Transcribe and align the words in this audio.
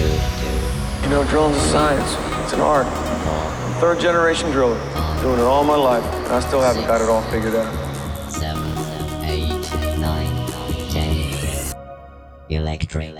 You 0.00 1.08
know, 1.10 1.24
drilling's 1.24 1.56
a 1.56 1.68
science. 1.68 2.16
It's 2.44 2.52
an 2.52 2.60
art. 2.60 2.86
I'm 2.86 3.72
a 3.72 3.80
third 3.80 4.00
generation 4.00 4.50
driller. 4.50 4.78
Doing 5.22 5.38
it 5.38 5.44
all 5.44 5.64
my 5.64 5.76
life. 5.76 6.04
And 6.04 6.32
I 6.32 6.40
still 6.40 6.60
haven't 6.60 6.86
got 6.86 7.00
it 7.00 7.08
all 7.08 7.22
figured 7.30 7.54
out. 7.54 8.30
seven, 8.30 8.62
eight, 9.24 9.98
nine, 9.98 10.46
ten. 10.90 11.74
Electric. 12.48 13.19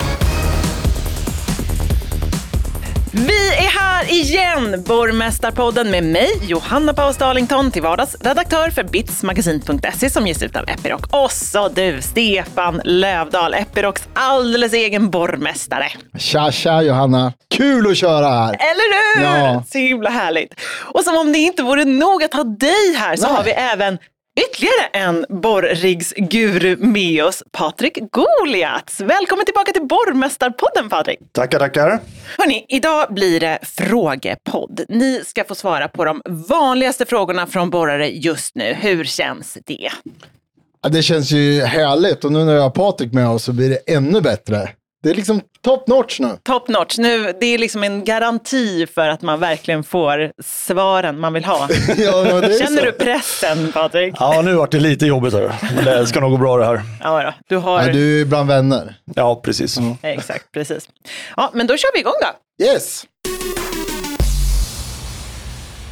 Här 4.00 4.12
igen! 4.12 4.84
Borgmästarpodden 4.86 5.90
med 5.90 6.04
mig, 6.04 6.30
Johanna 6.42 6.94
Paus 6.94 7.16
Darlington, 7.16 7.70
till 7.70 7.82
vardags 7.82 8.16
redaktör 8.20 8.70
för 8.70 8.82
bitsmagasin.se 8.84 10.10
som 10.10 10.26
ges 10.26 10.42
ut 10.42 10.56
av 10.56 10.68
Epiroc. 10.68 11.02
Och 11.10 11.32
så 11.32 11.68
du, 11.68 12.02
Stefan 12.02 12.80
Lövdahl, 12.84 13.54
Epirocs 13.54 14.08
alldeles 14.14 14.72
egen 14.72 15.10
borgmästare. 15.10 15.86
Tja, 16.18 16.52
tja 16.52 16.82
Johanna. 16.82 17.32
Kul 17.54 17.90
att 17.90 17.96
köra 17.96 18.28
här. 18.28 18.54
Eller 18.54 19.16
hur? 19.16 19.24
Ja. 19.24 19.64
Så 19.72 19.78
himla 19.78 20.10
härligt. 20.10 20.54
Och 20.94 21.00
som 21.00 21.16
om 21.16 21.32
det 21.32 21.38
inte 21.38 21.62
vore 21.62 21.84
nog 21.84 22.22
att 22.24 22.34
ha 22.34 22.44
dig 22.44 22.94
här 22.98 23.16
så 23.16 23.26
Nej. 23.26 23.36
har 23.36 23.44
vi 23.44 23.50
även 23.50 23.98
ytterligare 24.40 24.86
en 24.92 25.26
borriggsguru 25.28 26.76
med 26.76 27.24
oss, 27.24 27.42
Patrik 27.52 27.98
Goliaths. 28.10 29.00
Välkommen 29.00 29.44
tillbaka 29.44 29.72
till 29.72 29.86
Borgmästarpodden 29.86 30.88
Patrik. 30.88 31.18
Tackar, 31.32 31.58
tackar. 31.58 32.00
Hörni, 32.38 32.64
idag 32.68 33.14
blir 33.14 33.40
det 33.40 33.58
frågepodd. 33.62 34.80
Ni 34.88 35.22
ska 35.26 35.44
få 35.44 35.54
svara 35.54 35.88
på 35.88 36.04
de 36.04 36.22
vanligaste 36.48 37.06
frågorna 37.06 37.46
från 37.46 37.70
borrare 37.70 38.08
just 38.08 38.54
nu. 38.54 38.76
Hur 38.80 39.04
känns 39.04 39.58
det? 39.66 39.90
Ja, 40.82 40.88
det 40.88 41.02
känns 41.02 41.30
ju 41.30 41.62
härligt 41.62 42.24
och 42.24 42.32
nu 42.32 42.44
när 42.44 42.54
jag 42.54 42.62
har 42.62 42.70
Patrik 42.70 43.12
med 43.12 43.28
oss 43.28 43.44
så 43.44 43.52
blir 43.52 43.70
det 43.70 43.94
ännu 43.94 44.20
bättre. 44.20 44.68
Det 45.02 45.10
är 45.10 45.14
liksom 45.14 45.40
top 45.62 45.88
notch 45.88 46.20
nu. 46.20 46.28
Top 46.42 46.68
notch. 46.68 46.98
Nu, 46.98 47.32
det 47.40 47.46
är 47.46 47.58
liksom 47.58 47.84
en 47.84 48.04
garanti 48.04 48.86
för 48.86 49.08
att 49.08 49.22
man 49.22 49.40
verkligen 49.40 49.84
får 49.84 50.32
svaren 50.42 51.18
man 51.20 51.32
vill 51.32 51.44
ha. 51.44 51.68
Ja, 51.98 52.24
Känner 52.42 52.78
så. 52.78 52.84
du 52.84 52.92
pressen 52.92 53.72
Patrik? 53.72 54.14
Ja, 54.18 54.42
nu 54.42 54.54
vart 54.54 54.70
det 54.70 54.80
lite 54.80 55.06
jobbigt 55.06 55.34
här. 55.34 55.52
Men 55.76 55.84
det 55.84 56.06
ska 56.06 56.20
nog 56.20 56.30
gå 56.30 56.36
bra 56.36 56.56
det 56.56 56.64
här. 56.64 56.80
Ja, 57.02 57.22
då. 57.22 57.32
du 57.48 57.56
har... 57.56 57.82
Nej, 57.82 57.92
du 57.92 58.20
är 58.20 58.24
bland 58.24 58.48
vänner. 58.48 58.94
Ja, 59.14 59.40
precis. 59.44 59.78
Exakt, 60.02 60.52
precis. 60.52 60.88
Ja, 61.36 61.50
men 61.54 61.66
då 61.66 61.76
kör 61.76 61.90
vi 61.94 62.00
igång 62.00 62.12
då. 62.20 62.64
Yes. 62.64 63.04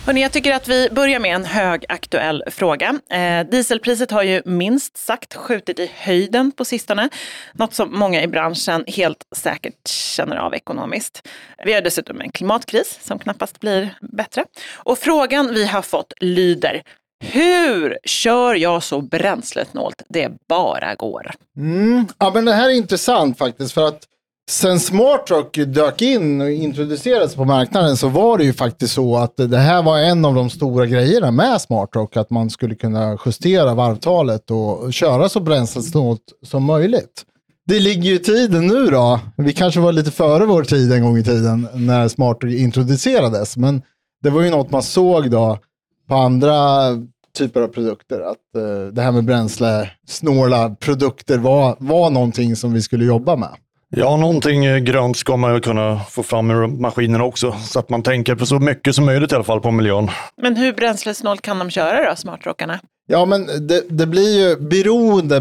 Hörrni, 0.09 0.23
jag 0.23 0.33
tycker 0.33 0.55
att 0.55 0.69
vi 0.69 0.89
börjar 0.91 1.21
med 1.21 1.35
en 1.35 1.45
högaktuell 1.45 2.45
fråga. 2.47 3.01
Eh, 3.11 3.47
dieselpriset 3.51 4.11
har 4.11 4.23
ju 4.23 4.43
minst 4.45 4.97
sagt 4.97 5.35
skjutit 5.35 5.79
i 5.79 5.91
höjden 5.95 6.53
på 6.53 6.65
sistone. 6.65 7.09
Något 7.53 7.75
som 7.75 7.99
många 7.99 8.23
i 8.23 8.27
branschen 8.27 8.85
helt 8.87 9.27
säkert 9.37 9.89
känner 9.89 10.37
av 10.37 10.55
ekonomiskt. 10.55 11.29
Vi 11.65 11.73
har 11.73 11.81
dessutom 11.81 12.21
en 12.21 12.31
klimatkris 12.31 12.99
som 13.03 13.19
knappast 13.19 13.61
blir 13.61 13.99
bättre. 14.01 14.45
Och 14.75 14.99
frågan 14.99 15.55
vi 15.55 15.67
har 15.67 15.83
fått 15.83 16.13
lyder 16.21 16.83
hur 17.25 17.99
kör 18.05 18.55
jag 18.55 18.83
så 18.83 19.01
bränslesnålt 19.01 20.03
det 20.09 20.33
bara 20.49 20.95
går? 20.95 21.31
Mm. 21.57 22.07
Ja, 22.19 22.31
men 22.35 22.45
det 22.45 22.53
här 22.53 22.69
är 22.69 22.75
intressant 22.75 23.39
faktiskt 23.39 23.73
för 23.73 23.89
att 23.89 24.03
sen 24.49 24.81
SmartRock 24.81 25.59
dök 25.67 26.03
in 26.03 26.41
och 26.41 26.51
introducerades 26.51 27.35
på 27.35 27.45
marknaden 27.45 27.97
så 27.97 28.09
var 28.09 28.39
det 28.39 28.45
ju 28.45 28.53
faktiskt 28.53 28.95
så 28.95 29.17
att 29.17 29.37
det 29.37 29.59
här 29.59 29.83
var 29.83 29.99
en 29.99 30.25
av 30.25 30.35
de 30.35 30.51
stora 30.51 30.87
grejerna 30.87 31.31
med 31.31 31.61
SmartRock, 31.61 32.17
att 32.17 32.31
man 32.31 32.51
skulle 32.51 32.75
kunna 32.75 33.19
justera 33.27 33.75
varvtalet 33.75 34.51
och 34.51 34.93
köra 34.93 35.29
så 35.29 35.41
bränslesnålt 35.41 36.23
som 36.43 36.65
möjligt. 36.65 37.25
Det 37.67 37.81
ligger 37.81 38.03
ju 38.03 38.15
i 38.15 38.19
tiden 38.19 38.67
nu 38.67 38.87
då. 38.87 39.21
Vi 39.37 39.53
kanske 39.53 39.81
var 39.81 39.93
lite 39.93 40.11
före 40.11 40.47
vår 40.47 40.63
tid 40.63 40.93
en 40.93 41.03
gång 41.03 41.19
i 41.19 41.25
tiden 41.25 41.69
när 41.75 42.09
SmartRock 42.09 42.53
introducerades, 42.53 43.57
men 43.57 43.83
det 44.23 44.31
var 44.31 44.43
ju 44.43 44.51
något 44.51 44.71
man 44.71 44.83
såg 44.83 45.31
då 45.31 45.59
på 46.09 46.15
andra 46.15 46.55
typer 47.39 47.61
av 47.61 47.69
produkter. 47.69 48.21
Att 48.21 48.57
eh, 48.57 48.93
det 48.93 49.03
här 49.03 49.13
med 49.13 49.25
bränslesnåla 49.25 50.77
produkter 50.81 51.39
var, 51.39 51.77
var 51.79 52.11
någonting 52.11 52.57
som 52.57 52.73
vi 52.73 52.83
skulle 52.83 53.05
jobba 53.05 53.37
med. 53.37 53.51
Ja, 53.91 54.17
någonting 54.17 54.65
eh, 54.65 54.79
grönt 54.79 55.17
ska 55.17 55.37
man 55.37 55.55
ju 55.55 55.61
kunna 55.61 56.01
få 56.11 56.23
fram 56.23 56.51
ur 56.51 56.67
maskinen 56.67 57.21
också. 57.21 57.53
Så 57.53 57.79
att 57.79 57.89
man 57.91 58.03
tänker 58.03 58.35
på 58.35 58.47
så 58.47 58.59
mycket 58.59 58.95
som 58.95 59.05
möjligt 59.05 59.33
i 59.33 59.35
alla 59.35 59.45
fall 59.45 59.61
på 59.61 59.71
miljön. 59.71 60.11
Men 60.43 60.57
hur 60.57 60.73
bränslesnålt 60.73 61.43
kan 61.43 61.59
de 61.59 61.71
köra 61.71 62.11
då, 62.11 62.17
smartrockarna? 62.17 62.81
Ja, 63.07 63.25
men 63.25 63.47
det, 63.69 63.83
det 63.89 64.07
blir 64.07 64.39
ju 64.39 64.57
beroende 64.57 65.41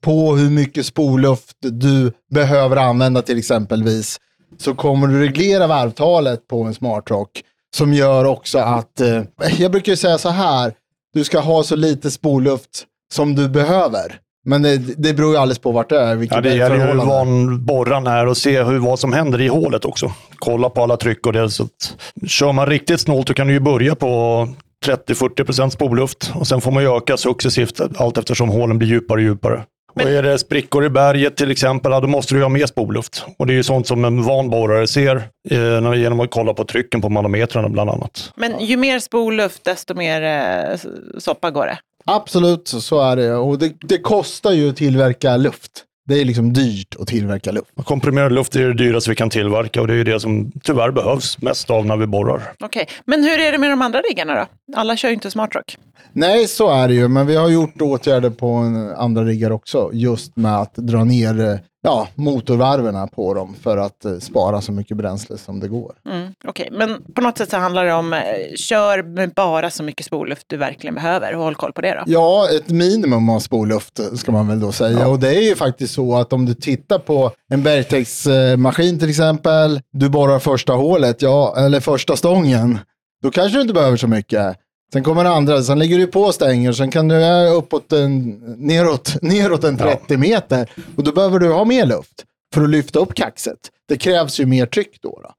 på 0.00 0.36
hur 0.36 0.50
mycket 0.50 0.86
spolluft 0.86 1.56
du 1.60 2.12
behöver 2.30 2.76
använda 2.76 3.22
till 3.22 3.38
exempelvis. 3.38 4.20
Så 4.58 4.74
kommer 4.74 5.06
du 5.06 5.20
reglera 5.20 5.66
varvtalet 5.66 6.48
på 6.48 6.62
en 6.62 6.74
smartrock 6.74 7.30
som 7.76 7.94
gör 7.94 8.24
också 8.24 8.58
att, 8.58 9.00
eh, 9.00 9.22
jag 9.58 9.70
brukar 9.70 9.92
ju 9.92 9.96
säga 9.96 10.18
så 10.18 10.28
här, 10.28 10.72
du 11.14 11.24
ska 11.24 11.40
ha 11.40 11.62
så 11.62 11.76
lite 11.76 12.10
spolluft 12.10 12.84
som 13.12 13.34
du 13.34 13.48
behöver. 13.48 14.18
Men 14.44 14.62
det, 14.62 14.76
det 14.76 15.14
beror 15.14 15.32
ju 15.32 15.38
alldeles 15.38 15.58
på 15.58 15.72
vart 15.72 15.88
det 15.88 16.00
är. 16.00 16.16
vilket 16.16 16.34
Ja, 16.36 16.40
det 16.40 16.54
gäller 16.54 16.76
ju 16.76 16.82
hur 16.82 16.94
van 16.94 17.64
borran 17.64 18.06
är 18.06 18.26
och 18.26 18.36
se 18.36 18.62
hur, 18.62 18.78
vad 18.78 18.98
som 18.98 19.12
händer 19.12 19.40
i 19.40 19.48
hålet 19.48 19.84
också. 19.84 20.12
Kolla 20.38 20.70
på 20.70 20.82
alla 20.82 20.96
tryck 20.96 21.26
och 21.26 21.32
det. 21.32 21.50
Så 21.50 21.62
att, 21.62 21.96
kör 22.26 22.52
man 22.52 22.66
riktigt 22.66 23.00
snålt 23.00 23.26
då 23.26 23.34
kan 23.34 23.46
du 23.46 23.52
ju 23.52 23.60
börja 23.60 23.94
på 23.94 24.48
30-40% 24.86 25.70
spoluft 25.70 26.32
och 26.34 26.46
sen 26.46 26.60
får 26.60 26.70
man 26.70 26.82
ju 26.82 26.96
öka 26.96 27.16
successivt 27.16 27.80
allt 27.96 28.18
eftersom 28.18 28.48
hålen 28.48 28.78
blir 28.78 28.88
djupare 28.88 29.18
och 29.18 29.22
djupare. 29.22 29.64
Och 29.94 30.02
är 30.02 30.22
det 30.22 30.38
sprickor 30.38 30.84
i 30.84 30.90
berget 30.90 31.36
till 31.36 31.50
exempel, 31.50 31.92
då 31.92 32.06
måste 32.06 32.34
du 32.34 32.42
ha 32.42 32.48
mer 32.48 32.66
spoluft. 32.66 33.24
Och 33.38 33.46
det 33.46 33.52
är 33.52 33.54
ju 33.54 33.62
sånt 33.62 33.86
som 33.86 34.04
en 34.04 34.22
van 34.22 34.50
borrare 34.50 34.86
ser 34.86 35.16
eh, 35.50 35.94
genom 35.94 36.20
att 36.20 36.30
kolla 36.30 36.54
på 36.54 36.64
trycken 36.64 37.00
på 37.00 37.08
manometrarna 37.08 37.68
bland 37.68 37.90
annat. 37.90 38.32
Men 38.36 38.60
ju 38.60 38.76
mer 38.76 38.98
spolluft, 38.98 39.64
desto 39.64 39.94
mer 39.94 40.22
eh, 40.22 40.78
soppa 41.18 41.50
går 41.50 41.66
det. 41.66 41.78
Absolut, 42.06 42.68
så, 42.68 43.00
är 43.00 43.16
det. 43.16 43.34
Och 43.34 43.58
det, 43.58 43.72
det 43.80 43.98
kostar 43.98 44.52
ju 44.52 44.70
att 44.70 44.76
tillverka 44.76 45.36
luft. 45.36 45.84
Det 46.06 46.20
är 46.20 46.24
liksom 46.24 46.52
dyrt 46.52 46.96
att 47.00 47.08
tillverka 47.08 47.52
luft. 47.52 47.70
Komprimerad 47.84 48.32
luft 48.32 48.56
är 48.56 48.60
det 48.60 48.74
dyraste 48.74 49.10
vi 49.10 49.16
kan 49.16 49.30
tillverka 49.30 49.80
och 49.80 49.86
det 49.86 49.92
är 49.92 49.96
ju 49.96 50.04
det 50.04 50.20
som 50.20 50.52
tyvärr 50.62 50.90
behövs 50.90 51.42
mest 51.42 51.70
av 51.70 51.86
när 51.86 51.96
vi 51.96 52.06
borrar. 52.06 52.42
Okej, 52.60 52.88
men 53.04 53.24
hur 53.24 53.40
är 53.40 53.52
det 53.52 53.58
med 53.58 53.70
de 53.70 53.82
andra 53.82 54.00
riggarna 54.00 54.34
då? 54.34 54.46
Alla 54.76 54.96
kör 54.96 55.08
ju 55.08 55.14
inte 55.14 55.30
smartrock. 55.30 55.76
Nej, 56.12 56.46
så 56.46 56.70
är 56.70 56.88
det 56.88 56.94
ju. 56.94 57.08
Men 57.08 57.26
vi 57.26 57.36
har 57.36 57.48
gjort 57.48 57.82
åtgärder 57.82 58.30
på 58.30 58.56
andra 58.96 59.24
riggar 59.24 59.50
också. 59.50 59.90
Just 59.92 60.36
med 60.36 60.56
att 60.60 60.74
dra 60.74 61.04
ner 61.04 61.40
eh, 61.40 61.58
ja, 61.82 62.08
motorvarven 62.14 63.08
på 63.08 63.34
dem 63.34 63.54
för 63.62 63.76
att 63.76 64.04
eh, 64.04 64.18
spara 64.18 64.60
så 64.60 64.72
mycket 64.72 64.96
bränsle 64.96 65.38
som 65.38 65.60
det 65.60 65.68
går. 65.68 65.94
Mm, 66.10 66.34
Okej, 66.44 66.68
men 66.72 67.02
på 67.14 67.20
något 67.20 67.38
sätt 67.38 67.50
så 67.50 67.56
handlar 67.56 67.84
det 67.84 67.92
om 67.94 68.12
eh, 68.12 68.20
kör 68.56 69.02
med 69.02 69.30
bara 69.30 69.70
så 69.70 69.82
mycket 69.82 70.06
spolluft 70.06 70.44
du 70.46 70.56
verkligen 70.56 70.94
behöver 70.94 71.34
och 71.34 71.42
håll 71.42 71.54
koll 71.54 71.72
på 71.72 71.80
det 71.80 71.94
då. 71.94 72.02
Ja, 72.06 72.48
ett 72.56 72.68
minimum 72.68 73.28
av 73.28 73.40
spolluft 73.40 74.18
ska 74.18 74.32
man 74.32 74.48
väl 74.48 74.60
då 74.60 74.72
säga. 74.72 75.08
Och 75.08 75.18
det 75.18 75.28
är 75.28 75.42
ju 75.42 75.54
faktiskt 75.54 75.94
så 75.94 76.16
att 76.16 76.32
om 76.32 76.46
du 76.46 76.54
tittar 76.54 76.98
på 76.98 77.30
en 77.50 77.62
Bergtex-maskin 77.62 78.98
till 78.98 79.10
exempel, 79.10 79.80
du 79.92 80.08
borrar 80.08 80.38
första 80.38 80.72
hålet, 80.72 81.22
ja, 81.22 81.54
eller 81.58 81.80
första 81.80 82.16
stången, 82.16 82.78
då 83.22 83.30
kanske 83.30 83.58
du 83.58 83.62
inte 83.62 83.74
behöver 83.74 83.96
så 83.96 84.08
mycket. 84.08 84.56
Sen 84.92 85.04
kommer 85.04 85.24
det 85.24 85.30
andra, 85.30 85.62
sen 85.62 85.78
lägger 85.78 85.98
du 85.98 86.06
på 86.06 86.32
stänger, 86.32 86.72
sen 86.72 86.90
kan 86.90 87.08
du 87.08 87.14
är 87.14 87.54
uppåt 87.54 87.92
en, 87.92 88.30
neråt, 88.58 89.16
neråt 89.22 89.64
en 89.64 89.78
30 89.78 90.16
meter. 90.16 90.70
Och 90.96 91.04
då 91.04 91.12
behöver 91.12 91.38
du 91.38 91.52
ha 91.52 91.64
mer 91.64 91.86
luft 91.86 92.24
för 92.54 92.62
att 92.62 92.70
lyfta 92.70 92.98
upp 92.98 93.14
kaxet. 93.14 93.58
Det 93.88 93.96
krävs 93.96 94.40
ju 94.40 94.46
mer 94.46 94.66
tryck 94.66 94.98
då. 95.02 95.20
då. 95.22 95.30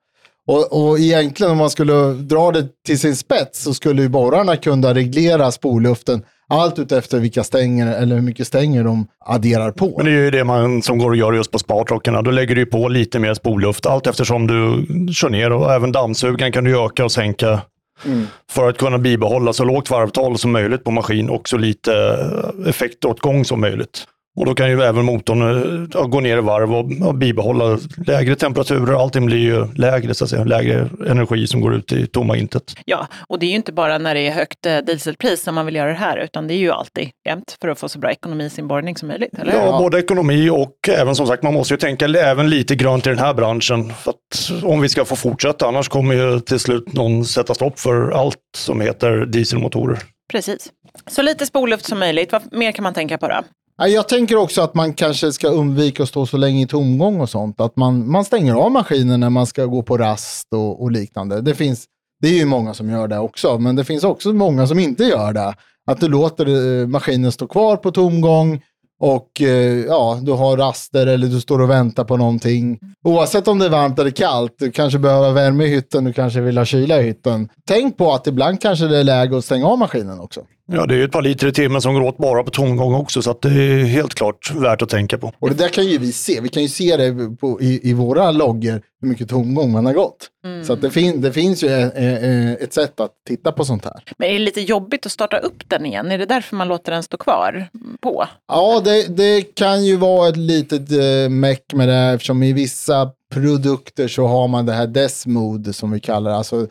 Och, 0.47 0.89
och 0.89 0.99
egentligen 0.99 1.51
om 1.51 1.57
man 1.57 1.69
skulle 1.69 2.13
dra 2.13 2.51
det 2.51 2.67
till 2.85 2.99
sin 2.99 3.15
spets 3.15 3.63
så 3.63 3.73
skulle 3.73 4.01
ju 4.01 4.09
borrarna 4.09 4.57
kunna 4.57 4.93
reglera 4.93 5.51
spolluften 5.51 6.23
allt 6.47 6.79
utefter 6.79 7.19
vilka 7.19 7.43
stänger 7.43 7.95
eller 7.95 8.15
hur 8.15 8.21
mycket 8.21 8.47
stänger 8.47 8.83
de 8.83 9.07
adderar 9.25 9.71
på. 9.71 9.93
Men 9.97 10.05
det 10.05 10.11
är 10.11 10.23
ju 10.23 10.31
det 10.31 10.43
man 10.43 10.81
som 10.81 10.97
går 10.97 11.11
att 11.11 11.17
göra 11.17 11.35
just 11.35 11.51
på 11.51 11.59
spartrockarna. 11.59 12.21
Då 12.21 12.31
lägger 12.31 12.55
du 12.55 12.65
på 12.65 12.87
lite 12.87 13.19
mer 13.19 13.33
spolluft 13.33 13.85
allt 13.85 14.07
eftersom 14.07 14.47
du 14.47 14.85
kör 15.13 15.29
ner 15.29 15.51
och 15.51 15.73
även 15.73 15.91
dammsugaren 15.91 16.51
kan 16.51 16.63
du 16.63 16.85
öka 16.85 17.05
och 17.05 17.11
sänka 17.11 17.61
Mm. 18.05 18.27
för 18.49 18.69
att 18.69 18.77
kunna 18.77 18.97
bibehålla 18.97 19.53
så 19.53 19.63
lågt 19.63 19.89
varvtal 19.89 20.37
som 20.37 20.51
möjligt 20.51 20.83
på 20.83 20.91
maskin 20.91 21.29
och 21.29 21.49
så 21.49 21.57
lite 21.57 21.93
eh, 21.93 22.69
effektåtgång 22.69 23.45
som 23.45 23.61
möjligt. 23.61 24.07
Och 24.35 24.45
då 24.45 24.55
kan 24.55 24.69
ju 24.69 24.81
även 24.81 25.05
motorn 25.05 25.41
eh, 25.41 25.87
ja, 25.93 26.03
gå 26.03 26.19
ner 26.19 26.37
i 26.37 26.41
varv 26.41 26.75
och, 26.75 27.07
och 27.07 27.15
bibehålla 27.15 27.79
lägre 28.07 28.35
temperaturer. 28.35 29.01
Allting 29.01 29.25
blir 29.25 29.37
ju 29.37 29.67
lägre, 29.75 30.13
så 30.13 30.23
att 30.23 30.29
säga. 30.29 30.43
lägre 30.43 30.89
energi 31.07 31.47
som 31.47 31.61
går 31.61 31.75
ut 31.75 31.91
i 31.91 32.07
tomma 32.07 32.37
intet. 32.37 32.75
Ja, 32.85 33.07
och 33.27 33.39
det 33.39 33.45
är 33.45 33.49
ju 33.49 33.55
inte 33.55 33.71
bara 33.71 33.97
när 33.97 34.15
det 34.15 34.27
är 34.27 34.31
högt 34.31 34.65
eh, 34.65 34.77
dieselpris 34.77 35.43
som 35.43 35.55
man 35.55 35.65
vill 35.65 35.75
göra 35.75 35.89
det 35.89 35.95
här, 35.95 36.17
utan 36.17 36.47
det 36.47 36.53
är 36.53 36.57
ju 36.57 36.71
alltid 36.71 37.09
jämt 37.27 37.57
för 37.61 37.67
att 37.67 37.79
få 37.79 37.89
så 37.89 37.99
bra 37.99 38.11
ekonomi 38.11 38.45
i 38.45 38.49
sin 38.49 38.67
borrning 38.67 38.97
som 38.97 39.07
möjligt. 39.07 39.39
Eller? 39.39 39.53
Ja, 39.53 39.77
både 39.79 39.99
ekonomi 39.99 40.49
och 40.49 40.89
även 40.89 41.15
som 41.15 41.27
sagt, 41.27 41.43
man 41.43 41.53
måste 41.53 41.73
ju 41.73 41.77
tänka 41.77 42.05
även 42.05 42.49
lite 42.49 42.75
grönt 42.75 43.07
i 43.07 43.09
den 43.09 43.19
här 43.19 43.33
branschen. 43.33 43.93
För 43.93 44.11
att 44.11 44.63
om 44.63 44.81
vi 44.81 44.89
ska 44.89 45.05
få 45.05 45.15
fortsätta, 45.15 45.67
annars 45.67 45.89
kommer 45.89 46.15
ju 46.15 46.39
till 46.39 46.59
slut 46.59 46.93
någon 46.93 47.25
sätta 47.25 47.53
stopp 47.53 47.79
för 47.79 48.11
allt 48.11 48.37
som 48.57 48.81
heter 48.81 49.25
dieselmotorer. 49.25 49.99
Precis. 50.31 50.71
Så 51.07 51.21
lite 51.21 51.45
spolluft 51.45 51.85
som 51.85 51.99
möjligt. 51.99 52.31
Vad 52.31 52.41
mer 52.53 52.71
kan 52.71 52.83
man 52.83 52.93
tänka 52.93 53.17
på 53.17 53.27
då? 53.27 53.43
Jag 53.77 54.09
tänker 54.09 54.35
också 54.35 54.61
att 54.61 54.75
man 54.75 54.93
kanske 54.93 55.31
ska 55.31 55.47
undvika 55.47 56.03
att 56.03 56.09
stå 56.09 56.25
så 56.25 56.37
länge 56.37 56.63
i 56.63 56.67
tomgång 56.67 57.19
och 57.19 57.29
sånt. 57.29 57.61
Att 57.61 57.75
man, 57.75 58.11
man 58.11 58.25
stänger 58.25 58.53
av 58.53 58.71
maskinen 58.71 59.19
när 59.19 59.29
man 59.29 59.45
ska 59.45 59.65
gå 59.65 59.83
på 59.83 59.97
rast 59.97 60.53
och, 60.53 60.81
och 60.81 60.91
liknande. 60.91 61.41
Det, 61.41 61.55
finns, 61.55 61.85
det 62.21 62.27
är 62.27 62.33
ju 62.33 62.45
många 62.45 62.73
som 62.73 62.89
gör 62.89 63.07
det 63.07 63.19
också, 63.19 63.57
men 63.57 63.75
det 63.75 63.83
finns 63.85 64.03
också 64.03 64.33
många 64.33 64.67
som 64.67 64.79
inte 64.79 65.03
gör 65.03 65.33
det. 65.33 65.53
Att 65.87 65.99
du 65.99 66.07
låter 66.07 66.47
eh, 66.81 66.87
maskinen 66.87 67.31
stå 67.31 67.47
kvar 67.47 67.77
på 67.77 67.91
tomgång 67.91 68.61
och 68.99 69.41
eh, 69.41 69.85
ja, 69.85 70.19
du 70.21 70.31
har 70.31 70.57
raster 70.57 71.07
eller 71.07 71.27
du 71.27 71.41
står 71.41 71.61
och 71.61 71.69
väntar 71.69 72.03
på 72.03 72.17
någonting. 72.17 72.79
Oavsett 73.03 73.47
om 73.47 73.59
det 73.59 73.65
är 73.65 73.69
varmt 73.69 73.99
eller 73.99 74.11
kallt, 74.11 74.55
du 74.59 74.71
kanske 74.71 74.99
behöver 74.99 75.31
värme 75.31 75.63
i 75.63 75.67
hytten, 75.67 76.03
du 76.03 76.13
kanske 76.13 76.41
vill 76.41 76.57
ha 76.57 76.65
kyla 76.65 77.01
i 77.01 77.03
hytten. 77.03 77.49
Tänk 77.67 77.97
på 77.97 78.13
att 78.13 78.27
ibland 78.27 78.61
kanske 78.61 78.87
det 78.87 78.97
är 78.97 79.03
läge 79.03 79.37
att 79.37 79.45
stänga 79.45 79.67
av 79.67 79.77
maskinen 79.77 80.19
också. 80.19 80.41
Ja, 80.67 80.85
det 80.85 80.93
är 80.93 80.97
ju 80.97 81.03
ett 81.03 81.11
par 81.11 81.21
liter 81.21 81.47
i 81.47 81.51
timmen 81.51 81.81
som 81.81 81.93
går 81.93 82.01
åt 82.01 82.17
bara 82.17 82.43
på 82.43 82.51
tomgång 82.51 82.93
också, 82.93 83.21
så 83.21 83.31
att 83.31 83.41
det 83.41 83.49
är 83.49 83.83
helt 83.83 84.13
klart 84.13 84.51
värt 84.55 84.81
att 84.81 84.89
tänka 84.89 85.17
på. 85.17 85.31
Och 85.39 85.49
det 85.49 85.55
där 85.55 85.69
kan 85.69 85.85
ju 85.85 85.97
vi 85.97 86.11
se. 86.11 86.41
Vi 86.41 86.49
kan 86.49 86.63
ju 86.63 86.69
se 86.69 86.97
det 86.97 87.37
på, 87.39 87.61
i, 87.61 87.89
i 87.89 87.93
våra 87.93 88.31
loggor 88.31 88.81
hur 89.01 89.09
mycket 89.09 89.29
tomgång 89.29 89.71
man 89.71 89.85
har 89.85 89.93
gått. 89.93 90.29
Så 90.67 90.73
att 90.73 90.81
det, 90.81 90.91
fin, 90.91 91.21
det 91.21 91.33
finns 91.33 91.63
ju 91.63 91.67
eh, 91.67 91.89
eh, 91.97 92.53
ett 92.53 92.73
sätt 92.73 92.99
att 92.99 93.11
titta 93.27 93.51
på 93.51 93.65
sånt 93.65 93.85
här. 93.85 94.03
Men 94.17 94.29
är 94.29 94.33
det 94.33 94.39
lite 94.39 94.61
jobbigt 94.61 95.05
att 95.05 95.11
starta 95.11 95.37
upp 95.37 95.69
den 95.69 95.85
igen? 95.85 96.11
Är 96.11 96.17
det 96.17 96.25
därför 96.25 96.55
man 96.55 96.67
låter 96.67 96.91
den 96.91 97.03
stå 97.03 97.17
kvar 97.17 97.67
på? 98.01 98.27
Ja, 98.47 98.81
det, 98.85 99.17
det 99.17 99.41
kan 99.41 99.85
ju 99.85 99.95
vara 99.95 100.29
ett 100.29 100.37
litet 100.37 100.91
eh, 100.91 101.29
meck 101.29 101.73
med 101.73 101.87
det 101.87 101.95
eftersom 101.95 102.43
i 102.43 102.53
vissa 102.53 103.11
produkter 103.33 104.07
så 104.07 104.27
har 104.27 104.47
man 104.47 104.65
det 104.65 104.73
här 104.73 104.87
DES 104.87 105.25
mode 105.25 105.73
som 105.73 105.91
vi 105.91 105.99
kallar 105.99 106.31
det. 106.31 106.37
Alltså 106.37 106.67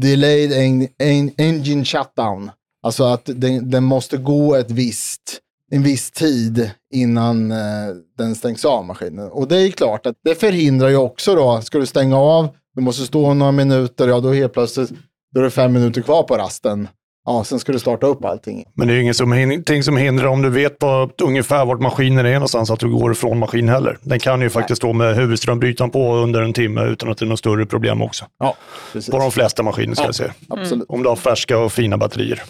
delayed 0.00 0.52
en, 0.52 0.88
en, 0.98 1.30
engine 1.38 1.84
shutdown. 1.84 2.50
Alltså 2.88 3.04
att 3.04 3.22
den, 3.24 3.70
den 3.70 3.84
måste 3.84 4.16
gå 4.16 4.54
ett 4.54 4.70
visst, 4.70 5.38
en 5.70 5.82
viss 5.82 6.10
tid 6.10 6.70
innan 6.94 7.50
eh, 7.50 7.56
den 8.18 8.34
stängs 8.34 8.64
av 8.64 8.84
maskinen. 8.84 9.28
Och 9.30 9.48
det 9.48 9.56
är 9.56 9.70
klart 9.70 10.06
att 10.06 10.16
det 10.24 10.34
förhindrar 10.34 10.88
ju 10.88 10.96
också 10.96 11.34
då, 11.34 11.60
ska 11.60 11.78
du 11.78 11.86
stänga 11.86 12.18
av, 12.18 12.48
du 12.74 12.82
måste 12.82 13.02
stå 13.02 13.34
några 13.34 13.52
minuter, 13.52 14.08
ja 14.08 14.20
då 14.20 14.32
helt 14.32 14.52
plötsligt 14.52 14.90
då 15.34 15.40
är 15.40 15.44
det 15.44 15.50
fem 15.50 15.72
minuter 15.72 16.02
kvar 16.02 16.22
på 16.22 16.36
rasten. 16.36 16.88
Ja, 17.24 17.44
sen 17.44 17.60
ska 17.60 17.72
du 17.72 17.78
starta 17.78 18.06
upp 18.06 18.24
allting. 18.24 18.64
Men 18.74 18.88
det 18.88 18.92
är 18.92 18.96
ju 18.96 19.02
ingenting 19.42 19.82
som 19.82 19.96
hindrar 19.96 20.26
om 20.26 20.42
du 20.42 20.50
vet 20.50 20.78
på 20.78 21.10
ungefär 21.22 21.64
vart 21.64 21.80
maskinen 21.80 22.26
är 22.26 22.34
någonstans 22.34 22.70
att 22.70 22.80
du 22.80 22.90
går 22.90 23.12
ifrån 23.12 23.38
maskin 23.38 23.68
heller. 23.68 23.98
Den 24.02 24.20
kan 24.20 24.40
ju 24.40 24.50
faktiskt 24.50 24.76
stå 24.76 24.92
med 24.92 25.16
huvudströmbrytaren 25.16 25.90
på 25.90 26.14
under 26.14 26.42
en 26.42 26.52
timme 26.52 26.84
utan 26.84 27.10
att 27.10 27.18
det 27.18 27.24
är 27.24 27.26
något 27.26 27.38
större 27.38 27.66
problem 27.66 28.02
också. 28.02 28.24
Ja, 28.38 28.54
precis. 28.92 29.10
På 29.10 29.18
de 29.18 29.30
flesta 29.30 29.62
maskiner 29.62 29.94
ska 29.94 30.04
jag 30.04 30.14
säga. 30.14 30.34
Absolut. 30.48 30.86
Om 30.88 31.02
du 31.02 31.08
har 31.08 31.16
färska 31.16 31.58
och 31.58 31.72
fina 31.72 31.98
batterier. 31.98 32.42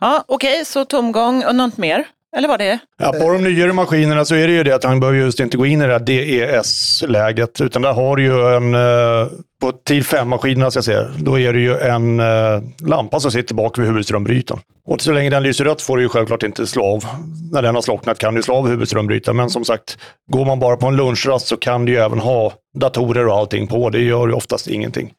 Ja, 0.00 0.24
okej, 0.28 0.64
så 0.64 0.84
tomgång 0.84 1.44
och 1.44 1.54
något 1.54 1.76
mer? 1.76 2.04
Eller 2.36 2.48
vad 2.48 2.60
det 2.60 2.68
är? 2.68 2.78
Ja, 2.98 3.12
på 3.12 3.32
de 3.32 3.42
nyare 3.42 3.72
maskinerna 3.72 4.24
så 4.24 4.34
är 4.34 4.46
det 4.46 4.52
ju 4.52 4.62
det 4.62 4.74
att 4.74 4.84
han 4.84 5.00
behöver 5.00 5.18
just 5.18 5.40
inte 5.40 5.56
gå 5.56 5.66
in 5.66 5.82
i 5.82 5.86
det 5.86 5.92
här 5.92 6.00
DES-läget, 6.00 7.60
utan 7.60 7.82
där 7.82 7.92
har 7.92 8.16
du 8.16 8.22
ju 8.22 8.56
en, 8.56 8.74
eh, 8.74 9.28
på 9.60 9.72
TIL 9.72 10.02
5-maskinerna 10.02 10.70
ska 10.70 10.78
jag 10.78 10.84
säga, 10.84 11.06
då 11.18 11.38
är 11.38 11.52
det 11.52 11.60
ju 11.60 11.78
en 11.78 12.20
eh, 12.20 12.62
lampa 12.86 13.20
som 13.20 13.30
sitter 13.30 13.54
bak 13.54 13.78
vid 13.78 13.86
huvudströmbrytaren. 13.86 14.62
Och 14.86 15.00
så 15.00 15.12
länge 15.12 15.30
den 15.30 15.42
lyser 15.42 15.64
rött 15.64 15.82
får 15.82 15.96
du 15.96 16.02
ju 16.02 16.08
självklart 16.08 16.42
inte 16.42 16.66
slå 16.66 16.84
av. 16.84 17.04
När 17.52 17.62
den 17.62 17.74
har 17.74 17.82
slocknat 17.82 18.18
kan 18.18 18.34
du 18.34 18.42
slå 18.42 18.54
av 18.54 18.68
huvudströmbrytaren, 18.68 19.36
men 19.36 19.50
som 19.50 19.64
sagt, 19.64 19.98
går 20.32 20.44
man 20.44 20.60
bara 20.60 20.76
på 20.76 20.86
en 20.86 20.96
lunchrast 20.96 21.46
så 21.46 21.56
kan 21.56 21.84
du 21.84 21.92
ju 21.92 21.98
även 21.98 22.18
ha 22.18 22.52
datorer 22.74 23.26
och 23.26 23.34
allting 23.36 23.66
på. 23.66 23.90
Det 23.90 24.00
gör 24.00 24.26
ju 24.28 24.32
oftast 24.32 24.66
ingenting. 24.66 25.12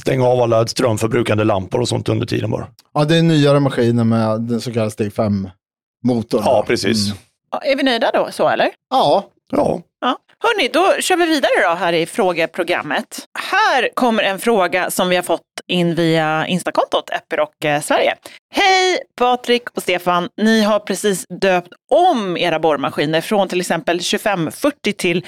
Stäng 0.00 0.20
av 0.22 0.40
alla 0.40 0.66
strömförbrukande 0.66 1.44
lampor 1.44 1.80
och 1.80 1.88
sånt 1.88 2.08
under 2.08 2.26
tiden 2.26 2.50
bara. 2.50 2.66
Ja, 2.94 3.04
det 3.04 3.16
är 3.16 3.22
nyare 3.22 3.60
maskiner 3.60 4.04
med 4.04 4.40
den 4.40 4.60
så 4.60 4.72
kallade 4.72 4.90
steg 4.90 5.12
5-motorn. 5.12 6.42
Ja, 6.44 6.64
precis. 6.66 6.98
Ja, 7.50 7.58
Är 7.58 7.76
vi 7.76 7.82
nöjda 7.82 8.10
då, 8.14 8.28
så 8.30 8.48
eller? 8.48 8.70
Ja, 8.90 9.30
Ja, 9.52 9.80
Ja. 10.00 10.18
Hörni, 10.38 10.68
då 10.72 11.00
kör 11.00 11.16
vi 11.16 11.26
vidare 11.26 11.50
då 11.68 11.74
här 11.74 11.92
i 11.92 12.06
frågeprogrammet. 12.06 13.18
Här 13.52 13.88
kommer 13.94 14.22
en 14.22 14.38
fråga 14.38 14.90
som 14.90 15.08
vi 15.08 15.16
har 15.16 15.22
fått 15.22 15.40
in 15.66 15.94
via 15.94 16.46
Instakontot 16.46 17.10
Epiroc 17.10 17.48
eh, 17.64 17.80
Sverige. 17.80 18.14
Hej 18.54 18.98
Patrik 19.18 19.62
och 19.76 19.82
Stefan! 19.82 20.28
Ni 20.36 20.62
har 20.62 20.78
precis 20.78 21.24
döpt 21.40 21.68
om 21.92 22.36
era 22.36 22.58
borrmaskiner 22.58 23.20
från 23.20 23.48
till 23.48 23.60
exempel 23.60 23.98
2540 23.98 24.92
till 24.92 25.26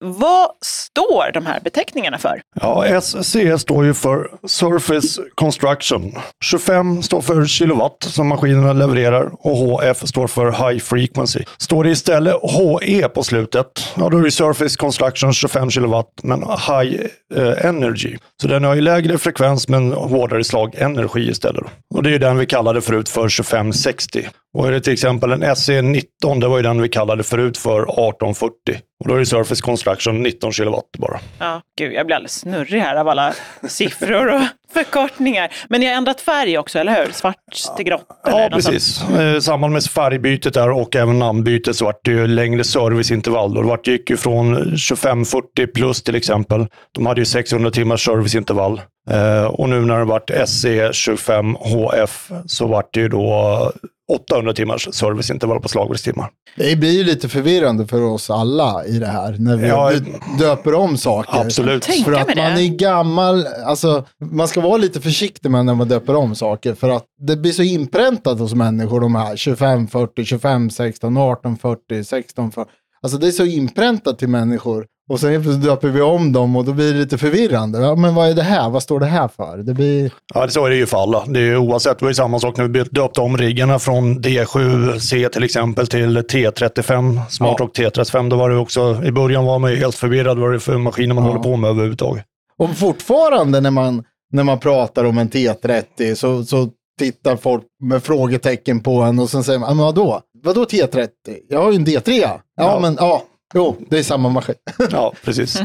vad 0.00 0.50
står 0.64 1.32
de 1.32 1.46
här 1.46 1.60
beteckningarna 1.60 2.18
för? 2.18 2.40
Ja, 2.60 3.00
SC 3.00 3.36
står 3.58 3.84
ju 3.84 3.94
för 3.94 4.30
Surface 4.46 5.22
Construction. 5.34 6.12
25 6.44 7.02
står 7.02 7.20
för 7.20 7.46
kilowatt 7.46 7.96
som 8.00 8.28
maskinerna 8.28 8.72
levererar 8.72 9.30
och 9.40 9.56
HF 9.56 10.08
står 10.08 10.26
för 10.26 10.52
High 10.52 10.82
Frequency. 10.82 11.44
Står 11.58 11.84
det 11.84 11.90
istället 11.90 12.34
HE 12.42 13.08
på 13.08 13.22
slutet, 13.22 13.66
ja 13.94 14.08
då 14.08 14.18
är 14.18 14.22
det 14.22 14.30
Surface 14.30 14.76
Construction 14.76 15.32
25 15.32 15.70
kilowatt 15.70 16.10
men 16.22 16.40
High 16.42 17.00
eh, 17.34 17.66
Energy. 17.66 18.16
Så 18.42 18.48
den 18.48 18.64
har 18.64 18.74
ju 18.74 18.80
lägre 18.80 19.18
frekvens 19.18 19.68
men 19.68 19.92
hårdare 19.92 20.44
slag 20.44 20.74
energi 20.74 21.30
istället. 21.30 21.64
Och 21.94 22.02
det 22.02 22.08
är 22.08 22.12
ju 22.12 22.18
den 22.18 22.38
vi 22.38 22.46
kallade 22.46 22.80
förut 22.80 23.08
för 23.08 23.28
2560. 23.28 24.28
Och 24.54 24.68
är 24.68 24.72
det 24.72 24.80
till 24.80 24.92
exempel 24.92 25.32
en 25.32 25.44
SE19, 25.44 26.40
det 26.40 26.48
var 26.48 26.56
ju 26.56 26.62
den 26.62 26.82
vi 26.82 26.88
kallade 26.88 27.22
förut 27.22 27.58
för 27.58 27.82
1840. 27.82 28.54
Och 29.00 29.08
då 29.08 29.14
är 29.14 29.18
det 29.18 29.26
Surface 29.26 29.62
Construction 29.62 30.22
19 30.22 30.52
kilowatt 30.52 30.84
bara. 30.98 31.20
Ja, 31.38 31.60
gud, 31.78 31.92
jag 31.92 32.06
blir 32.06 32.16
alldeles 32.16 32.40
snurrig 32.40 32.80
här 32.80 32.96
av 32.96 33.08
alla 33.08 33.34
siffror 33.68 34.34
och 34.34 34.40
förkortningar. 34.74 35.52
Men 35.68 35.80
ni 35.80 35.86
har 35.86 35.94
ändrat 35.94 36.20
färg 36.20 36.58
också, 36.58 36.78
eller 36.78 37.04
hur? 37.04 37.12
Svart 37.12 37.36
till 37.76 37.84
grått? 37.84 38.06
Ja, 38.24 38.48
precis. 38.52 39.02
Eh, 39.10 39.36
I 39.36 39.40
samband 39.40 39.72
med 39.72 39.84
färgbytet 39.84 40.54
där 40.54 40.70
och 40.70 40.96
även 40.96 41.18
namnbytet 41.18 41.76
så 41.76 41.84
vart 41.84 42.04
det 42.04 42.10
ju 42.10 42.26
längre 42.26 42.64
serviceintervall. 42.64 43.58
Och 43.58 43.78
det 43.84 43.90
gick 43.90 44.10
ju 44.10 44.16
från 44.16 44.54
2540 44.56 45.66
plus 45.66 46.02
till 46.02 46.14
exempel. 46.14 46.66
De 46.92 47.06
hade 47.06 47.20
ju 47.20 47.24
600 47.24 47.70
timmars 47.70 48.04
serviceintervall. 48.04 48.80
Eh, 49.10 49.44
och 49.44 49.68
nu 49.68 49.80
när 49.80 49.98
det 49.98 50.04
vart 50.04 50.30
SE25HF 50.30 52.42
så 52.46 52.66
vart 52.66 52.94
det 52.94 53.00
ju 53.00 53.08
då 53.08 53.72
800 54.12 54.52
timmars 54.52 54.88
serviceintervall 54.94 55.60
på 55.60 55.68
slagverkstimmar. 55.68 56.30
det 56.56 56.76
blir 56.76 56.90
ju 56.90 57.04
lite 57.04 57.28
förvirrande 57.28 57.86
för 57.86 58.02
oss 58.02 58.30
alla 58.30 58.84
i 58.84 58.98
det 58.98 59.06
här 59.06 59.36
när 59.38 59.56
vi 59.56 59.68
Ja, 59.68 59.92
döper 60.38 60.74
om 60.74 60.96
saker. 60.96 61.40
Absolut. 61.40 61.84
För 61.84 62.12
att 62.12 62.36
man 62.36 62.38
är 62.38 62.76
gammal, 62.76 63.46
alltså 63.46 64.04
man 64.32 64.48
ska 64.48 64.60
vara 64.60 64.76
lite 64.76 65.00
försiktig 65.00 65.50
med 65.50 65.66
när 65.66 65.74
man 65.74 65.88
döper 65.88 66.16
om 66.16 66.34
saker 66.34 66.74
för 66.74 66.88
att 66.88 67.04
det 67.26 67.36
blir 67.36 67.52
så 67.52 67.62
inpräntat 67.62 68.38
hos 68.38 68.54
människor 68.54 69.00
de 69.00 69.14
här 69.14 69.36
25, 69.36 69.88
40, 69.88 70.24
25, 70.24 70.70
16, 70.70 71.16
18, 71.16 71.56
40, 71.56 72.04
16, 72.04 72.52
40. 72.52 72.70
Alltså 73.04 73.18
det 73.18 73.26
är 73.26 73.30
så 73.30 73.44
inpräntat 73.44 74.18
till 74.18 74.28
människor. 74.28 74.86
Och 75.10 75.20
sen 75.20 75.60
döper 75.60 75.88
vi 75.88 76.00
om 76.02 76.32
dem 76.32 76.56
och 76.56 76.64
då 76.64 76.72
blir 76.72 76.92
det 76.92 76.98
lite 76.98 77.18
förvirrande. 77.18 77.78
Ja, 77.78 77.94
men 77.96 78.14
vad 78.14 78.28
är 78.30 78.34
det 78.34 78.42
här? 78.42 78.70
Vad 78.70 78.82
står 78.82 79.00
det 79.00 79.06
här 79.06 79.28
för? 79.28 79.58
Det 79.58 79.74
blir... 79.74 80.12
Ja, 80.34 80.48
så 80.48 80.66
är 80.66 80.70
det 80.70 80.76
ju 80.76 80.86
för 80.86 81.02
alla. 81.02 81.24
Det 81.26 81.38
är 81.40 81.44
ju 81.44 81.56
oavsett, 81.56 81.98
det 81.98 82.04
var 82.04 82.10
ju 82.10 82.14
samma 82.14 82.38
sak 82.40 82.56
när 82.56 82.68
vi 82.68 82.82
döpte 82.82 83.20
om 83.20 83.36
riggarna 83.38 83.78
från 83.78 84.18
D7C 84.22 85.28
till 85.28 85.44
exempel 85.44 85.86
till 85.86 86.18
T35, 86.18 87.20
Smart 87.30 87.60
Rock 87.60 87.78
T35. 87.78 88.30
Då 88.30 88.36
var 88.36 88.50
det 88.50 88.56
också, 88.56 89.02
i 89.04 89.12
början 89.12 89.44
var 89.44 89.58
man 89.58 89.70
ju 89.70 89.76
helt 89.76 89.94
förvirrad 89.94 90.38
vad 90.38 90.50
det 90.50 90.56
är 90.56 90.58
för 90.58 90.78
maskiner 90.78 91.14
man 91.14 91.24
Ja. 91.24 91.30
håller 91.30 91.42
på 91.42 91.56
med 91.56 91.70
överhuvudtaget. 91.70 92.24
Och 92.58 92.70
fortfarande 92.76 93.60
när 93.60 93.70
man, 93.70 94.04
när 94.32 94.42
man 94.44 94.58
pratar 94.58 95.04
om 95.04 95.18
en 95.18 95.28
T30 95.30 96.14
så, 96.14 96.44
så 96.44 96.68
tittar 96.98 97.36
folk 97.36 97.62
med 97.82 98.02
frågetecken 98.02 98.80
på 98.80 99.00
en 99.02 99.18
och 99.18 99.30
sen 99.30 99.44
säger 99.44 99.58
man, 99.58 99.68
"Ah, 99.70 99.74
men 99.74 99.84
vadå? 99.84 100.20
Vadå 100.44 100.64
T30? 100.64 101.08
Jag 101.48 101.62
har 101.62 101.70
ju 101.72 101.76
en 101.76 101.86
D3. 101.86 102.12
Ja, 102.20 102.40
Ja. 102.56 102.78
men 102.80 102.96
ja, 103.00 103.22
jo, 103.54 103.76
det 103.90 103.98
är 103.98 104.02
samma 104.02 104.28
maskin. 104.28 104.54
Ja, 104.90 105.12
precis. 105.22 105.60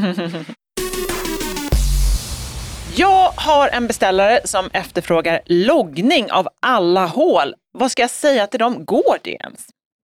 Jag 2.96 3.32
har 3.36 3.68
en 3.68 3.86
beställare 3.86 4.40
som 4.44 4.70
efterfrågar 4.72 5.40
loggning 5.46 6.30
av 6.32 6.48
alla 6.60 7.06
hål. 7.06 7.54
Vad 7.78 7.90
ska 7.90 8.02
jag 8.02 8.10
säga 8.10 8.46
till 8.46 8.60
dem? 8.60 8.84
Går 8.84 9.16
det 9.22 9.30
ens? 9.30 9.60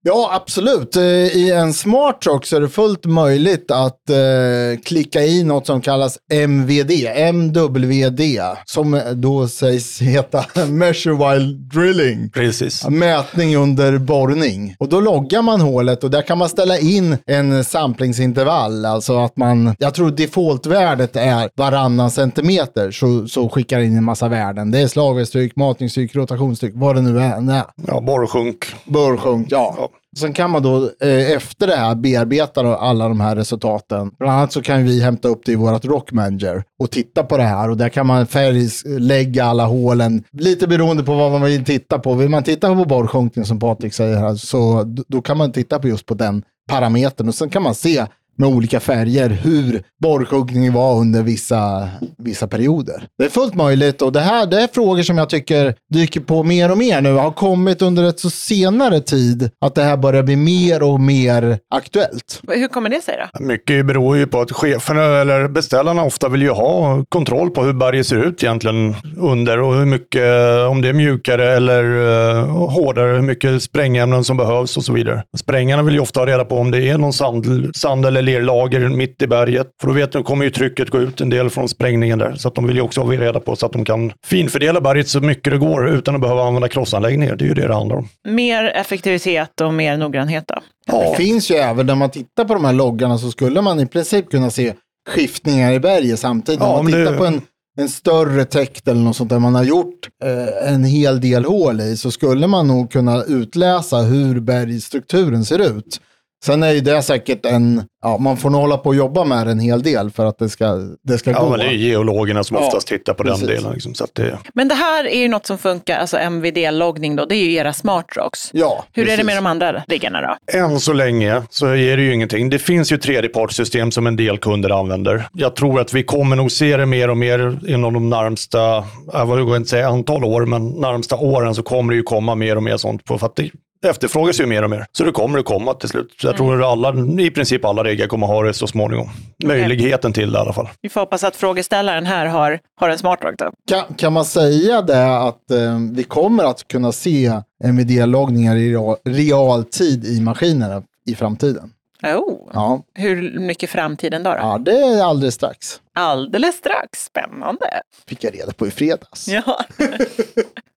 Ja, 0.08 0.30
absolut. 0.32 0.96
Eh, 0.96 1.02
I 1.04 1.50
en 1.50 1.72
smart 1.75 2.20
truck 2.20 2.46
så 2.46 2.56
är 2.56 2.60
det 2.60 2.68
fullt 2.68 3.04
möjligt 3.04 3.70
att 3.70 4.10
eh, 4.10 4.80
klicka 4.84 5.22
i 5.22 5.44
något 5.44 5.66
som 5.66 5.80
kallas 5.80 6.18
MVD, 6.32 6.90
MWD, 7.32 8.20
som 8.64 9.00
då 9.14 9.48
sägs 9.48 10.00
heta 10.02 10.44
Measure 10.68 11.14
While 11.14 11.52
Drilling. 11.52 12.30
precis. 12.30 12.88
Mätning 12.88 13.56
under 13.56 13.98
borrning. 13.98 14.76
Och 14.78 14.88
då 14.88 15.00
loggar 15.00 15.42
man 15.42 15.60
hålet 15.60 16.04
och 16.04 16.10
där 16.10 16.22
kan 16.22 16.38
man 16.38 16.48
ställa 16.48 16.78
in 16.78 17.16
en 17.26 17.64
samplingsintervall. 17.64 18.84
Alltså 18.84 19.18
att 19.18 19.36
man, 19.36 19.75
jag 19.78 19.94
tror 19.94 20.10
defaultvärdet 20.10 21.16
är 21.16 21.50
varannan 21.56 22.10
centimeter 22.10 22.90
så, 22.90 23.28
så 23.28 23.48
skickar 23.48 23.80
in 23.80 23.96
en 23.96 24.04
massa 24.04 24.28
värden. 24.28 24.70
Det 24.70 24.78
är 24.78 24.86
slagverkstryck, 24.88 25.56
matningstryck, 25.56 26.14
rotationstryck, 26.14 26.72
vad 26.76 26.94
det 26.94 27.02
nu 27.02 27.20
är. 27.20 27.40
Nej. 27.40 27.62
Ja, 27.86 28.00
borrsjunk. 28.00 28.66
Borrsjunk, 28.84 29.46
ja. 29.50 29.75
Ja. 29.78 29.90
Sen 30.18 30.32
kan 30.32 30.50
man 30.50 30.62
då 30.62 30.90
eh, 31.00 31.30
efter 31.30 31.66
det 31.66 31.76
här 31.76 31.94
bearbeta 31.94 32.62
då 32.62 32.75
alla 32.75 33.08
de 33.08 33.20
här 33.20 33.37
resultaten. 33.37 34.11
Bland 34.18 34.32
annat 34.32 34.52
så 34.52 34.62
kan 34.62 34.85
vi 34.85 35.00
hämta 35.00 35.28
upp 35.28 35.42
det 35.44 35.52
i 35.52 35.56
vårt 35.56 35.85
Rockmanager 35.85 36.64
och 36.78 36.90
titta 36.90 37.23
på 37.23 37.37
det 37.37 37.42
här 37.42 37.70
och 37.70 37.76
där 37.76 37.88
kan 37.88 38.06
man 38.06 38.26
färglägga 38.26 39.44
alla 39.44 39.64
hålen. 39.64 40.25
Lite 40.32 40.66
beroende 40.66 41.02
på 41.02 41.14
vad 41.14 41.32
man 41.32 41.42
vill 41.42 41.64
titta 41.64 41.99
på. 41.99 42.14
Vill 42.14 42.28
man 42.28 42.42
titta 42.42 42.75
på 42.75 42.85
borrsjunkning 42.85 43.44
som 43.44 43.58
Patrik 43.58 43.94
säger 43.94 44.16
här 44.16 44.35
så 44.35 44.82
då 45.08 45.23
kan 45.23 45.37
man 45.37 45.52
titta 45.52 45.78
på 45.78 45.88
just 45.88 46.06
på 46.06 46.14
den 46.14 46.42
parametern 46.68 47.28
och 47.28 47.35
sen 47.35 47.50
kan 47.50 47.62
man 47.62 47.75
se 47.75 48.06
med 48.38 48.49
olika 48.49 48.81
färger 48.81 49.31
hur 49.31 49.83
borrsjunkningen 50.02 50.73
var 50.73 51.00
under 51.00 51.23
vissa, 51.23 51.88
vissa 52.19 52.49
perioder. 52.49 53.07
Det 53.19 53.25
är 53.25 53.28
fullt 53.28 53.55
möjligt 53.55 54.02
och 54.02 54.12
det 54.12 54.21
här 54.21 54.47
det 54.47 54.62
är 54.62 54.69
frågor 54.69 55.02
som 55.02 55.19
jag 55.19 55.31
tycker 55.31 55.75
dyker 55.95 56.21
på 56.21 56.43
mer 56.43 56.71
och 56.71 56.78
mer 56.78 57.00
nu. 57.00 57.12
Har 57.12 57.31
kommit 57.31 57.83
under 57.83 58.05
ett 58.05 58.21
så 58.21 58.31
senare 58.31 59.00
tid 59.00 59.50
att 59.61 59.75
det 59.75 59.83
här 59.83 59.97
börjar 59.97 60.23
bli 60.23 60.37
mer 60.37 60.83
och 60.83 61.00
mer 61.00 61.59
aktuellt. 61.75 62.43
Hur 62.49 62.69
kommer 62.69 62.90
det 62.90 63.02
sig 63.02 63.14
då? 63.33 63.45
Mycket 63.45 63.87
beror 63.87 64.16
ju 64.16 64.26
på 64.26 64.40
att 64.40 64.52
cheferna 64.52 65.02
eller 65.02 65.49
beställarna 65.49 66.02
ofta 66.05 66.28
vill 66.28 66.43
ju 66.43 66.50
ha 66.50 67.05
kontroll 67.09 67.50
på 67.50 67.62
hur 67.62 67.73
berget 67.73 68.07
ser 68.07 68.16
ut 68.16 68.43
egentligen 68.43 68.95
under 69.16 69.61
och 69.61 69.75
hur 69.75 69.87
mycket, 69.87 70.23
om 70.71 70.83
det 70.83 70.88
är 70.88 70.93
mjukare 70.93 71.57
eller 71.57 71.85
uh, 71.85 72.69
hårdare, 72.69 73.12
hur 73.12 73.23
mycket 73.23 73.62
sprängämnen 73.62 74.25
som 74.25 74.37
behövs 74.37 74.76
och 74.76 74.85
så 74.85 74.93
vidare. 74.93 75.23
Sprängarna 75.37 75.83
vill 75.83 75.95
ju 75.95 76.00
ofta 76.00 76.21
ha 76.21 76.26
reda 76.26 76.45
på 76.45 76.57
om 76.59 76.71
det 76.71 76.88
är 76.88 76.99
någon 76.99 77.12
sand, 77.12 77.71
sand 77.76 78.07
eller 78.07 78.23
lerlager 78.26 78.88
mitt 78.88 79.23
i 79.23 79.26
berget. 79.26 79.66
För 79.80 79.88
då 79.88 79.95
vet 79.95 80.12
de, 80.12 80.25
kommer 80.25 80.45
ju 80.45 80.50
trycket 80.50 80.90
gå 80.90 80.99
ut 81.00 81.21
en 81.21 81.30
del 81.30 81.50
från 81.50 81.68
sprängningen 81.68 82.18
där. 82.18 82.35
Så 82.35 82.49
att 82.49 82.54
de 82.54 82.66
vill 82.66 82.76
ju 82.76 82.83
också 82.83 83.00
ha 83.00 83.12
reda 83.12 83.40
på 83.40 83.56
så 83.56 83.66
att 83.66 83.73
de 83.73 83.85
kan 83.85 84.12
finfördela 84.26 84.80
berget 84.80 85.09
så 85.09 85.21
mycket 85.21 85.52
det 85.52 85.59
går 85.59 85.88
utan 85.88 86.14
att 86.14 86.21
behöva 86.21 86.42
använda 86.42 86.68
krossanläggningar. 86.68 87.37
Det 87.37 87.45
är 87.45 87.49
ju 87.49 87.54
det 87.54 87.66
det 87.68 87.75
handlar 87.75 87.97
om. 87.97 88.09
Mer 88.28 88.64
effektivitet 88.64 89.61
och 89.61 89.75
mer 89.75 89.97
noggrannhet 89.97 90.45
då? 90.47 90.62
Det 90.92 91.16
finns 91.16 91.50
ju 91.50 91.54
även 91.54 91.87
när 91.87 91.95
man 91.95 92.11
tittar 92.11 92.45
på 92.45 92.54
de 92.54 92.64
här 92.64 92.73
loggarna 92.73 93.18
så 93.18 93.30
skulle 93.30 93.61
man 93.62 93.80
i 93.80 93.87
princip 93.87 94.30
kunna 94.30 94.50
se 94.50 94.73
skiftningar 95.09 95.73
i 95.73 95.80
berget 95.80 96.18
samtidigt. 96.18 96.61
Ja, 96.61 96.66
Om 96.66 96.85
man 96.85 96.87
tittar 96.87 97.12
det- 97.12 97.18
på 97.18 97.26
en, 97.26 97.40
en 97.78 97.88
större 97.88 98.45
täkt 98.45 98.88
eller 98.88 99.00
något 99.00 99.16
sånt 99.16 99.30
där 99.30 99.38
man 99.38 99.54
har 99.54 99.64
gjort 99.64 100.09
eh, 100.25 100.73
en 100.73 100.85
hel 100.85 101.21
del 101.21 101.45
hål 101.45 101.80
i 101.80 101.97
så 101.97 102.11
skulle 102.11 102.47
man 102.47 102.68
nog 102.68 102.90
kunna 102.92 103.23
utläsa 103.25 103.97
hur 103.99 104.40
bergstrukturen 104.40 105.45
ser 105.45 105.59
ut. 105.78 106.00
Sen 106.45 106.62
är 106.62 106.73
ju 106.73 106.81
det 106.81 107.02
säkert 107.02 107.47
en, 107.47 107.83
ja, 108.02 108.19
man 108.19 108.37
får 108.37 108.50
nog 108.50 108.61
hålla 108.61 108.76
på 108.76 108.88
och 108.88 108.95
jobba 108.95 109.25
med 109.25 109.47
det 109.47 109.50
en 109.52 109.61
hel 109.61 109.83
del 109.83 110.11
för 110.11 110.26
att 110.26 110.38
det 110.38 110.49
ska, 110.49 110.66
det 111.02 111.19
ska 111.19 111.31
Ja, 111.31 111.40
gå. 111.45 111.50
men 111.50 111.59
det 111.59 111.64
är 111.66 111.71
geologerna 111.73 112.45
som 112.45 112.57
Ja, 112.61 112.66
oftast 112.66 112.88
tittar 112.88 113.14
på 113.14 113.25
precis. 113.25 113.47
den 113.47 113.57
delen. 113.57 113.73
Liksom, 113.73 113.95
så 113.95 114.05
att 114.05 114.14
det, 114.14 114.38
Men 114.55 114.69
det 114.69 114.75
här 114.75 115.05
är 115.07 115.19
ju 115.21 115.28
något 115.28 115.47
som 115.47 115.59
funkar, 115.59 115.99
alltså 115.99 116.16
MVD-loggning 116.19 117.16
då, 117.16 117.25
det 117.25 117.35
är 117.35 117.45
ju 117.45 117.52
era 117.55 117.73
smartrocks. 117.73 118.50
Ja, 118.52 118.85
Hur 118.93 119.02
är 119.02 119.07
det 119.07 119.11
precis. 119.12 119.26
med 119.26 119.37
de 119.37 119.47
andra 119.47 119.83
riggarna 119.88 120.21
då? 120.52 120.59
Än 120.59 120.81
så 120.81 120.93
länge 120.93 121.43
så 121.50 121.66
är 121.66 121.97
det 121.97 122.02
ju 122.02 122.14
ingenting. 122.14 122.50
Det 122.50 122.59
finns 122.59 122.93
ju 122.93 122.97
tredjepartssystem 122.99 123.90
som 123.90 124.07
en 124.07 124.16
del 124.16 124.38
kunder 124.38 124.81
använder. 124.81 125.28
Jag 125.33 125.57
tror 125.57 125.81
att 125.81 125.93
vi 125.95 126.02
kommer 126.02 126.37
nog 126.37 126.52
se 126.52 126.76
det 126.76 126.87
mer 126.87 127.11
och 127.11 127.16
mer 127.16 127.59
inom 127.69 127.95
de 127.95 128.11
närmsta, 128.11 128.85
jag 129.12 129.26
vågar 129.26 129.57
inte 129.57 129.69
säga 129.71 129.88
antal 129.88 130.25
år, 130.25 130.47
men 130.47 130.69
närmsta 130.69 131.16
åren 131.16 131.55
så 131.55 131.62
kommer 131.62 131.93
det 131.93 131.97
ju 131.97 132.02
komma 132.02 132.35
mer 132.35 132.57
och 132.57 132.62
mer 132.62 132.76
sånt 132.76 133.05
på 133.05 133.19
för 133.19 133.26
att 133.26 133.37
det 133.37 133.50
efterfrågas 133.85 134.40
ju 134.40 134.47
mer 134.47 134.62
och 134.62 134.71
mer. 134.71 134.87
Så 134.92 135.04
det 135.04 135.12
kommer 135.12 135.38
att 135.38 135.45
komma 135.45 135.75
till 135.75 135.88
slut. 135.88 136.14
Så 136.21 136.26
jag 136.26 136.37
tror 136.37 136.62
att 136.62 136.68
alla, 136.68 137.21
i 137.23 137.30
princip 137.30 137.64
alla 137.64 137.85
regler 137.85 138.06
kommer 138.06 138.26
ha 138.26 138.42
det 138.42 138.54
så 138.54 138.66
småningom. 138.66 139.09
Möjligheten 139.45 140.12
till 140.12 140.33
det 140.33 140.38
i 140.38 140.40
alla 140.40 140.52
fall. 140.52 140.68
Vi 140.83 140.88
får 140.88 141.00
hoppas 141.00 141.25
att 141.25 141.37
frågeställaren 141.37 142.06
här 142.06 142.26
har, 142.26 142.61
har 142.80 142.88
en 142.88 142.99
smartrock 142.99 143.35
då. 143.38 143.50
Kan, 143.68 143.95
kan 143.95 144.12
man 144.12 144.25
säga 144.25 144.83
det 144.83 145.16
att 145.16 145.50
eh, 145.50 145.78
vi 145.92 146.04
kommer 146.04 146.45
att 146.45 146.68
kunna 146.68 146.92
se 146.92 147.33
NVD-loggningar 147.64 148.56
i 148.56 148.73
real, 148.73 148.97
realtid 149.04 150.04
i 150.04 150.21
maskinerna 150.21 150.83
i 151.06 151.14
framtiden? 151.14 151.71
Oh. 152.03 152.50
Ja, 152.53 152.83
Hur 152.95 153.38
mycket 153.38 153.71
framtiden 153.71 154.23
då? 154.23 154.31
då? 154.31 154.37
ja 154.37 154.59
det 154.59 154.79
är 154.79 155.03
alldeles 155.05 155.35
strax. 155.35 155.81
Alldeles 155.95 156.57
strax. 156.57 157.05
Spännande. 157.05 157.81
Fick 158.09 158.25
jag 158.25 158.35
reda 158.35 158.53
på 158.53 158.67
i 158.67 158.71
fredags. 158.71 159.29
Ja. 159.29 159.43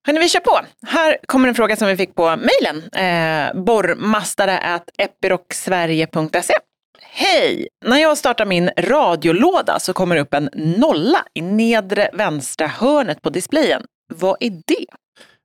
Hörni, 0.06 0.20
vi 0.20 0.28
kör 0.28 0.40
på. 0.40 0.60
Här 0.86 1.18
kommer 1.26 1.48
en 1.48 1.54
fråga 1.54 1.76
som 1.76 1.88
vi 1.88 1.96
fick 1.96 2.14
på 2.14 2.36
mejlen. 2.36 2.82
Eh, 2.92 3.62
borrmastare.epirocsverige.se 3.62 6.54
Hej! 7.02 7.68
När 7.84 7.98
jag 7.98 8.18
startar 8.18 8.46
min 8.46 8.70
radiolåda 8.78 9.78
så 9.78 9.92
kommer 9.92 10.14
det 10.14 10.20
upp 10.22 10.34
en 10.34 10.50
nolla 10.54 11.24
i 11.34 11.40
nedre 11.40 12.10
vänstra 12.12 12.66
hörnet 12.66 13.22
på 13.22 13.30
displayen. 13.30 13.82
Vad 14.14 14.36
är 14.40 14.50
det? 14.50 14.86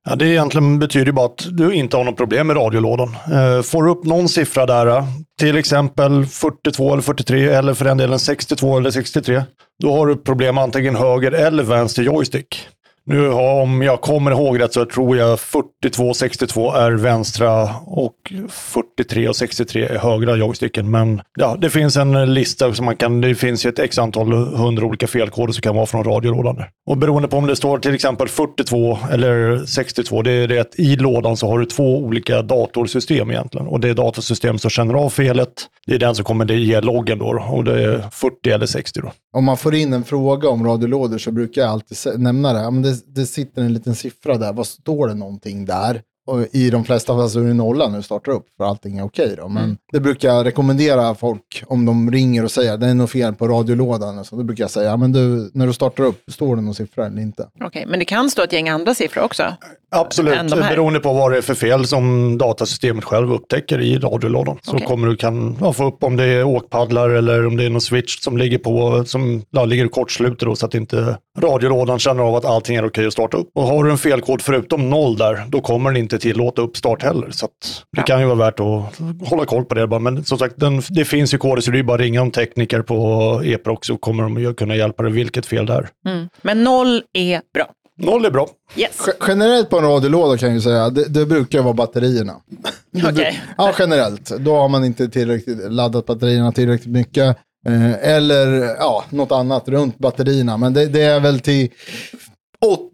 Ja, 0.08 0.16
det 0.16 0.26
egentligen 0.26 0.78
betyder 0.78 1.06
ju 1.06 1.12
bara 1.12 1.26
att 1.26 1.46
du 1.50 1.74
inte 1.74 1.96
har 1.96 2.04
något 2.04 2.16
problem 2.16 2.46
med 2.46 2.56
radiolådan. 2.56 3.16
Eh, 3.32 3.62
får 3.62 3.82
du 3.82 3.90
upp 3.90 4.04
någon 4.04 4.28
siffra 4.28 4.66
där, 4.66 4.86
eh, 4.86 5.04
till 5.40 5.56
exempel 5.56 6.26
42 6.26 6.92
eller 6.92 7.02
43 7.02 7.48
eller 7.48 7.74
för 7.74 7.84
den 7.84 7.98
delen 7.98 8.18
62 8.18 8.76
eller 8.76 8.90
63, 8.90 9.42
då 9.82 9.92
har 9.96 10.06
du 10.06 10.16
problem 10.16 10.58
antingen 10.58 10.96
höger 10.96 11.32
eller 11.32 11.62
vänster 11.62 12.02
joystick. 12.02 12.68
Nu 13.08 13.32
om 13.32 13.82
jag 13.82 14.00
kommer 14.00 14.30
ihåg 14.30 14.60
rätt 14.60 14.72
så 14.72 14.84
tror 14.84 15.16
jag 15.16 15.40
42 15.40 16.14
62 16.14 16.72
är 16.72 16.90
vänstra 16.92 17.68
och 17.86 18.32
43 18.48 19.28
och 19.28 19.36
63 19.36 19.84
är 19.84 19.98
högra 19.98 20.36
joysticken. 20.36 20.90
Men 20.90 21.22
ja, 21.38 21.56
det 21.60 21.70
finns 21.70 21.96
en 21.96 22.34
lista 22.34 22.74
som 22.74 22.84
man 22.84 22.96
kan, 22.96 23.20
det 23.20 23.34
finns 23.34 23.66
ju 23.66 23.70
ett 23.70 23.78
x 23.78 23.98
antal 23.98 24.32
hundra 24.32 24.86
olika 24.86 25.06
felkoder 25.06 25.52
som 25.52 25.62
kan 25.62 25.76
vara 25.76 25.86
från 25.86 26.04
radiolådan. 26.04 26.62
Och 26.86 26.96
beroende 26.96 27.28
på 27.28 27.36
om 27.36 27.46
det 27.46 27.56
står 27.56 27.78
till 27.78 27.94
exempel 27.94 28.28
42 28.28 28.98
eller 29.10 29.66
62, 29.66 30.22
det 30.22 30.30
är 30.30 30.48
det 30.48 30.58
att 30.58 30.78
i 30.78 30.96
lådan 30.96 31.36
så 31.36 31.48
har 31.48 31.58
du 31.58 31.66
två 31.66 31.98
olika 31.98 32.42
datorsystem 32.42 33.30
egentligen. 33.30 33.66
Och 33.66 33.80
det 33.80 33.88
är 33.88 33.94
datorsystem 33.94 34.58
som 34.58 34.70
känner 34.70 34.94
av 34.94 35.10
felet. 35.10 35.52
Det 35.86 35.94
är 35.94 35.98
den 35.98 36.14
som 36.14 36.24
kommer 36.24 36.52
ge 36.52 36.80
loggen 36.80 37.18
då 37.18 37.44
och 37.50 37.64
det 37.64 37.82
är 37.82 38.04
40 38.12 38.50
eller 38.50 38.66
60 38.66 39.00
då. 39.00 39.12
Om 39.36 39.44
man 39.44 39.56
får 39.56 39.74
in 39.74 39.92
en 39.92 40.04
fråga 40.04 40.48
om 40.48 40.66
radiolådor 40.66 41.18
så 41.18 41.30
brukar 41.30 41.62
jag 41.62 41.70
alltid 41.70 42.20
nämna 42.20 42.52
det. 42.52 42.92
Det. 43.04 43.20
Det 43.20 43.26
sitter 43.26 43.62
en 43.62 43.72
liten 43.72 43.94
siffra 43.94 44.38
där. 44.38 44.52
Vad 44.52 44.66
står 44.66 45.08
det 45.08 45.14
någonting 45.14 45.64
där? 45.64 46.02
Och 46.26 46.46
i 46.52 46.70
de 46.70 46.84
flesta 46.84 47.16
fall 47.16 47.30
så 47.30 47.40
är 47.40 47.44
det 47.44 47.54
nolla 47.54 47.88
när 47.88 47.96
du 47.96 48.02
startar 48.02 48.32
upp 48.32 48.46
för 48.56 48.64
allting 48.64 48.98
är 48.98 49.04
okej 49.04 49.34
då. 49.36 49.48
Men 49.48 49.78
det 49.92 50.00
brukar 50.00 50.28
jag 50.28 50.46
rekommendera 50.46 51.14
folk 51.14 51.64
om 51.66 51.84
de 51.84 52.10
ringer 52.10 52.44
och 52.44 52.50
säger 52.50 52.76
det 52.76 52.86
är 52.86 52.94
något 52.94 53.10
fel 53.10 53.34
på 53.34 53.48
radiolådan. 53.48 54.24
Så 54.24 54.36
då 54.36 54.42
brukar 54.42 54.64
jag 54.64 54.70
säga, 54.70 54.96
men 54.96 55.12
du, 55.12 55.50
när 55.54 55.66
du 55.66 55.72
startar 55.72 56.04
upp, 56.04 56.22
står 56.30 56.56
det 56.56 56.62
någon 56.62 56.74
siffra 56.74 57.06
eller 57.06 57.22
inte? 57.22 57.48
Okej, 57.64 57.84
men 57.86 57.98
det 57.98 58.04
kan 58.04 58.30
stå 58.30 58.42
ett 58.42 58.52
gäng 58.52 58.68
andra 58.68 58.94
siffror 58.94 59.22
också. 59.22 59.54
Absolut, 59.90 60.34
än 60.34 60.46
de 60.46 60.62
här. 60.62 60.70
beroende 60.70 61.00
på 61.00 61.12
vad 61.12 61.32
det 61.32 61.38
är 61.38 61.42
för 61.42 61.54
fel 61.54 61.86
som 61.86 62.38
datasystemet 62.38 63.04
själv 63.04 63.32
upptäcker 63.32 63.80
i 63.80 63.98
radiolådan. 63.98 64.58
Så 64.62 64.72
Okej. 64.76 64.86
kommer 64.86 65.08
du 65.08 65.16
kan 65.16 65.56
ja, 65.60 65.72
få 65.72 65.86
upp 65.86 66.04
om 66.04 66.16
det 66.16 66.24
är 66.24 66.44
åkpaddlar 66.44 67.10
eller 67.10 67.46
om 67.46 67.56
det 67.56 67.64
är 67.64 67.70
någon 67.70 67.80
switch 67.80 68.18
som 68.20 68.36
ligger 68.36 68.58
på, 68.58 69.04
som 69.04 69.42
ja, 69.50 69.64
ligger 69.64 69.88
kortsluter 69.88 70.46
då, 70.46 70.56
så 70.56 70.66
att 70.66 70.74
inte 70.74 71.16
radiolådan 71.38 71.98
känner 71.98 72.22
av 72.22 72.34
att 72.34 72.44
allting 72.44 72.76
är 72.76 72.86
okej 72.86 73.06
att 73.06 73.12
starta 73.12 73.36
upp. 73.36 73.50
Och 73.54 73.62
har 73.62 73.84
du 73.84 73.90
en 73.90 73.98
felkod 73.98 74.42
förutom 74.42 74.90
noll 74.90 75.16
där, 75.16 75.44
då 75.48 75.60
kommer 75.60 75.90
den 75.90 76.02
inte 76.02 76.15
tillåta 76.18 76.62
uppstart 76.62 77.02
heller. 77.02 77.30
Så 77.30 77.46
att 77.46 77.82
det 77.96 78.02
kan 78.02 78.20
ju 78.20 78.26
vara 78.26 78.36
värt 78.36 78.60
att 78.60 78.98
hålla 79.28 79.44
koll 79.44 79.64
på 79.64 79.74
det. 79.74 79.86
bara. 79.86 80.00
Men 80.00 80.24
som 80.24 80.38
sagt, 80.38 80.54
den, 80.56 80.82
det 80.90 81.04
finns 81.04 81.34
ju 81.34 81.38
koder 81.38 81.62
så 81.62 81.70
det 81.70 81.78
är 81.78 81.82
bara 81.82 81.94
att 81.94 82.00
ringa 82.00 82.22
om 82.22 82.30
tekniker 82.30 82.82
på 82.82 83.40
Eprox 83.44 83.86
så 83.86 83.96
kommer 83.96 84.22
de 84.22 84.38
ju 84.40 84.54
kunna 84.54 84.76
hjälpa 84.76 85.02
dig 85.02 85.12
vilket 85.12 85.46
fel 85.46 85.66
det 85.66 85.72
är. 85.72 85.88
Mm. 86.08 86.28
Men 86.42 86.64
noll 86.64 87.02
är 87.12 87.40
bra. 87.54 87.66
Noll 87.98 88.24
är 88.24 88.30
bra. 88.30 88.48
Yes. 88.76 88.90
Ge- 89.06 89.12
Generellt 89.28 89.70
på 89.70 89.78
en 89.78 89.84
radiolåda 89.84 90.36
kan 90.38 90.48
jag 90.48 90.54
ju 90.54 90.60
säga, 90.60 90.90
det, 90.90 91.04
det 91.08 91.26
brukar 91.26 91.62
vara 91.62 91.74
batterierna. 91.74 92.32
Okej. 93.08 93.40
Ja, 93.58 93.74
generellt. 93.78 94.28
Då 94.38 94.56
har 94.56 94.68
man 94.68 94.84
inte 94.84 95.08
tillräckligt 95.08 95.72
laddat 95.72 96.06
batterierna 96.06 96.52
tillräckligt 96.52 96.92
mycket. 96.92 97.36
Eh, 97.68 97.92
eller 98.14 98.46
ja, 98.78 99.04
något 99.10 99.32
annat 99.32 99.68
runt 99.68 99.98
batterierna. 99.98 100.56
Men 100.56 100.72
det, 100.74 100.86
det 100.86 101.02
är 101.02 101.20
väl 101.20 101.40
till 101.40 101.68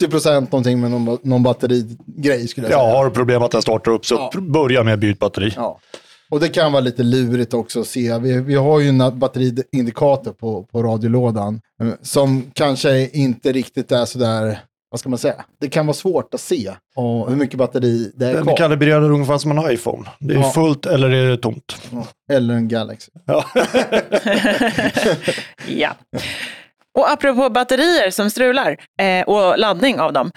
80% 0.02 0.40
någonting 0.40 0.80
med 0.80 0.90
någon, 0.90 1.18
någon 1.22 1.42
batterigrej 1.42 2.48
skulle 2.48 2.66
jag 2.68 2.74
Ja, 2.78 2.82
säga. 2.84 2.96
har 2.96 3.04
du 3.04 3.10
problem 3.10 3.42
att 3.42 3.50
den 3.50 3.62
startar 3.62 3.90
upp 3.92 4.06
så 4.06 4.14
Ja. 4.14 4.40
börja 4.40 4.82
med 4.82 4.98
byt 4.98 5.18
batteri. 5.18 5.52
Ja. 5.56 5.78
Och 6.30 6.40
det 6.40 6.48
kan 6.48 6.72
vara 6.72 6.80
lite 6.80 7.02
lurigt 7.02 7.54
också 7.54 7.80
att 7.80 7.86
se. 7.86 8.18
Vi, 8.18 8.40
vi 8.40 8.54
har 8.54 8.80
ju 8.80 8.88
en 8.88 9.18
batteriindikator 9.18 10.32
på, 10.32 10.62
på 10.62 10.82
radiolådan 10.82 11.60
eh, 11.82 11.88
som 12.02 12.50
kanske 12.54 13.08
inte 13.08 13.52
riktigt 13.52 13.92
är 13.92 14.04
sådär, 14.04 14.58
vad 14.90 15.00
ska 15.00 15.08
man 15.08 15.18
säga? 15.18 15.44
Det 15.60 15.68
kan 15.68 15.86
vara 15.86 15.94
svårt 15.94 16.34
att 16.34 16.40
se 16.40 16.70
och 16.96 17.28
hur 17.30 17.36
mycket 17.36 17.58
batteri 17.58 18.12
det 18.16 18.26
är 18.26 18.34
Den 18.34 18.42
kvar. 18.42 18.56
kalibrerar 18.56 19.10
ungefär 19.10 19.38
som 19.38 19.58
en 19.58 19.72
iPhone. 19.72 20.08
Det 20.20 20.34
är 20.34 20.38
Ja. 20.38 20.50
fullt 20.50 20.86
eller 20.86 21.10
är 21.10 21.28
det 21.30 21.36
tomt. 21.36 21.76
Ja, 21.92 22.06
Eller 22.34 22.54
en 22.54 22.68
Galaxy. 22.68 23.10
ja. 23.26 23.44
Och 26.98 27.10
apropå 27.10 27.50
batterier 27.50 28.10
som 28.10 28.30
strular 28.30 28.76
eh, 29.00 29.28
och 29.28 29.58
laddning 29.58 30.00
av 30.00 30.12
dem. 30.12 30.30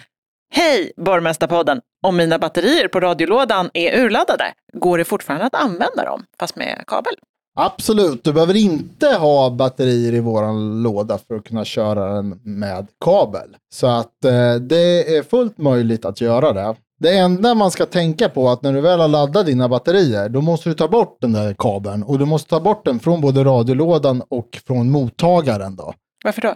Hej 0.54 0.92
Borgmästarpodden! 0.98 1.82
Om 2.04 2.18
mina 2.18 2.40
batterier 2.40 2.88
på 2.88 3.00
radiolådan 3.00 3.70
är 3.74 4.00
urladdade, 4.00 4.54
går 4.74 4.98
det 4.98 5.06
fortfarande 5.06 5.46
att 5.46 5.56
använda 5.56 6.06
dem, 6.06 6.24
fast 6.40 6.56
med 6.56 6.84
kabel? 6.88 7.14
Absolut, 7.58 8.24
du 8.24 8.34
behöver 8.34 8.56
inte 8.56 9.08
ha 9.08 9.50
batterier 9.50 10.14
i 10.14 10.20
våran 10.20 10.84
låda 10.84 11.18
för 11.18 11.36
att 11.36 11.44
kunna 11.44 11.66
köra 11.66 12.14
den 12.16 12.40
med 12.44 12.88
kabel. 13.06 13.56
Så 13.74 13.88
att 13.88 14.26
eh, 14.26 14.56
det 14.56 15.18
är 15.18 15.24
fullt 15.24 15.58
möjligt 15.58 16.06
att 16.06 16.22
göra 16.22 16.54
det. 16.54 16.76
Det 17.00 17.18
enda 17.18 17.54
man 17.54 17.72
ska 17.72 17.86
tänka 17.86 18.30
på 18.30 18.48
är 18.48 18.54
att 18.54 18.62
när 18.62 18.74
du 18.74 18.82
väl 18.82 19.00
har 19.00 19.08
laddat 19.08 19.46
dina 19.46 19.70
batterier, 19.70 20.30
då 20.30 20.42
måste 20.42 20.70
du 20.70 20.76
ta 20.76 20.88
bort 20.88 21.18
den 21.22 21.34
där 21.34 21.56
kabeln. 21.60 22.04
Och 22.04 22.20
du 22.20 22.26
måste 22.26 22.50
ta 22.50 22.60
bort 22.60 22.86
den 22.86 23.00
från 23.00 23.22
både 23.22 23.44
radiolådan 23.44 24.22
och 24.30 24.60
från 24.68 24.92
mottagaren 24.92 25.76
då. 25.76 25.94
Varför 26.26 26.42
då? 26.42 26.56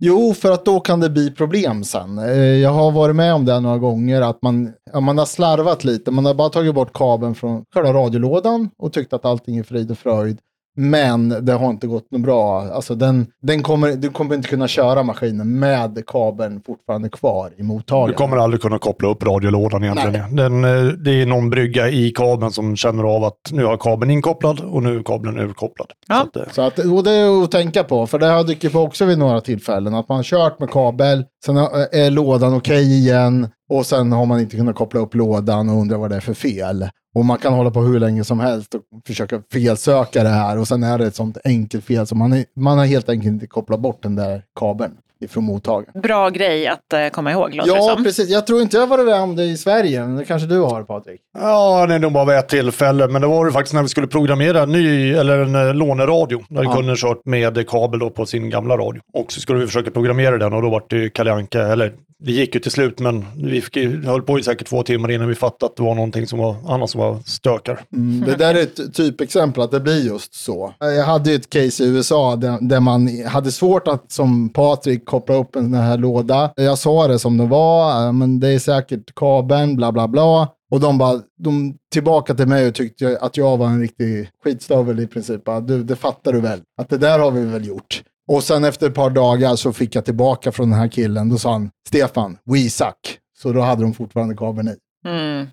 Jo, 0.00 0.34
för 0.34 0.50
att 0.50 0.64
då 0.64 0.80
kan 0.80 1.00
det 1.00 1.10
bli 1.10 1.30
problem 1.30 1.84
sen. 1.84 2.18
Eh, 2.18 2.36
jag 2.36 2.70
har 2.70 2.90
varit 2.90 3.16
med 3.16 3.34
om 3.34 3.44
det 3.44 3.60
några 3.60 3.78
gånger, 3.78 4.20
att 4.20 4.42
man, 4.42 4.72
ja, 4.92 5.00
man 5.00 5.18
har 5.18 5.26
slarvat 5.26 5.84
lite. 5.84 6.10
Man 6.10 6.24
har 6.24 6.34
bara 6.34 6.48
tagit 6.48 6.74
bort 6.74 6.92
kabeln 6.92 7.34
från 7.34 7.64
själva 7.74 7.92
radiolådan 7.92 8.70
och 8.78 8.92
tyckt 8.92 9.12
att 9.12 9.24
allting 9.24 9.56
är 9.56 9.62
frid 9.62 9.90
och 9.90 9.98
fröjd. 9.98 10.38
Men 10.80 11.44
det 11.44 11.52
har 11.52 11.70
inte 11.70 11.86
gått 11.86 12.10
något 12.10 12.20
bra. 12.20 12.62
Alltså 12.62 12.94
den, 12.94 13.26
den 13.42 13.62
kommer, 13.62 13.92
du 13.92 14.10
kommer 14.10 14.34
inte 14.34 14.48
kunna 14.48 14.68
köra 14.68 15.02
maskinen 15.02 15.58
med 15.58 16.06
kabeln 16.06 16.62
fortfarande 16.66 17.08
kvar 17.08 17.52
i 17.56 17.62
mottagaren. 17.62 18.08
Du 18.08 18.14
kommer 18.14 18.36
aldrig 18.36 18.62
kunna 18.62 18.78
koppla 18.78 19.08
upp 19.08 19.22
radiolådan 19.22 19.84
egentligen. 19.84 20.36
Den, 20.36 20.64
eh, 20.64 20.92
det 20.92 21.22
är 21.22 21.26
någon 21.26 21.50
brygga 21.50 21.88
i 21.88 22.10
kabeln 22.10 22.52
som 22.52 22.76
känner 22.76 23.04
av 23.04 23.24
att 23.24 23.38
nu 23.50 23.64
har 23.64 23.76
kabeln 23.76 24.10
inkopplad 24.10 24.60
och 24.60 24.82
nu 24.82 24.98
är 24.98 25.02
kabeln 25.02 25.38
urkopplad. 25.38 25.88
Ja. 26.08 26.26
Så 26.32 26.40
att, 26.40 26.54
Så 26.54 26.62
att, 26.62 26.78
och 26.78 27.04
det 27.04 27.10
är 27.10 27.44
att 27.44 27.50
tänka 27.50 27.84
på, 27.84 28.06
för 28.06 28.18
det 28.18 28.26
har 28.26 28.44
dykt 28.44 28.72
på 28.72 28.80
också 28.80 29.04
vid 29.04 29.18
några 29.18 29.40
tillfällen. 29.40 29.94
Att 29.94 30.08
man 30.08 30.16
har 30.16 30.24
kört 30.24 30.60
med 30.60 30.70
kabel, 30.70 31.24
sen 31.44 31.56
är 31.56 32.10
lådan 32.10 32.54
okej 32.54 32.98
igen 32.98 33.48
och 33.68 33.86
sen 33.86 34.12
har 34.12 34.26
man 34.26 34.40
inte 34.40 34.56
kunnat 34.56 34.76
koppla 34.76 35.00
upp 35.00 35.14
lådan 35.14 35.68
och 35.68 35.76
undrar 35.80 35.98
vad 35.98 36.10
det 36.10 36.16
är 36.16 36.20
för 36.20 36.34
fel. 36.34 36.88
Och 37.14 37.24
man 37.24 37.38
kan 37.38 37.52
hålla 37.52 37.70
på 37.70 37.80
hur 37.80 38.00
länge 38.00 38.24
som 38.24 38.40
helst 38.40 38.74
och 38.74 38.82
försöka 39.06 39.42
felsöka 39.52 40.22
det 40.22 40.28
här 40.28 40.58
och 40.58 40.68
sen 40.68 40.82
är 40.82 40.98
det 40.98 41.06
ett 41.06 41.14
sånt 41.14 41.38
enkelt 41.44 41.84
fel 41.84 42.06
så 42.06 42.14
man, 42.14 42.32
är, 42.32 42.44
man 42.56 42.78
har 42.78 42.86
helt 42.86 43.08
enkelt 43.08 43.32
inte 43.32 43.46
kopplat 43.46 43.80
bort 43.80 44.02
den 44.02 44.16
där 44.16 44.42
kabeln 44.58 44.92
ifrån 45.20 45.44
mottagaren. 45.44 46.00
Bra 46.02 46.30
grej 46.30 46.66
att 46.66 46.92
eh, 46.92 47.08
komma 47.08 47.32
ihåg, 47.32 47.54
låter 47.54 47.72
det 47.72 47.78
Ja, 47.78 47.94
som. 47.94 48.04
precis. 48.04 48.28
Jag 48.30 48.46
tror 48.46 48.62
inte 48.62 48.76
jag 48.76 48.82
har 48.82 48.86
varit 48.96 49.06
med 49.06 49.20
om 49.20 49.36
det 49.36 49.44
i 49.44 49.56
Sverige, 49.56 50.00
men 50.06 50.16
det 50.16 50.24
kanske 50.24 50.48
du 50.48 50.60
har 50.60 50.82
Patrik. 50.82 51.20
Ja, 51.38 51.86
det 51.86 51.94
är 51.94 51.98
nog 51.98 52.12
bara 52.12 52.24
vid 52.24 52.36
ett 52.36 52.48
tillfälle, 52.48 53.08
men 53.08 53.22
det 53.22 53.28
var 53.28 53.46
det 53.46 53.52
faktiskt 53.52 53.74
när 53.74 53.82
vi 53.82 53.88
skulle 53.88 54.06
programmera 54.06 54.62
en 54.62 54.72
ny, 54.72 55.12
eller 55.12 55.38
en 55.38 55.54
eh, 55.54 55.74
låneradio. 55.74 56.42
Där 56.48 56.64
Ja. 56.64 56.72
kunden 56.76 56.96
kört 56.96 57.20
med 57.24 57.68
kabel 57.68 58.00
då 58.00 58.10
på 58.10 58.26
sin 58.26 58.50
gamla 58.50 58.76
radio. 58.76 59.00
Och 59.14 59.32
så 59.32 59.40
skulle 59.40 59.58
vi 59.60 59.66
försöka 59.66 59.90
programmera 59.90 60.38
den 60.38 60.52
och 60.52 60.62
då 60.62 60.70
var 60.70 60.82
det 60.88 60.96
ju 60.96 61.10
Kalle 61.10 61.32
Anka, 61.32 61.62
eller 61.62 61.92
det 62.24 62.32
gick 62.32 62.54
ju 62.54 62.60
till 62.60 62.70
slut, 62.70 62.98
men 62.98 63.24
vi 63.36 63.60
fick, 63.60 63.76
ju- 63.76 64.04
höll 64.06 64.22
på 64.22 64.38
i 64.38 64.42
säkert 64.42 64.66
två 64.68 64.82
timmar 64.82 65.10
innan 65.10 65.28
vi 65.28 65.34
fattade 65.34 65.70
att 65.70 65.76
det 65.76 65.82
var 65.82 65.94
någonting 65.94 66.26
som 66.26 66.38
var 66.38 66.56
annat 66.68 66.90
som 66.90 67.00
var 67.00 67.18
stökar. 67.26 67.80
Mm, 67.92 68.24
det 68.28 68.34
där 68.36 68.54
är 68.54 68.62
ett 68.62 68.94
typexempel 68.94 69.62
att 69.62 69.70
det 69.70 69.80
blir 69.80 70.06
just 70.06 70.34
så. 70.34 70.74
Jag 70.80 71.04
hade 71.04 71.30
ju 71.30 71.36
ett 71.36 71.50
case 71.50 71.84
i 71.84 71.88
USA 71.88 72.36
där, 72.36 72.58
där 72.60 72.80
man 72.80 73.24
hade 73.26 73.52
svårt 73.52 73.88
att 73.88 74.12
som 74.12 74.48
Patrik 74.48 75.04
koppla 75.08 75.34
upp 75.34 75.56
en 75.56 75.64
sån 75.64 75.74
här 75.74 75.98
låda. 75.98 76.52
Jag 76.56 76.78
sa 76.78 77.08
det 77.08 77.18
som 77.18 77.36
det 77.36 77.46
var, 77.46 78.06
eh, 78.06 78.12
men 78.12 78.40
det 78.40 78.48
är 78.48 78.58
säkert 78.58 79.14
kabeln, 79.14 79.76
bla 79.76 79.92
bla 79.92 80.08
bla. 80.08 80.48
Och 80.70 80.80
de 80.80 80.98
bara, 80.98 81.20
de 81.38 81.74
tillbaka 81.92 82.34
till 82.34 82.46
mig 82.46 82.68
och 82.68 82.74
tyckte 82.74 83.18
att 83.20 83.36
jag 83.36 83.56
var 83.56 83.66
en 83.66 83.80
riktig 83.80 84.30
skitstövel 84.44 85.00
i 85.00 85.06
princip. 85.06 85.42
Du, 85.62 85.82
det 85.82 85.96
fattar 85.96 86.32
du 86.32 86.40
väl? 86.40 86.60
Att 86.80 86.88
det 86.88 86.98
där 86.98 87.18
har 87.18 87.30
vi 87.30 87.44
väl 87.44 87.66
gjort. 87.66 88.02
Och 88.28 88.44
sen 88.44 88.64
efter 88.64 88.86
ett 88.86 88.94
par 88.94 89.10
dagar 89.10 89.56
så 89.56 89.72
fick 89.72 89.94
jag 89.94 90.04
tillbaka 90.04 90.52
från 90.52 90.70
den 90.70 90.78
här 90.78 90.88
killen. 90.88 91.28
Då 91.28 91.38
sa 91.38 91.52
han, 91.52 91.70
Stefan, 91.88 92.38
we 92.44 92.70
suck. 92.70 93.18
Så 93.42 93.52
då 93.52 93.60
hade 93.60 93.82
de 93.82 93.94
fortfarande 93.94 94.36
kabeln 94.36 94.68
i. 94.68 94.76
Mm. 95.08 95.46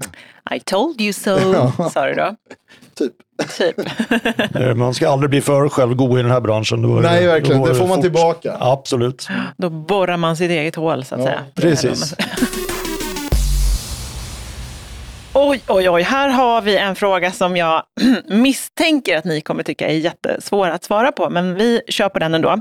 I 0.56 0.60
told 0.60 1.00
you 1.00 1.12
so, 1.12 1.38
sa 1.90 2.06
du 2.06 2.14
då. 2.14 2.36
Typ. 2.96 3.12
Typ. 3.58 3.76
Eh, 4.56 4.74
Man 4.74 4.94
ska 4.94 5.08
aldrig 5.10 5.30
bli 5.30 5.40
för 5.40 5.68
självgod 5.68 6.18
i 6.18 6.22
den 6.22 6.30
här 6.32 6.40
branschen. 6.40 6.82
Då 6.82 6.88
Nej, 6.88 7.20
det- 7.20 7.26
verkligen. 7.26 7.60
då 7.60 7.66
Det 7.68 7.74
får 7.74 7.86
man 7.86 7.96
fort. 7.96 8.02
tillbaka. 8.02 8.56
Absolut. 8.60 9.28
Då 9.56 9.70
borrar 9.70 10.16
man 10.16 10.36
sitt 10.36 10.50
eget 10.50 10.74
hål, 10.76 11.04
så 11.04 11.14
att 11.14 11.20
Ja, 11.20 11.26
säga. 11.26 11.40
precis. 11.54 12.14
Oj, 15.34 15.62
oj, 15.68 15.90
oj. 15.90 16.02
Här 16.02 16.28
har 16.28 16.62
vi 16.62 16.76
en 16.76 16.94
fråga 16.96 17.32
som 17.32 17.56
jag 17.56 17.82
misstänker 18.28 19.16
att 19.18 19.24
ni 19.24 19.40
kommer 19.40 19.62
tycka 19.62 19.88
är 19.88 19.94
jättesvår 19.94 20.68
att 20.68 20.84
svara 20.84 21.12
på, 21.12 21.30
men 21.30 21.54
vi 21.54 21.80
kör 21.88 22.08
på 22.08 22.18
den 22.18 22.34
ändå. 22.34 22.58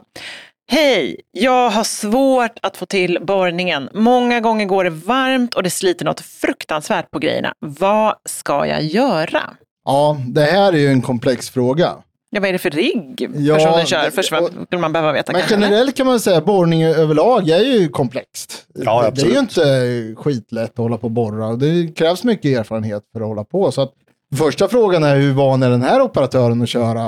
Hej! 0.71 1.21
Jag 1.31 1.69
har 1.69 1.83
svårt 1.83 2.57
att 2.61 2.77
få 2.77 2.85
till 2.85 3.17
borrningen. 3.21 3.89
Många 3.93 4.39
gånger 4.39 4.65
går 4.65 4.83
det 4.83 4.89
varmt 4.89 5.53
och 5.55 5.63
det 5.63 5.69
sliter 5.69 6.05
något 6.05 6.19
fruktansvärt 6.21 7.11
på 7.11 7.19
grejerna. 7.19 7.53
Vad 7.59 8.15
ska 8.29 8.65
jag 8.67 8.83
göra? 8.83 9.41
Ja, 9.85 10.17
det 10.27 10.41
här 10.41 10.73
är 10.73 10.77
ju 10.77 10.87
en 10.87 11.01
komplex 11.01 11.49
fråga. 11.49 11.91
Ja, 12.29 12.39
vad 12.39 12.49
är 12.49 12.53
det 12.53 12.59
för 12.59 12.69
rigg 12.69 13.29
Ja, 13.35 13.55
personen 13.55 13.85
kör? 13.85 14.03
det- 14.03 14.11
Först 14.11 14.31
och- 14.33 14.49
skulle 14.65 14.81
man 14.81 14.93
behöva 14.93 15.11
veta 15.11 15.31
Men 15.31 15.41
kanske. 15.41 15.55
eller? 15.55 15.67
generellt 15.67 15.97
kan 15.97 16.07
man 16.07 16.19
säga 16.19 16.37
att 16.37 16.45
borrning 16.45 16.83
överlag 16.83 17.49
är 17.49 17.59
ju 17.79 17.87
komplext. 17.89 18.65
Ja, 18.75 19.11
det, 19.15 19.21
det 19.21 19.27
är 19.27 19.33
ju 19.33 19.39
inte 19.39 20.21
skitlätt 20.21 20.71
att 20.71 20.77
hålla 20.77 20.97
på 20.97 21.03
och 21.07 21.11
borra. 21.11 21.55
Det 21.55 21.87
krävs 21.95 22.23
mycket 22.23 22.59
erfarenhet 22.59 23.03
för 23.13 23.21
att 23.21 23.27
hålla 23.27 23.43
på. 23.43 23.71
Så 23.71 23.81
att, 23.81 23.91
första 24.37 24.67
frågan 24.67 25.03
är 25.03 25.15
hur 25.15 25.33
van 25.33 25.63
är 25.63 25.69
den 25.69 25.81
här 25.81 26.01
operatören 26.01 26.61
att 26.61 26.69
köra 26.69 27.07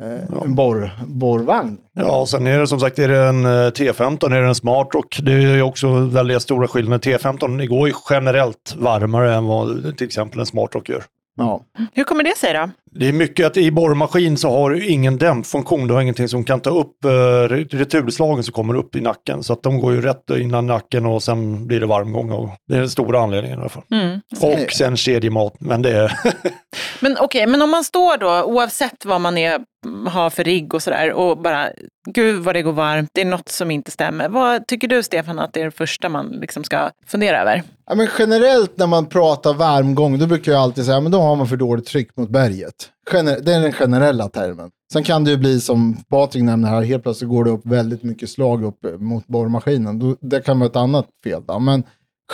eh, 0.00 0.42
en 0.44 0.54
borr, 0.54 0.90
borrvagn? 1.06 1.76
Ja, 1.92 2.20
och 2.20 2.28
sen 2.28 2.46
är 2.46 2.58
det 2.58 2.66
som 2.66 2.80
sagt, 2.80 2.98
är 2.98 3.08
det 3.08 3.18
en 3.18 3.44
eh, 3.44 3.48
T15, 3.50 4.34
är 4.34 4.40
det 4.42 4.48
en 4.48 4.54
Smartrock, 4.54 5.18
det 5.22 5.32
är 5.32 5.38
ju 5.38 5.62
också 5.62 5.88
väldigt 5.92 6.42
stora 6.42 6.68
skillnader. 6.68 7.18
T15 7.18 7.66
går 7.66 7.88
ju 7.88 7.94
generellt 8.10 8.74
varmare 8.78 9.34
än 9.34 9.44
vad 9.46 9.96
till 9.98 10.06
exempel 10.06 10.40
en 10.40 10.46
Smartrock 10.46 10.88
gör. 10.88 11.02
Ja. 11.34 11.64
Hur 11.92 12.04
kommer 12.04 12.24
det 12.24 12.36
sig 12.36 12.52
då? 12.54 12.70
Det 12.94 13.08
är 13.08 13.12
mycket 13.12 13.46
att 13.46 13.56
i 13.56 13.70
borrmaskin 13.70 14.36
så 14.36 14.50
har 14.50 14.70
du 14.70 14.86
ingen 14.86 15.18
dämpfunktion. 15.18 15.86
Du 15.86 15.94
har 15.94 16.00
ingenting 16.00 16.28
som 16.28 16.44
kan 16.44 16.60
ta 16.60 16.70
upp 16.70 17.04
eh, 17.04 17.08
re- 17.08 17.76
returslagen 17.76 18.44
som 18.44 18.52
kommer 18.52 18.74
upp 18.74 18.96
i 18.96 19.00
nacken. 19.00 19.42
Så 19.42 19.52
att 19.52 19.62
de 19.62 19.80
går 19.80 19.92
ju 19.92 20.00
rätt 20.00 20.30
innan 20.30 20.66
nacken 20.66 21.06
och 21.06 21.22
sen 21.22 21.66
blir 21.66 21.80
det 21.80 21.86
varmgång. 21.86 22.30
Och 22.30 22.50
det 22.68 22.74
är 22.74 22.78
den 22.78 22.90
stora 22.90 23.20
anledningen 23.20 23.58
i 23.58 23.60
alla 23.60 23.68
fall. 23.68 23.82
Mm. 23.90 24.20
Och 24.40 24.72
sen 24.72 24.96
kedjemat. 24.96 25.54
Men 25.58 25.82
det 25.82 25.90
är... 25.90 26.12
Men 27.00 27.16
okej, 27.20 27.46
men 27.46 27.62
om 27.62 27.70
man 27.70 27.84
står 27.84 28.16
då, 28.16 28.42
oavsett 28.42 29.04
vad 29.04 29.20
man 29.20 29.38
är, 29.38 29.60
har 30.08 30.30
för 30.30 30.44
rigg 30.44 30.74
och 30.74 30.82
sådär, 30.82 31.12
och 31.12 31.38
bara, 31.38 31.68
gud 32.08 32.42
vad 32.42 32.54
det 32.54 32.62
går 32.62 32.72
varmt, 32.72 33.10
det 33.12 33.20
är 33.20 33.24
något 33.24 33.48
som 33.48 33.70
inte 33.70 33.90
stämmer. 33.90 34.28
Vad 34.28 34.66
tycker 34.66 34.88
du 34.88 35.02
Stefan 35.02 35.38
att 35.38 35.52
det 35.52 35.60
är 35.60 35.64
det 35.64 35.70
första 35.70 36.08
man 36.08 36.28
liksom 36.28 36.64
ska 36.64 36.90
fundera 37.06 37.40
över? 37.40 37.62
Ja, 37.86 37.94
men 37.94 38.08
generellt 38.18 38.76
när 38.76 38.86
man 38.86 39.06
pratar 39.06 39.54
varmgång, 39.54 40.18
då 40.18 40.26
brukar 40.26 40.52
jag 40.52 40.60
alltid 40.60 40.84
säga 40.84 41.00
men 41.00 41.12
då 41.12 41.20
har 41.20 41.36
man 41.36 41.48
för 41.48 41.56
dåligt 41.56 41.86
tryck 41.86 42.16
mot 42.16 42.28
berget. 42.28 42.81
Gener- 43.10 43.40
det 43.42 43.54
är 43.54 43.60
den 43.60 43.72
generella 43.72 44.28
termen. 44.28 44.70
Sen 44.92 45.02
kan 45.02 45.24
det 45.24 45.30
ju 45.30 45.36
bli 45.36 45.60
som 45.60 45.96
Patrik 46.08 46.42
nämner 46.42 46.68
här, 46.68 46.82
helt 46.82 47.02
plötsligt 47.02 47.30
går 47.30 47.44
det 47.44 47.50
upp 47.50 47.66
väldigt 47.66 48.02
mycket 48.02 48.30
slag 48.30 48.64
upp 48.64 48.84
eh, 48.84 48.92
mot 48.92 49.26
borrmaskinen. 49.26 50.16
Det 50.20 50.40
kan 50.40 50.58
vara 50.58 50.70
ett 50.70 50.76
annat 50.76 51.06
fel. 51.24 51.42
Då. 51.46 51.58
Men 51.58 51.82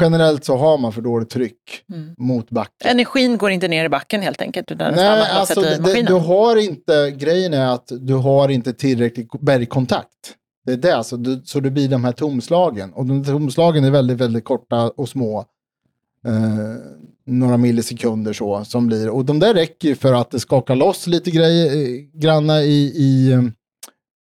generellt 0.01 0.45
så 0.45 0.57
har 0.57 0.79
man 0.79 0.93
för 0.93 1.03
dåligt 1.03 1.31
tryck 1.31 1.83
mot 2.19 2.51
backen. 2.51 2.91
Energin 2.91 3.39
går 3.39 3.51
inte 3.51 3.69
ner 3.69 3.85
i 3.85 3.89
backen 3.89 4.23
helt 4.23 4.43
enkelt, 4.43 4.71
utan 4.71 4.95
Nej, 4.95 5.31
alltså 5.31 5.61
det, 5.61 6.03
du 6.03 6.15
har 6.15 6.57
inte, 6.57 7.11
grejen 7.11 7.55
är 7.55 7.67
att 7.67 7.93
du 8.01 8.15
har 8.15 8.49
inte 8.49 8.73
tillräcklig 8.73 9.29
bergkontakt. 9.41 10.09
Det 10.67 10.73
är 10.73 10.77
det, 10.77 10.97
alltså, 10.97 11.17
du, 11.17 11.43
så 11.45 11.61
det 11.61 11.71
blir 11.71 11.89
de 11.89 12.05
här 12.05 12.13
tomslagen. 12.13 12.93
Och 12.93 13.07
de 13.07 13.25
tomslagen 13.25 13.85
är 13.85 13.91
väldigt, 13.91 14.17
väldigt 14.17 14.45
korta 14.45 14.91
och 14.97 15.09
små. 15.09 15.45
Eh, 16.27 16.75
några 17.27 17.57
millisekunder 17.57 18.33
så 18.33 18.65
som 18.65 18.87
blir. 18.87 19.09
Och 19.09 19.25
de 19.25 19.39
där 19.39 19.55
räcker 19.55 19.89
ju 19.89 19.95
för 19.95 20.13
att 20.13 20.31
det 20.31 20.41
skakar 20.41 20.77
loss 20.77 21.07
lite 21.07 21.31
grejer, 21.31 21.67
eh, 21.67 22.21
granna 22.21 22.63
i, 22.63 22.93
i 22.97 23.33
eh, 23.33 23.43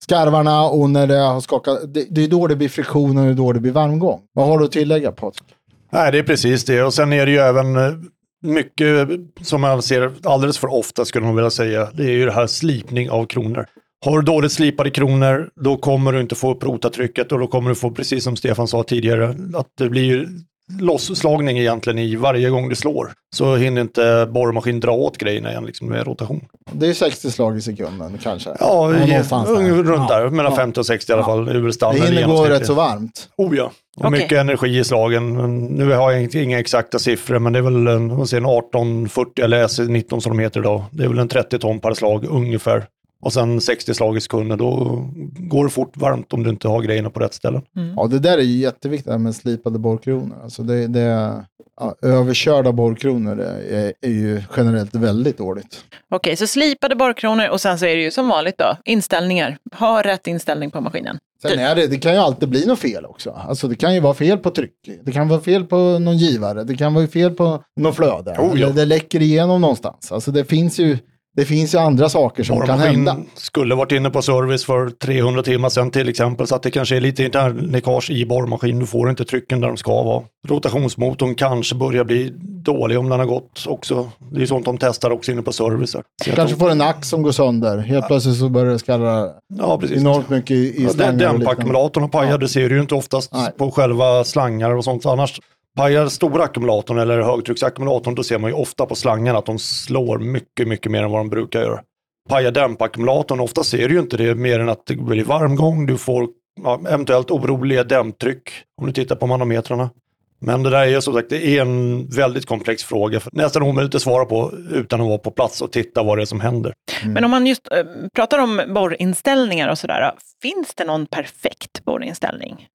skarvarna 0.04 0.64
och 0.64 0.90
när 0.90 1.08
det 1.08 1.18
har 1.18 1.42
skakat, 1.42 1.94
det, 1.94 2.06
det 2.10 2.24
är 2.24 2.28
då 2.28 2.48
det 2.48 2.56
blir 2.56 2.70
friktion 2.70 3.18
och 3.18 3.26
det 3.26 3.32
är 3.32 3.34
då 3.34 3.54
det 3.54 3.60
blir 3.60 3.72
varmgång. 3.72 4.22
Vad 4.34 4.48
har 4.48 4.60
du 4.60 4.66
att 4.66 4.72
tillägga 4.72 5.12
Patrik? 5.12 5.48
Nej, 5.92 6.12
det 6.12 6.20
är 6.20 6.24
precis 6.24 6.66
det. 6.66 6.84
Och 6.84 6.94
sen 6.94 7.14
är 7.14 7.26
det 7.26 7.32
ju 7.32 7.38
även 7.38 7.76
eh, 7.76 7.94
mycket 8.42 9.10
som 9.42 9.62
man 9.62 9.82
ser 9.82 10.14
alldeles 10.24 10.58
för 10.58 10.74
ofta 10.74 11.06
skulle 11.06 11.26
man 11.26 11.36
vilja 11.36 11.50
säga. 11.50 11.90
Det 11.94 12.04
är 12.04 12.12
ju 12.12 12.26
det 12.26 12.32
här 12.32 12.48
slipning 12.48 13.10
av 13.10 13.26
kronor. 13.26 13.66
Har 14.06 14.20
du 14.20 14.26
dåligt 14.26 14.52
slipade 14.52 14.90
kronor, 14.90 15.50
då 15.56 15.78
kommer 15.78 16.12
du 16.14 16.22
inte 16.22 16.36
få 16.36 16.52
upp 16.52 16.64
rotatrycket 16.64 17.32
och 17.32 17.40
då 17.40 17.48
kommer 17.48 17.70
du 17.70 17.76
få, 17.76 17.92
precis 17.92 18.24
som 18.24 18.36
Stefan 18.36 18.68
sa 18.68 18.84
tidigare, 18.84 19.36
att 19.54 19.68
det 19.78 19.90
blir 19.90 20.28
ju 20.74 20.86
losslagning 20.86 21.58
egentligen 21.60 22.00
i 22.00 22.16
varje 22.16 22.50
gång 22.50 22.70
du 22.70 22.76
slår. 22.76 23.12
Så 23.36 23.56
hinner 23.56 23.82
inte 23.82 24.28
borrmaskin 24.32 24.80
dra 24.80 24.92
åt 24.92 25.18
grejerna 25.18 25.50
igen 25.52 25.66
liksom 25.66 25.88
med 25.88 26.08
rotation. 26.08 26.46
Det 26.72 26.88
är 26.88 26.94
60 26.94 27.32
slag 27.32 27.58
i 27.58 27.62
sekunden 27.62 28.18
kanske. 28.24 28.50
Ja, 28.60 28.88
där. 28.88 29.56
ung- 29.56 29.84
runt 29.84 30.06
Ja. 30.10 30.20
där, 30.20 30.30
mellan 30.30 30.52
Ja. 30.52 30.56
50 30.58 30.80
och 30.80 30.86
60 30.86 31.12
i 31.12 31.14
alla 31.16 31.24
fall. 31.24 31.46
Det 31.46 31.52
hinner 31.54 32.28
gå 32.28 32.46
rätt 32.46 32.66
så 32.66 32.74
varmt. 32.74 33.30
Oh 33.38 33.58
ja, 33.58 33.72
och 33.98 34.06
Okej. 34.06 34.12
mycket 34.12 34.38
energi 34.38 34.78
i 34.80 34.84
slagen. 34.84 35.34
Nu 35.66 35.92
har 35.92 36.12
jag 36.12 36.36
inga 36.44 36.60
exakta 36.60 37.00
siffror, 37.00 37.40
men 37.40 37.54
det 37.54 37.60
är 37.60 37.64
väl 37.64 37.88
en, 37.88 38.12
en 38.12 38.22
1840 38.22 39.44
eller 39.44 39.68
SE19 39.68 40.20
som 40.20 40.38
de 40.38 40.44
heter 40.44 40.60
idag. 40.60 40.84
Det 40.92 41.04
är 41.04 41.08
väl 41.08 41.20
en 41.20 41.28
30 41.28 41.60
ton 41.60 41.80
per 41.80 41.94
slag 41.94 42.26
ungefär. 42.30 42.84
Och 43.20 43.34
sen 43.34 43.62
60 43.62 43.94
slag 43.94 44.18
i 44.18 44.22
sekunden, 44.22 44.58
då 44.58 45.02
går 45.38 45.64
det 45.64 45.70
fort 45.70 45.98
varmt 45.98 46.34
om 46.34 46.44
du 46.44 46.50
inte 46.50 46.68
har 46.68 46.82
grejerna 46.82 47.10
på 47.10 47.20
rätt 47.20 47.34
ställen. 47.34 47.62
Ja, 47.96 48.08
det 48.08 48.20
där 48.20 48.38
är 48.38 48.42
ju 48.42 48.58
jätteviktigt 48.58 49.12
det 49.12 49.18
med 49.18 49.36
slipade 49.36 49.80
borrkronor. 49.80 50.38
Alltså 50.44 50.64
det, 50.64 50.88
det, 50.88 51.34
ja, 51.80 51.96
överkörda 52.02 52.72
borrkronor 52.72 53.40
är, 53.40 53.94
är 54.02 54.10
ju 54.10 54.44
generellt 54.58 54.96
väldigt 54.96 55.38
dåligt. 55.38 55.84
Okej, 56.12 56.36
så 56.36 56.48
slipade 56.48 56.96
borrkronor 56.96 57.50
och 57.50 57.62
sen 57.62 57.80
så 57.80 57.86
är 57.86 57.96
det 57.96 58.02
ju 58.02 58.12
som 58.12 58.28
vanligt 58.28 58.58
då, 58.58 58.78
inställningar. 58.86 59.58
Ha 59.80 60.02
rätt 60.02 60.28
inställning 60.28 60.72
på 60.72 60.82
maskinen. 60.82 61.18
Sen 61.42 61.60
är 61.60 61.76
det, 61.76 61.88
det 61.88 61.98
kan 61.98 62.14
ju 62.14 62.18
alltid 62.18 62.50
bli 62.50 62.66
något 62.66 62.80
fel 62.80 63.06
också. 63.06 63.32
Alltså 63.48 63.68
det 63.68 63.76
kan 63.76 63.94
ju 63.94 64.00
vara 64.00 64.14
fel 64.14 64.38
på 64.38 64.50
tryck. 64.50 64.74
Det 65.04 65.12
kan 65.12 65.28
vara 65.28 65.40
fel 65.40 65.64
på 65.66 66.00
någon 66.00 66.18
givare. 66.18 66.64
Det 66.64 66.76
kan 66.76 66.94
vara 66.94 67.08
fel 67.08 67.32
på 67.32 67.64
någon 67.80 67.94
flöde. 67.94 68.32
Oh, 68.32 68.60
ja. 68.60 68.68
Eller 68.68 68.74
det 68.74 68.86
läcker 68.86 69.22
igenom 69.22 69.62
någonstans. 69.62 70.12
Alltså 70.12 70.32
det 70.32 70.46
finns 70.46 70.80
ju, 70.80 70.98
det 71.38 71.46
finns 71.46 71.74
ju 71.76 71.78
andra 71.80 72.10
saker 72.10 72.44
som 72.44 72.62
kan 72.62 72.80
hända. 72.80 73.18
Skulle 73.34 73.76
varit 73.76 73.92
inne 73.92 74.10
på 74.10 74.22
service 74.22 74.66
för 74.66 74.90
300 74.90 75.44
timmar 75.44 75.70
sedan 75.70 75.92
till 75.92 76.10
exempel, 76.10 76.48
så 76.48 76.56
att 76.56 76.64
det 76.64 76.72
kanske 76.72 76.96
är 76.96 77.02
lite 77.02 77.24
internläckage 77.24 78.10
i 78.12 78.26
borrmaskinen. 78.26 78.80
Du 78.80 78.86
får 78.86 79.10
inte 79.10 79.26
trycken 79.26 79.62
där 79.62 79.68
de 79.68 79.78
ska 79.78 80.04
vara. 80.04 80.24
Rotationsmotorn 80.48 81.36
kanske 81.36 81.76
börjar 81.76 82.04
bli 82.04 82.34
dålig 82.42 83.00
om 83.00 83.10
den 83.10 83.20
har 83.20 83.26
gått 83.26 83.66
också. 83.68 84.10
Det 84.32 84.42
är 84.42 84.46
sånt 84.46 84.66
de 84.66 84.78
testar 84.78 85.12
också 85.12 85.32
inne 85.32 85.42
på 85.42 85.52
servicer. 85.54 86.04
Så 86.24 86.30
jag 86.30 86.36
Kanske 86.36 86.56
tror- 86.56 86.68
får 86.68 86.72
en 86.72 86.82
ax 86.82 87.08
som 87.10 87.22
går 87.24 87.32
sönder. 87.32 87.78
Helt 87.78 88.08
plötsligt 88.08 88.38
så 88.38 88.50
börjar 88.50 88.72
det 88.72 88.80
skallra 88.80 89.28
Ja, 89.58 89.78
precis. 89.80 89.98
enormt 89.98 90.30
mycket 90.30 90.52
i, 90.52 90.74
Ja, 90.78 90.84
den 90.84 90.94
slangar. 90.94 91.34
Dämpackumulatorn 91.34 92.04
har 92.04 92.10
pajat, 92.10 92.40
det 92.40 92.48
ser 92.50 92.70
du 92.70 92.76
ju 92.76 92.82
inte 92.82 92.96
oftast 92.96 93.34
Nej. 93.34 93.52
på 93.58 93.72
själva 93.72 94.24
slangar 94.24 94.72
och 94.76 94.84
sånt. 94.84 95.06
Annars 95.06 95.40
pajar 95.78 96.08
stora 96.08 96.44
ackumulatorn 96.44 97.00
eller 97.00 97.22
högtrycksackumulatorn, 97.22 98.16
då 98.16 98.24
ser 98.24 98.40
man 98.40 98.50
ju 98.50 98.56
ofta 98.56 98.86
på 98.86 98.96
slangarna 98.96 99.40
att 99.40 99.46
de 99.46 99.60
slår 99.60 100.20
mycket, 100.20 100.68
mycket 100.68 100.92
mer 100.92 101.04
än 101.04 101.12
vad 101.12 101.20
de 101.20 101.30
brukar 101.30 101.62
göra. 101.62 101.82
Pajar 102.30 102.52
dämpackumulatorn, 102.52 103.40
ofta 103.40 103.64
ser 103.64 103.88
du 103.88 103.94
ju 103.94 104.00
inte 104.00 104.18
det 104.18 104.36
mer 104.36 104.60
än 104.60 104.70
att 104.70 104.86
det 104.86 104.96
blir 104.96 105.24
varmgång, 105.24 105.86
du 105.86 105.98
får 105.98 106.28
ja, 106.64 106.82
eventuellt 106.88 107.32
oroliga 107.32 107.84
dämptryck 107.84 108.50
om 108.82 108.88
du 108.88 108.94
tittar 108.94 109.16
på 109.16 109.28
manometrarna. 109.28 109.90
Men 110.40 110.64
det 110.64 110.70
där 110.70 110.88
är 110.88 111.00
som 111.00 111.14
sagt, 111.14 111.30
det 111.30 111.48
är 111.48 111.62
en 111.62 112.08
väldigt 112.10 112.46
komplex 112.46 112.84
fråga. 112.84 113.22
Nästan 113.32 113.64
omöjligt 113.64 113.96
att 113.96 114.02
svara 114.02 114.26
på 114.26 114.54
utan 114.74 115.02
att 115.02 115.08
vara 115.08 115.18
på 115.18 115.32
plats 115.32 115.62
och 115.62 115.72
titta 115.72 116.04
vad 116.04 116.18
det 116.18 116.22
är 116.22 116.26
som 116.26 116.42
händer. 116.42 116.74
Men 117.06 117.24
om 117.24 117.32
man 117.32 117.48
just 117.48 117.72
eh, 117.72 117.84
pratar 118.16 118.40
om 118.40 118.62
borrinställningar 118.68 119.70
och 119.70 119.78
sådär, 119.78 120.12
finns 120.42 120.76
det 120.76 120.86
någon 120.86 121.06
perfekt 121.06 121.86
borrinställning? 121.86 122.68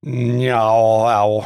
Ja, 0.48 1.12
ja, 1.12 1.44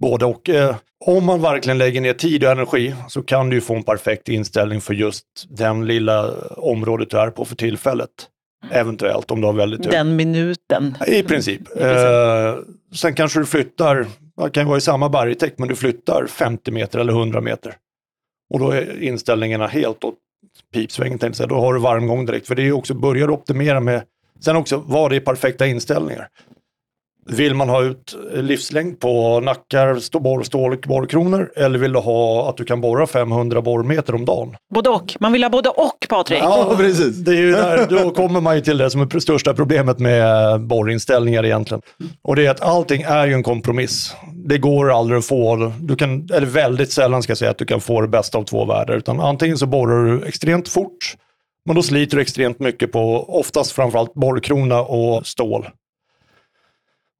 både 0.00 0.24
och. 0.24 0.48
Eh, 0.48 0.76
Om 1.06 1.24
man 1.24 1.42
verkligen 1.42 1.78
lägger 1.78 2.00
ner 2.00 2.14
tid 2.14 2.44
och 2.44 2.50
energi 2.50 2.94
så 3.08 3.22
kan 3.22 3.50
du 3.50 3.60
få 3.60 3.74
en 3.74 3.82
perfekt 3.82 4.28
inställning 4.28 4.80
för 4.80 4.94
just 4.94 5.24
den 5.48 5.86
lilla 5.86 6.30
området 6.56 7.10
du 7.10 7.18
är 7.18 7.30
på 7.30 7.44
för 7.44 7.56
tillfället. 7.56 8.10
Eventuellt 8.70 9.30
om 9.30 9.40
du 9.40 9.46
har 9.46 9.54
väldigt 9.54 9.82
tur. 9.82 9.90
Den 9.90 10.16
minuten. 10.16 10.96
I 11.06 11.22
princip. 11.22 11.60
Eh, 11.80 12.54
sen 12.94 13.14
kanske 13.14 13.38
du 13.40 13.46
flyttar, 13.46 14.06
det 14.36 14.50
kan 14.50 14.62
ju 14.62 14.68
vara 14.68 14.78
i 14.78 14.80
samma 14.80 15.08
bergtäkt, 15.08 15.58
men 15.58 15.68
du 15.68 15.76
flyttar 15.76 16.26
50 16.26 16.70
meter 16.70 16.98
eller 16.98 17.12
100 17.12 17.40
meter. 17.40 17.74
Och 18.54 18.60
då 18.60 18.70
är 18.70 19.02
inställningarna 19.02 19.66
helt 19.66 20.04
åt 20.04 20.14
pipsvängen, 20.72 21.18
tänkte 21.18 21.42
jag. 21.42 21.48
Då 21.50 21.60
har 21.60 21.74
du 21.74 21.80
varmgång 21.80 22.26
direkt. 22.26 22.46
För 22.46 22.54
det 22.54 22.62
är 22.62 22.64
ju 22.64 22.72
också, 22.72 22.94
börjar 22.94 23.26
du 23.26 23.32
optimera 23.32 23.80
med, 23.80 24.02
sen 24.40 24.56
också, 24.56 24.82
vad 24.86 25.12
är 25.12 25.20
perfekta 25.20 25.66
inställningar? 25.66 26.28
Vill 27.26 27.54
man 27.54 27.68
ha 27.68 27.82
ut 27.82 28.16
livslängd 28.32 29.00
på 29.00 29.40
nackar, 29.40 30.18
borr, 30.20 30.42
stål, 30.42 30.78
borrkronor 30.86 31.52
eller 31.56 31.78
vill 31.78 31.92
du 31.92 31.98
ha 31.98 32.50
att 32.50 32.56
du 32.56 32.64
kan 32.64 32.80
borra 32.80 33.06
500 33.06 33.62
borrmeter 33.62 34.14
om 34.14 34.24
dagen? 34.24 34.56
Både 34.74 34.90
och. 34.90 35.16
Man 35.20 35.32
vill 35.32 35.42
ha 35.42 35.50
både 35.50 35.68
och, 35.68 36.06
Patrik. 36.08 36.38
Ja, 36.42 36.74
precis. 36.76 37.16
Det 37.16 37.30
är 37.30 37.40
ju 37.40 37.52
där, 37.52 37.86
då 37.90 38.10
kommer 38.10 38.40
man 38.40 38.56
ju 38.56 38.60
till 38.60 38.78
det 38.78 38.90
som 38.90 39.00
är 39.00 39.06
det 39.06 39.20
största 39.20 39.54
problemet 39.54 39.98
med 39.98 40.60
borrinställningar 40.60 41.44
egentligen. 41.44 41.82
Och 42.22 42.36
det 42.36 42.46
är 42.46 42.50
att 42.50 42.60
allting 42.60 43.02
är 43.02 43.26
ju 43.26 43.32
en 43.32 43.42
kompromiss. 43.42 44.14
Det 44.46 44.58
går 44.58 44.92
aldrig 44.92 45.18
att 45.18 45.26
få, 45.26 45.72
du 45.80 45.96
kan, 45.96 46.28
eller 46.32 46.46
väldigt 46.46 46.92
sällan 46.92 47.22
ska 47.22 47.30
jag 47.30 47.38
säga 47.38 47.50
att 47.50 47.58
du 47.58 47.64
kan 47.64 47.80
få 47.80 48.00
det 48.00 48.08
bästa 48.08 48.38
av 48.38 48.44
två 48.44 48.64
världar. 48.64 48.94
Utan 48.94 49.20
antingen 49.20 49.58
så 49.58 49.66
borrar 49.66 50.04
du 50.04 50.26
extremt 50.26 50.68
fort, 50.68 51.16
men 51.66 51.76
då 51.76 51.82
sliter 51.82 52.16
du 52.16 52.22
extremt 52.22 52.58
mycket 52.58 52.92
på 52.92 53.24
oftast 53.38 53.72
framförallt 53.72 54.14
borrkrona 54.14 54.80
och 54.80 55.26
stål. 55.26 55.66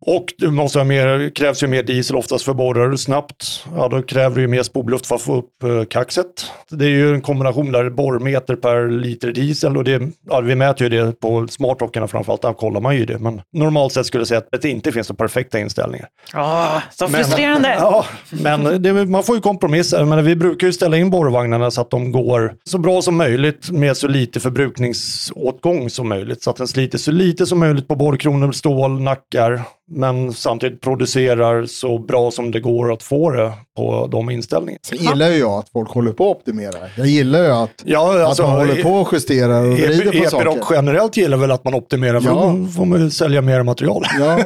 Och 0.06 0.24
du 0.38 0.50
måste 0.50 0.78
ha 0.78 0.84
mer, 0.84 1.30
krävs 1.34 1.62
ju 1.62 1.66
mer 1.66 1.82
diesel 1.82 2.16
oftast 2.16 2.44
för 2.44 2.54
borrar 2.54 2.88
du 2.88 2.96
snabbt. 2.98 3.64
Ja, 3.76 3.88
då 3.88 4.02
kräver 4.02 4.36
du 4.36 4.42
ju 4.42 4.48
mer 4.48 4.62
spolluft 4.62 5.06
för 5.06 5.14
att 5.14 5.22
få 5.22 5.36
upp 5.36 5.62
eh, 5.62 5.84
kaxet. 5.84 6.26
Det 6.70 6.84
är 6.84 6.88
ju 6.90 7.14
en 7.14 7.20
kombination 7.20 7.72
där 7.72 7.90
borrmeter 7.90 8.56
per 8.56 8.88
liter 8.88 9.32
diesel 9.32 9.76
och 9.76 9.84
det, 9.84 10.02
ja, 10.30 10.40
vi 10.40 10.54
mäter 10.54 10.90
ju 10.90 11.02
det 11.02 11.20
på 11.20 11.46
smartrockarna 11.48 12.08
framförallt, 12.08 12.42
där 12.42 12.52
kollar 12.52 12.80
man 12.80 12.96
ju 12.96 13.04
det. 13.06 13.18
Men 13.18 13.40
normalt 13.52 13.92
sett 13.92 14.06
skulle 14.06 14.20
jag 14.20 14.28
säga 14.28 14.38
att 14.52 14.62
det 14.62 14.70
inte 14.70 14.92
finns 14.92 15.08
några 15.08 15.16
perfekta 15.16 15.58
inställningar. 15.58 16.08
Åh, 16.34 16.78
så 16.92 17.08
Men- 17.08 17.24
frustrerande. 17.24 17.68
Ja, 17.78 18.04
men 18.30 18.82
det, 18.82 18.92
man 19.06 19.22
får 19.22 19.34
ju 19.34 19.40
kompromissa. 19.40 20.04
Men 20.04 20.24
vi 20.24 20.36
brukar 20.36 20.66
ju 20.66 20.72
ställa 20.72 20.96
in 20.96 21.10
borrvagnarna 21.10 21.70
så 21.70 21.80
att 21.80 21.90
de 21.90 22.12
går 22.12 22.54
så 22.64 22.78
bra 22.78 23.02
som 23.02 23.16
möjligt 23.16 23.70
med 23.70 23.96
så 23.96 24.08
lite 24.08 24.40
förbrukningsåtgång 24.40 25.90
som 25.90 26.08
möjligt. 26.08 26.42
Så 26.42 26.50
att 26.50 26.56
den 26.56 26.68
sliter 26.68 26.98
så 26.98 27.12
lite 27.12 27.46
som 27.46 27.58
möjligt 27.58 27.88
på 27.88 27.96
borrkronor, 27.96 28.52
stål, 28.52 29.00
nackar. 29.00 29.62
Men 29.96 30.32
samtidigt 30.32 30.80
producerar 30.80 31.66
så 31.66 31.98
bra 31.98 32.30
som 32.30 32.50
det 32.50 32.60
går 32.60 32.92
att 32.92 33.02
få 33.02 33.30
det 33.30 33.52
på 33.76 34.06
de 34.12 34.30
inställningarna. 34.30 34.78
Sen 34.86 34.98
gillar 34.98 35.28
ju 35.30 35.38
jag 35.38 35.50
att 35.52 35.68
folk 35.68 35.90
håller 35.90 36.12
på 36.12 36.30
att 36.30 36.36
optimera. 36.36 36.74
Jag 36.96 37.06
gillar 37.06 37.42
ju 37.42 37.48
att, 37.50 37.82
Ja, 37.84 38.30
att 38.30 38.38
man 38.38 38.50
håller 38.50 38.82
på 38.82 38.88
och 38.90 39.08
justerar 39.12 39.64
och 39.64 39.72
vrider 39.72 40.02
på 40.04 40.08
Epiroc 40.10 40.30
saker. 40.30 40.74
generellt 40.74 41.16
gillar 41.16 41.36
väl 41.38 41.50
att 41.50 41.64
man 41.64 41.74
optimerar, 41.74 42.20
för 42.20 42.30
Ja. 42.30 42.34
då 42.60 42.66
får 42.66 42.84
man 42.84 43.00
ju 43.00 43.10
sälja 43.10 43.42
mer 43.42 43.62
material. 43.62 44.02
Ja, 44.18 44.38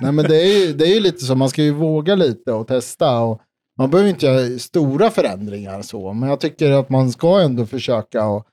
nej 0.00 0.12
men 0.12 0.24
det 0.28 0.36
är 0.42 0.66
ju, 0.66 0.72
det 0.72 0.84
är 0.84 0.94
ju 0.94 1.00
lite 1.00 1.24
så, 1.24 1.34
man 1.34 1.48
ska 1.48 1.62
ju 1.62 1.72
våga 1.72 2.14
lite 2.14 2.52
och 2.52 2.68
testa. 2.68 3.18
Och 3.18 3.40
man 3.78 3.90
behöver 3.90 4.10
inte 4.10 4.26
göra 4.26 4.58
stora 4.58 5.10
förändringar 5.10 5.82
så, 5.82 6.12
men 6.12 6.28
jag 6.28 6.40
tycker 6.40 6.70
att 6.70 6.88
man 6.90 7.12
ska 7.12 7.40
ändå 7.40 7.66
försöka 7.66 8.24
och 8.24 8.46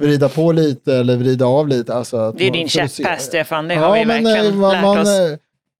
vrida 0.00 0.28
på 0.28 0.52
lite 0.52 0.94
eller 0.96 1.16
vrida 1.16 1.46
av 1.46 1.68
lite. 1.68 1.94
Alltså 1.94 2.16
att 2.16 2.38
Det 2.38 2.46
är 2.46 2.50
din 2.50 2.64
att 2.64 2.70
käpphäst, 2.70 3.26
Stefan. 3.26 3.68
Det 3.68 3.74
har 3.74 3.94
vi 3.98 4.04
men, 4.04 4.24
verkligen 4.24 4.46
eh, 4.54 4.60
man, 4.60 4.72
lärt 4.72 4.82
man, 4.82 4.98
oss 4.98 5.08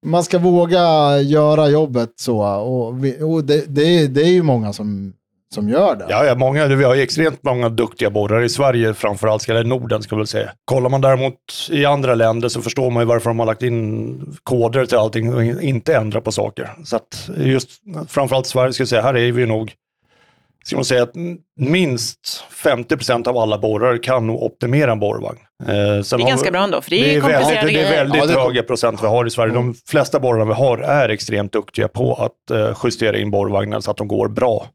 man 0.06 0.24
ska 0.24 0.38
våga 0.38 1.18
göra 1.20 1.68
jobbet 1.68 2.10
så. 2.16 2.38
Och, 2.42 3.04
vi, 3.04 3.22
och 3.22 3.44
det, 3.44 3.64
det, 3.68 3.82
är- 3.82 4.08
det 4.08 4.22
är 4.22 4.32
ju 4.32 4.42
många 4.42 4.72
som, 4.72 5.12
som 5.54 5.68
gör 5.68 5.96
det. 5.96 6.06
Ja, 6.08 6.24
ja 6.24 6.34
många, 6.34 6.66
vi 6.66 6.84
har 6.84 6.94
ju 6.94 7.02
extremt 7.02 7.42
många 7.42 7.68
duktiga 7.68 8.10
borrare 8.10 8.44
i 8.44 8.48
Sverige 8.48 8.94
framförallt, 8.94 9.48
eller 9.48 9.64
Norden 9.64 10.02
ska 10.02 10.14
jag 10.14 10.18
väl 10.18 10.26
säga. 10.26 10.50
Kollar 10.64 10.90
man 10.90 11.00
däremot 11.00 11.34
i 11.70 11.84
andra 11.84 12.14
länder 12.14 12.48
så 12.48 12.62
förstår 12.62 12.90
man 12.90 13.02
ju 13.02 13.06
varför 13.06 13.30
de 13.30 13.38
har 13.38 13.46
lagt 13.46 13.62
in 13.62 14.36
koder 14.42 14.86
till 14.86 14.98
allting 14.98 15.34
och 15.34 15.42
inte 15.44 15.96
ändra 15.96 16.20
på 16.20 16.32
saker. 16.32 16.70
Så 16.84 16.96
att 16.96 17.30
just 17.36 17.70
framförallt 18.08 18.46
Sverige 18.46 18.72
ska 18.72 18.80
jag 18.80 18.88
säga, 18.88 19.02
här 19.02 19.16
är 19.16 19.32
vi 19.32 19.46
nog, 19.46 19.72
ska 20.68 20.76
man 20.76 20.84
säga 20.84 21.02
att 21.02 21.12
minst 21.60 22.44
50% 22.64 23.28
av 23.28 23.38
alla 23.38 23.58
borrare 23.58 23.98
kan 23.98 24.26
nog 24.26 24.42
optimera 24.42 24.92
en 24.92 25.00
borrvagn. 25.00 25.38
Eh, 25.62 25.66
Det 25.66 25.72
är 26.12 26.26
ganska 26.28 26.44
vi- 26.46 26.50
bra 26.52 26.62
ändå, 26.64 26.80
för 26.82 26.90
det 26.90 26.96
är, 27.00 27.04
det 27.04 27.14
är 27.16 27.20
komplicerade 27.20 27.54
väldigt, 27.54 27.74
det 27.74 27.80
är 27.80 27.88
grejer. 27.90 28.04
väldigt 28.04 28.20
Ja, 28.20 28.26
det- 28.26 28.40
höga 28.40 28.62
procent 28.62 29.02
vi 29.02 29.06
har 29.06 29.26
i 29.26 29.30
Sverige. 29.30 29.54
De 29.54 29.74
flesta 29.88 30.20
borrarna 30.20 30.44
vi 30.44 30.52
har 30.52 30.78
är 30.78 31.08
extremt 31.08 31.52
duktiga 31.52 31.88
på 31.88 32.14
att 32.14 32.50
eh, 32.56 32.76
justera 32.84 33.18
in 33.18 33.30
borrvagnar 33.30 33.80
så 33.80 33.90
att 33.90 33.96
de 33.96 34.08
går 34.08 34.28
bra. 34.28 34.66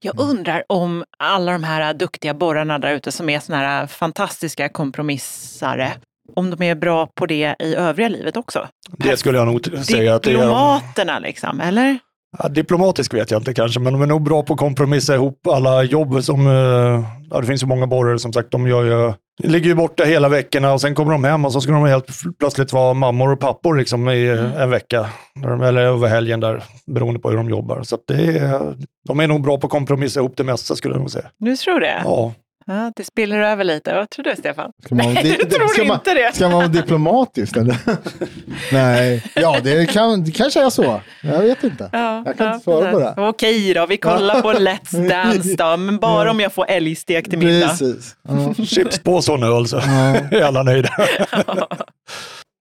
Jag 0.00 0.20
undrar 0.20 0.64
om 0.68 1.04
alla 1.18 1.52
de 1.52 1.64
här 1.64 1.94
duktiga 1.94 2.34
borrarna 2.34 2.78
där 2.78 2.92
ute 2.92 3.12
som 3.12 3.28
är 3.28 3.40
såna 3.40 3.58
här 3.58 3.86
fantastiska 3.86 4.68
kompromissare, 4.68 5.92
om 6.36 6.50
de 6.50 6.62
är 6.64 6.74
bra 6.74 7.08
på 7.14 7.26
det 7.26 7.54
i 7.58 7.74
övriga 7.74 8.08
livet 8.08 8.36
också. 8.36 8.68
Det 8.98 9.16
skulle 9.16 9.38
jag 9.38 9.46
nog 9.46 9.84
säga 9.84 10.14
att 10.14 10.22
det 10.22 10.30
är. 10.30 10.34
Diplomaterna 10.34 11.18
liksom, 11.18 11.60
eller? 11.60 11.98
Ja, 12.38 12.48
diplomatisk 12.48 13.14
vet 13.14 13.30
jag 13.30 13.40
inte 13.40 13.54
kanske, 13.54 13.80
men 13.80 13.92
de 13.92 14.02
är 14.02 14.06
nog 14.06 14.22
bra 14.22 14.42
på 14.42 14.52
att 14.52 14.58
kompromissa 14.58 15.14
ihop 15.14 15.46
alla 15.46 15.82
jobb 15.82 16.24
som... 16.24 16.46
eh, 16.46 17.04
Ja, 17.30 17.40
det 17.40 17.46
finns 17.46 17.62
ju 17.62 17.66
många 17.66 17.86
borrare 17.86 18.18
som 18.18 18.32
sagt, 18.32 18.50
de 18.50 18.66
gör 18.68 18.84
ju, 18.84 19.12
ligger 19.48 19.66
ju 19.68 19.74
borta 19.74 20.04
hela 20.04 20.28
veckorna 20.28 20.72
och 20.72 20.80
sen 20.80 20.94
kommer 20.94 21.12
de 21.12 21.24
hem 21.24 21.44
och 21.44 21.52
så 21.52 21.60
ska 21.60 21.72
de 21.72 21.84
helt 21.86 22.06
plötsligt 22.38 22.72
vara 22.72 22.94
mammor 22.94 23.32
och 23.32 23.40
pappor 23.40 23.74
liksom 23.76 24.08
i 24.08 24.28
eh, 24.28 24.62
en 24.62 24.70
vecka. 24.70 25.06
Eller 25.44 25.82
över 25.82 26.08
helgen 26.08 26.40
där, 26.40 26.64
beroende 26.86 27.20
på 27.20 27.30
hur 27.30 27.36
de 27.36 27.50
jobbar. 27.50 27.82
Så 27.82 27.98
det 28.06 28.14
är, 28.38 28.74
de 29.08 29.20
är 29.20 29.26
nog 29.28 29.42
bra 29.42 29.58
på 29.58 29.66
att 29.66 29.70
kompromissa 29.70 30.20
ihop 30.20 30.36
det 30.36 30.44
mesta 30.44 30.74
skulle 30.76 30.94
jag 30.94 31.00
nog 31.00 31.10
säga. 31.10 31.24
Du 31.38 31.56
tror 31.56 31.80
det? 31.80 32.00
Ja. 32.04 32.32
Ja, 32.66 32.92
det 32.96 33.04
spiller 33.04 33.38
över 33.40 33.64
lite. 33.64 33.94
Vad 33.94 34.10
tror 34.10 34.24
du, 34.24 34.36
Stefan? 34.38 34.72
Ska 34.84 34.94
man, 34.94 35.14
Nej, 35.14 35.22
du 35.40 35.44
tror 35.50 35.68
ska 35.68 35.84
man, 35.84 35.96
inte 35.96 36.14
det. 36.14 36.34
Ska 36.34 36.44
man 36.48 36.52
vara 36.56 36.68
diplomatisk 36.68 37.56
eller? 37.56 37.76
Nej, 38.72 39.24
ja 39.34 39.56
det, 39.62 39.86
kan, 39.92 40.24
det 40.24 40.30
kanske 40.30 40.64
är 40.64 40.70
så. 40.70 41.00
Jag 41.22 41.38
vet 41.40 41.64
inte. 41.64 41.88
Ja, 41.92 42.22
jag 42.26 42.36
kan 42.38 42.46
ja, 42.46 42.52
inte 42.54 42.64
svara 42.64 42.92
på 42.92 42.98
det. 42.98 43.14
Okej 43.16 43.74
då, 43.74 43.86
vi 43.86 43.96
kollar 43.96 44.42
på 44.42 44.52
Let's 44.52 45.08
Dance 45.08 45.54
då, 45.56 45.76
men 45.76 45.98
bara 45.98 46.30
om 46.30 46.40
jag 46.40 46.52
får 46.52 46.66
älgstek 46.68 47.30
till 47.30 47.38
middag. 47.38 47.68
Precis. 47.68 48.16
Ja. 48.58 48.64
Chips 48.64 48.98
på 48.98 49.22
sån 49.22 49.42
öl 49.42 49.66
så 49.68 49.76
Ja. 49.76 50.16
är 50.38 50.42
alla 50.42 50.62
nöjda. 50.62 50.88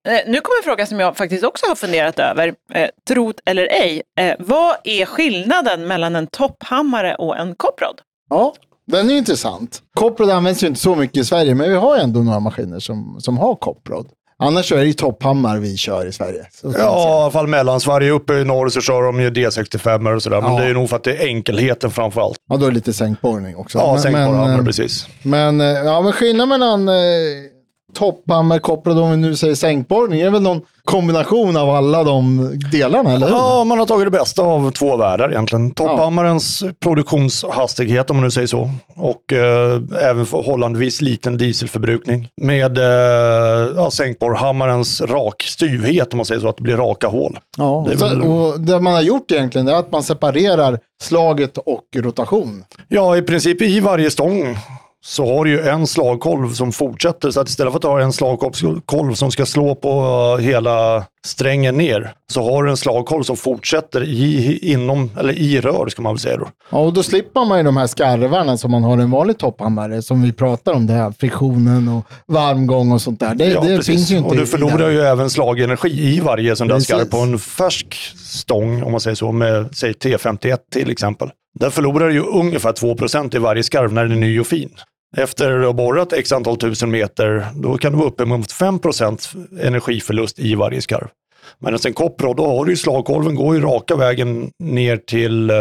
Eh, 0.08 0.14
Nu 0.28 0.42
kommer 0.42 0.58
en 0.60 0.64
fråga 0.64 0.86
som 0.86 1.00
jag 1.00 1.18
faktiskt 1.18 1.44
också 1.44 1.66
har 1.68 1.76
funderat 1.76 2.20
över. 2.20 2.54
Eh, 2.74 2.90
trot 3.08 3.36
eller 3.46 3.64
ej, 3.72 4.02
eh, 4.20 4.36
vad 4.40 4.76
är 4.84 5.06
skillnaden 5.06 5.88
mellan 5.88 6.16
en 6.16 6.28
topphammare 6.28 7.16
och 7.16 7.38
en 7.38 7.56
kopprod? 7.56 8.02
ja, 8.30 8.54
den 8.86 9.10
är 9.10 9.14
intressant. 9.14 9.82
Kopprod 9.96 10.30
används 10.30 10.64
ju 10.64 10.68
inte 10.68 10.80
så 10.80 10.96
mycket 10.96 11.18
i 11.18 11.26
Sverige, 11.26 11.56
men 11.56 11.70
vi 11.70 11.76
har 11.76 11.98
ändå 11.98 12.20
några 12.20 12.40
maskiner 12.40 12.80
som, 12.80 13.16
som 13.20 13.38
har 13.38 13.56
kopprod. 13.56 14.08
Annars 14.40 14.70
så 14.70 14.76
är 14.76 14.80
det 14.80 14.86
ju 14.86 14.94
topphammar 14.94 15.58
vi 15.58 15.78
kör 15.78 16.06
i 16.06 16.12
Sverige. 16.12 16.46
Ja, 16.64 16.70
i 16.70 17.22
alla 17.22 17.32
fall 17.32 17.48
Mellansverige. 17.48 18.12
Uppe 18.12 18.34
i 18.34 18.46
norr 18.46 18.70
så 18.70 18.82
kör 18.82 19.02
de 19.04 19.20
ju 19.22 19.30
D65 19.30 20.16
och 20.16 20.24
sådär. 20.24 20.42
Men 20.42 20.54
Ja. 20.56 20.60
det 20.62 20.66
är 20.70 20.74
nog 20.74 20.90
för 20.90 20.96
att 20.96 21.04
det 21.04 21.18
är 21.18 21.26
enkelheten 21.28 21.92
framför 21.92 22.22
allt. 22.22 22.38
ja, 22.50 22.58
då 22.58 22.66
är 22.66 22.70
det 22.70 22.76
lite 22.76 22.94
sänkborrning 22.94 23.56
också. 23.56 23.78
Ja, 23.78 23.92
Men- 23.94 24.02
sänk 24.02 24.14
men, 24.16 24.28
bara 24.32 24.38
hammare, 24.38 24.58
eh, 24.60 24.66
precis. 24.66 25.08
Men, 25.24 25.62
eh, 25.62 25.68
ja, 25.68 26.02
men 26.02 26.12
skillnaden 26.14 26.50
mellan 26.50 26.88
eh, 26.90 26.94
topphammer 27.94 28.60
kopplad, 28.60 29.00
om 29.00 29.12
vi 29.12 29.18
nu 29.18 29.36
säger 29.36 29.56
sänkborrning, 29.56 30.22
är 30.22 30.30
väl 30.30 30.42
någon 30.42 30.62
kombination 30.84 31.58
av 31.58 31.70
alla 31.70 32.04
de 32.04 32.50
delarna, 32.72 33.12
eller 33.14 33.28
hur? 33.28 33.34
Ja, 33.34 33.64
man 33.64 33.80
har 33.80 33.86
tagit 33.86 34.06
det 34.08 34.12
bästa 34.12 34.42
av 34.42 34.72
två 34.72 34.98
världar 34.98 35.30
egentligen. 35.32 35.72
Topphammarens 35.72 36.64
produktionshastighet, 36.84 38.10
om 38.10 38.16
man 38.16 38.24
nu 38.24 38.32
säger 38.32 38.48
så, 38.48 38.70
och 38.96 39.34
eh, 39.34 39.82
även 40.02 40.26
förhållandevis 40.26 41.02
liten 41.02 41.38
dieselförbrukning. 41.38 42.28
Med 42.42 42.78
eh, 42.78 42.84
ja, 43.76 43.92
sänkborrhammarens 43.92 45.02
rakstyvhet, 45.02 46.14
om 46.14 46.18
man 46.18 46.26
säger 46.26 46.42
så, 46.42 46.48
att 46.50 46.58
det 46.58 46.64
blir 46.64 46.78
raka 46.78 47.08
hål. 47.08 47.40
Ja, 47.58 47.86
Det 47.90 47.96
väl- 47.96 48.22
och 48.22 48.60
det 48.60 48.80
man 48.80 48.94
har 48.94 49.02
gjort 49.02 49.32
egentligen 49.32 49.68
är 49.68 49.74
att 49.74 49.92
man 49.92 50.04
separerar 50.04 50.80
slaget 51.04 51.58
och 51.58 51.84
rotation. 51.96 52.64
Ja, 52.88 53.18
i 53.18 53.22
princip 53.22 53.62
i 53.62 53.80
varje 53.80 54.12
stång 54.12 54.58
så 55.06 55.38
har 55.38 55.46
du 55.46 55.52
ju 55.52 55.60
en 55.62 55.88
slagkolv 55.88 56.54
som 56.54 56.72
fortsätter. 56.72 57.32
Så 57.32 57.40
att 57.40 57.50
istället 57.50 57.74
för 57.74 57.78
att 57.78 57.84
ha 57.84 58.02
en 58.02 58.14
slagkolv 58.14 59.14
som 59.14 59.32
ska 59.32 59.46
slå 59.46 59.76
på 59.76 59.90
eh, 60.40 60.46
hela 60.46 61.06
strängen 61.26 61.78
ner, 61.78 62.14
så 62.32 62.44
har 62.44 62.64
du 62.64 62.70
en 62.70 62.78
slagkolv 62.78 63.24
som 63.24 63.38
fortsätter 63.38 64.04
i, 64.04 64.60
inom, 64.62 65.12
eller 65.20 65.34
i 65.34 65.62
rör 65.62 65.88
ska 65.90 66.02
man 66.02 66.14
väl 66.14 66.20
säga 66.20 66.38
då. 66.38 66.48
Ja, 66.70 66.78
och 66.78 66.94
då 66.94 67.04
slipper 67.04 67.46
man 67.46 67.58
ju 67.58 67.64
de 67.64 67.78
här 67.78 67.88
skarvarna 67.88 68.58
som 68.58 68.72
man 68.72 68.84
har 68.84 68.98
i 68.98 69.02
en 69.02 69.12
vanlig 69.12 69.38
topphammare, 69.38 70.02
som 70.02 70.22
vi 70.22 70.34
pratar 70.34 70.74
om, 70.74 70.88
det 70.88 70.94
här 70.94 71.14
friktionen 71.20 71.88
och 71.88 72.06
varmgång 72.26 72.92
och 72.92 73.02
sånt 73.02 73.20
där. 73.20 73.36
Det, 73.36 73.46
Ja, 73.46 73.62
det 73.62 73.86
finns 73.86 74.12
ju 74.12 74.18
inte 74.18 74.30
och 74.30 74.36
du 74.36 74.46
förlorar 74.46 74.90
ju 74.90 75.02
även 75.02 75.30
slagenergi 75.30 76.16
i 76.16 76.20
varje 76.20 76.56
sån 76.56 76.68
där 76.68 76.76
Precis. 76.76 76.88
skarv. 76.88 77.06
På 77.06 77.18
en 77.18 77.40
färsk 77.40 77.96
stång, 78.16 78.84
om 78.84 78.92
man 78.92 79.02
säger 79.02 79.16
så, 79.16 79.32
med 79.32 79.76
säg 79.76 79.92
T51 79.92 80.58
till 80.74 80.92
exempel. 80.92 81.30
Där 81.60 81.70
förlorar 81.70 82.08
du 82.08 82.14
ju 82.14 82.22
ungefär 82.22 82.72
2% 82.72 83.36
i 83.36 83.40
varje 83.40 83.64
skarv 83.64 83.94
när 83.94 84.04
den 84.04 84.12
är 84.12 84.16
ny 84.16 84.40
och 84.40 84.48
fin. 84.48 84.70
Efter 85.18 85.52
att 85.52 85.62
du 85.62 85.66
har 85.66 85.74
borrat 85.74 86.14
x 86.14 86.32
antal 86.32 86.58
tusen 86.58 86.92
meter, 86.92 87.46
då 87.56 87.78
kan 87.78 87.92
du 87.92 87.98
vara 87.98 88.08
uppe 88.08 88.26
mot 88.26 88.52
5% 88.52 89.48
energiförlust 89.62 90.40
i 90.40 90.56
varje 90.56 90.82
skarv. 90.82 91.08
Men 91.60 91.78
en 91.86 91.94
kopprod, 91.94 92.38
då 92.38 92.46
har 92.48 92.66
du 92.66 92.72
ju 92.72 92.78
slagkolven 92.78 93.36
går 93.36 93.56
ju 93.56 93.62
raka 93.62 93.96
vägen 93.96 94.52
ner 94.60 94.98
till 94.98 95.50
eh, 95.50 95.56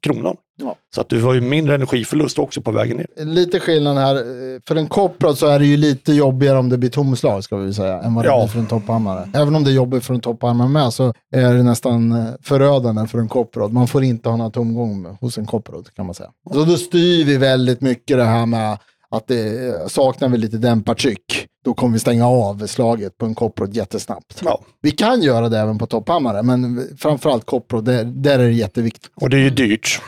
kronan. 0.00 0.36
Ja. 0.62 0.76
Så 0.94 1.00
att 1.00 1.08
du 1.08 1.22
har 1.22 1.34
ju 1.34 1.40
mindre 1.40 1.74
energiförlust 1.74 2.38
också 2.38 2.60
på 2.60 2.70
vägen 2.70 2.96
ner. 2.96 3.24
Lite 3.24 3.60
skillnad 3.60 3.96
här. 3.96 4.14
eh, 4.16 4.60
För 4.68 4.76
en 4.76 4.86
kopprad 4.88 5.38
så 5.38 5.46
är 5.46 5.58
det 5.58 5.66
ju 5.66 5.76
lite 5.76 6.12
jobbigare 6.12 6.58
om 6.58 6.68
det 6.68 6.78
blir 6.78 6.90
tomslag, 6.90 7.44
ska 7.44 7.56
vi 7.56 7.74
säga, 7.74 8.00
än 8.00 8.14
vad 8.14 8.24
det 8.24 8.28
Ja. 8.28 8.38
blir 8.40 8.48
för 8.48 8.58
en 8.58 8.66
topphammare. 8.66 9.28
Även 9.34 9.54
om 9.56 9.64
det 9.64 9.70
är 9.70 9.74
jobbigt 9.74 10.04
för 10.04 10.14
en 10.14 10.20
topphammare 10.20 10.68
med, 10.68 10.92
så 10.92 11.14
är 11.34 11.54
det 11.54 11.62
nästan 11.62 12.12
eh, 12.12 12.24
förödande 12.42 13.06
för 13.06 13.18
en 13.18 13.28
kopprad. 13.28 13.72
Man 13.72 13.88
får 13.88 14.04
inte 14.04 14.28
ha 14.28 14.36
några 14.36 14.50
tomgång 14.50 15.16
hos 15.20 15.38
en 15.38 15.46
kopprad, 15.46 15.88
kan 15.96 16.06
man 16.06 16.14
säga. 16.14 16.30
Så 16.52 16.64
då 16.64 16.76
styr 16.76 17.24
vi 17.24 17.36
väldigt 17.36 17.80
mycket 17.80 18.16
det 18.16 18.24
här 18.24 18.46
med 18.46 18.78
att 19.10 19.26
det 19.26 19.66
eh, 19.66 19.86
saknar 19.86 20.28
vi 20.28 20.38
lite 20.38 20.56
dämpartryck. 20.56 21.46
Då 21.64 21.74
kommer 21.74 21.92
vi 21.92 21.98
stänga 21.98 22.28
av 22.28 22.66
slaget 22.66 23.18
på 23.18 23.26
en 23.26 23.34
kopprad 23.34 23.74
jättesnabbt. 23.74 24.42
Ja. 24.44 24.60
Vi 24.82 24.90
kan 24.90 25.22
göra 25.22 25.48
det 25.48 25.58
även 25.58 25.78
på 25.78 25.86
topphammare, 25.86 26.42
men 26.42 26.88
framförallt 26.98 27.46
kopprad, 27.46 27.84
där, 27.84 28.04
där 28.04 28.38
är 28.38 28.44
det 28.44 28.52
jätteviktigt. 28.52 29.10
Och 29.14 29.30
det 29.30 29.36
är 29.36 29.40
ju 29.40 29.50
dyrt. 29.50 30.00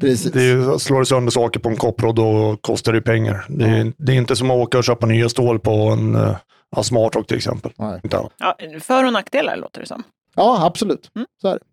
Precis. 0.00 0.32
Det 0.32 0.42
är, 0.42 0.78
slår 0.78 1.04
sönder 1.04 1.30
saker 1.30 1.60
på 1.60 1.68
en 1.68 1.76
kopprod 1.76 2.14
då 2.14 2.56
kostar 2.60 2.92
det 2.92 3.02
pengar. 3.02 3.46
Det 3.48 3.64
är, 3.64 3.92
det 3.96 4.12
är 4.12 4.16
inte 4.16 4.36
som 4.36 4.50
att 4.50 4.56
åka 4.56 4.78
och 4.78 4.84
köpa 4.84 5.06
nya 5.06 5.28
stål 5.28 5.58
på 5.58 5.72
en 5.72 6.16
uh, 6.16 6.36
ja, 6.76 6.82
smartrock 6.82 7.26
till 7.26 7.36
exempel. 7.36 7.72
Nej. 7.76 8.00
Ja, 8.38 8.56
för 8.80 9.04
och 9.04 9.12
nackdelar 9.12 9.56
låter 9.56 9.80
det 9.80 9.86
som. 9.86 10.02
Ja, 10.34 10.66
absolut. 10.66 11.10
Så 11.42 11.48
är 11.48 11.52
det. 11.52 11.64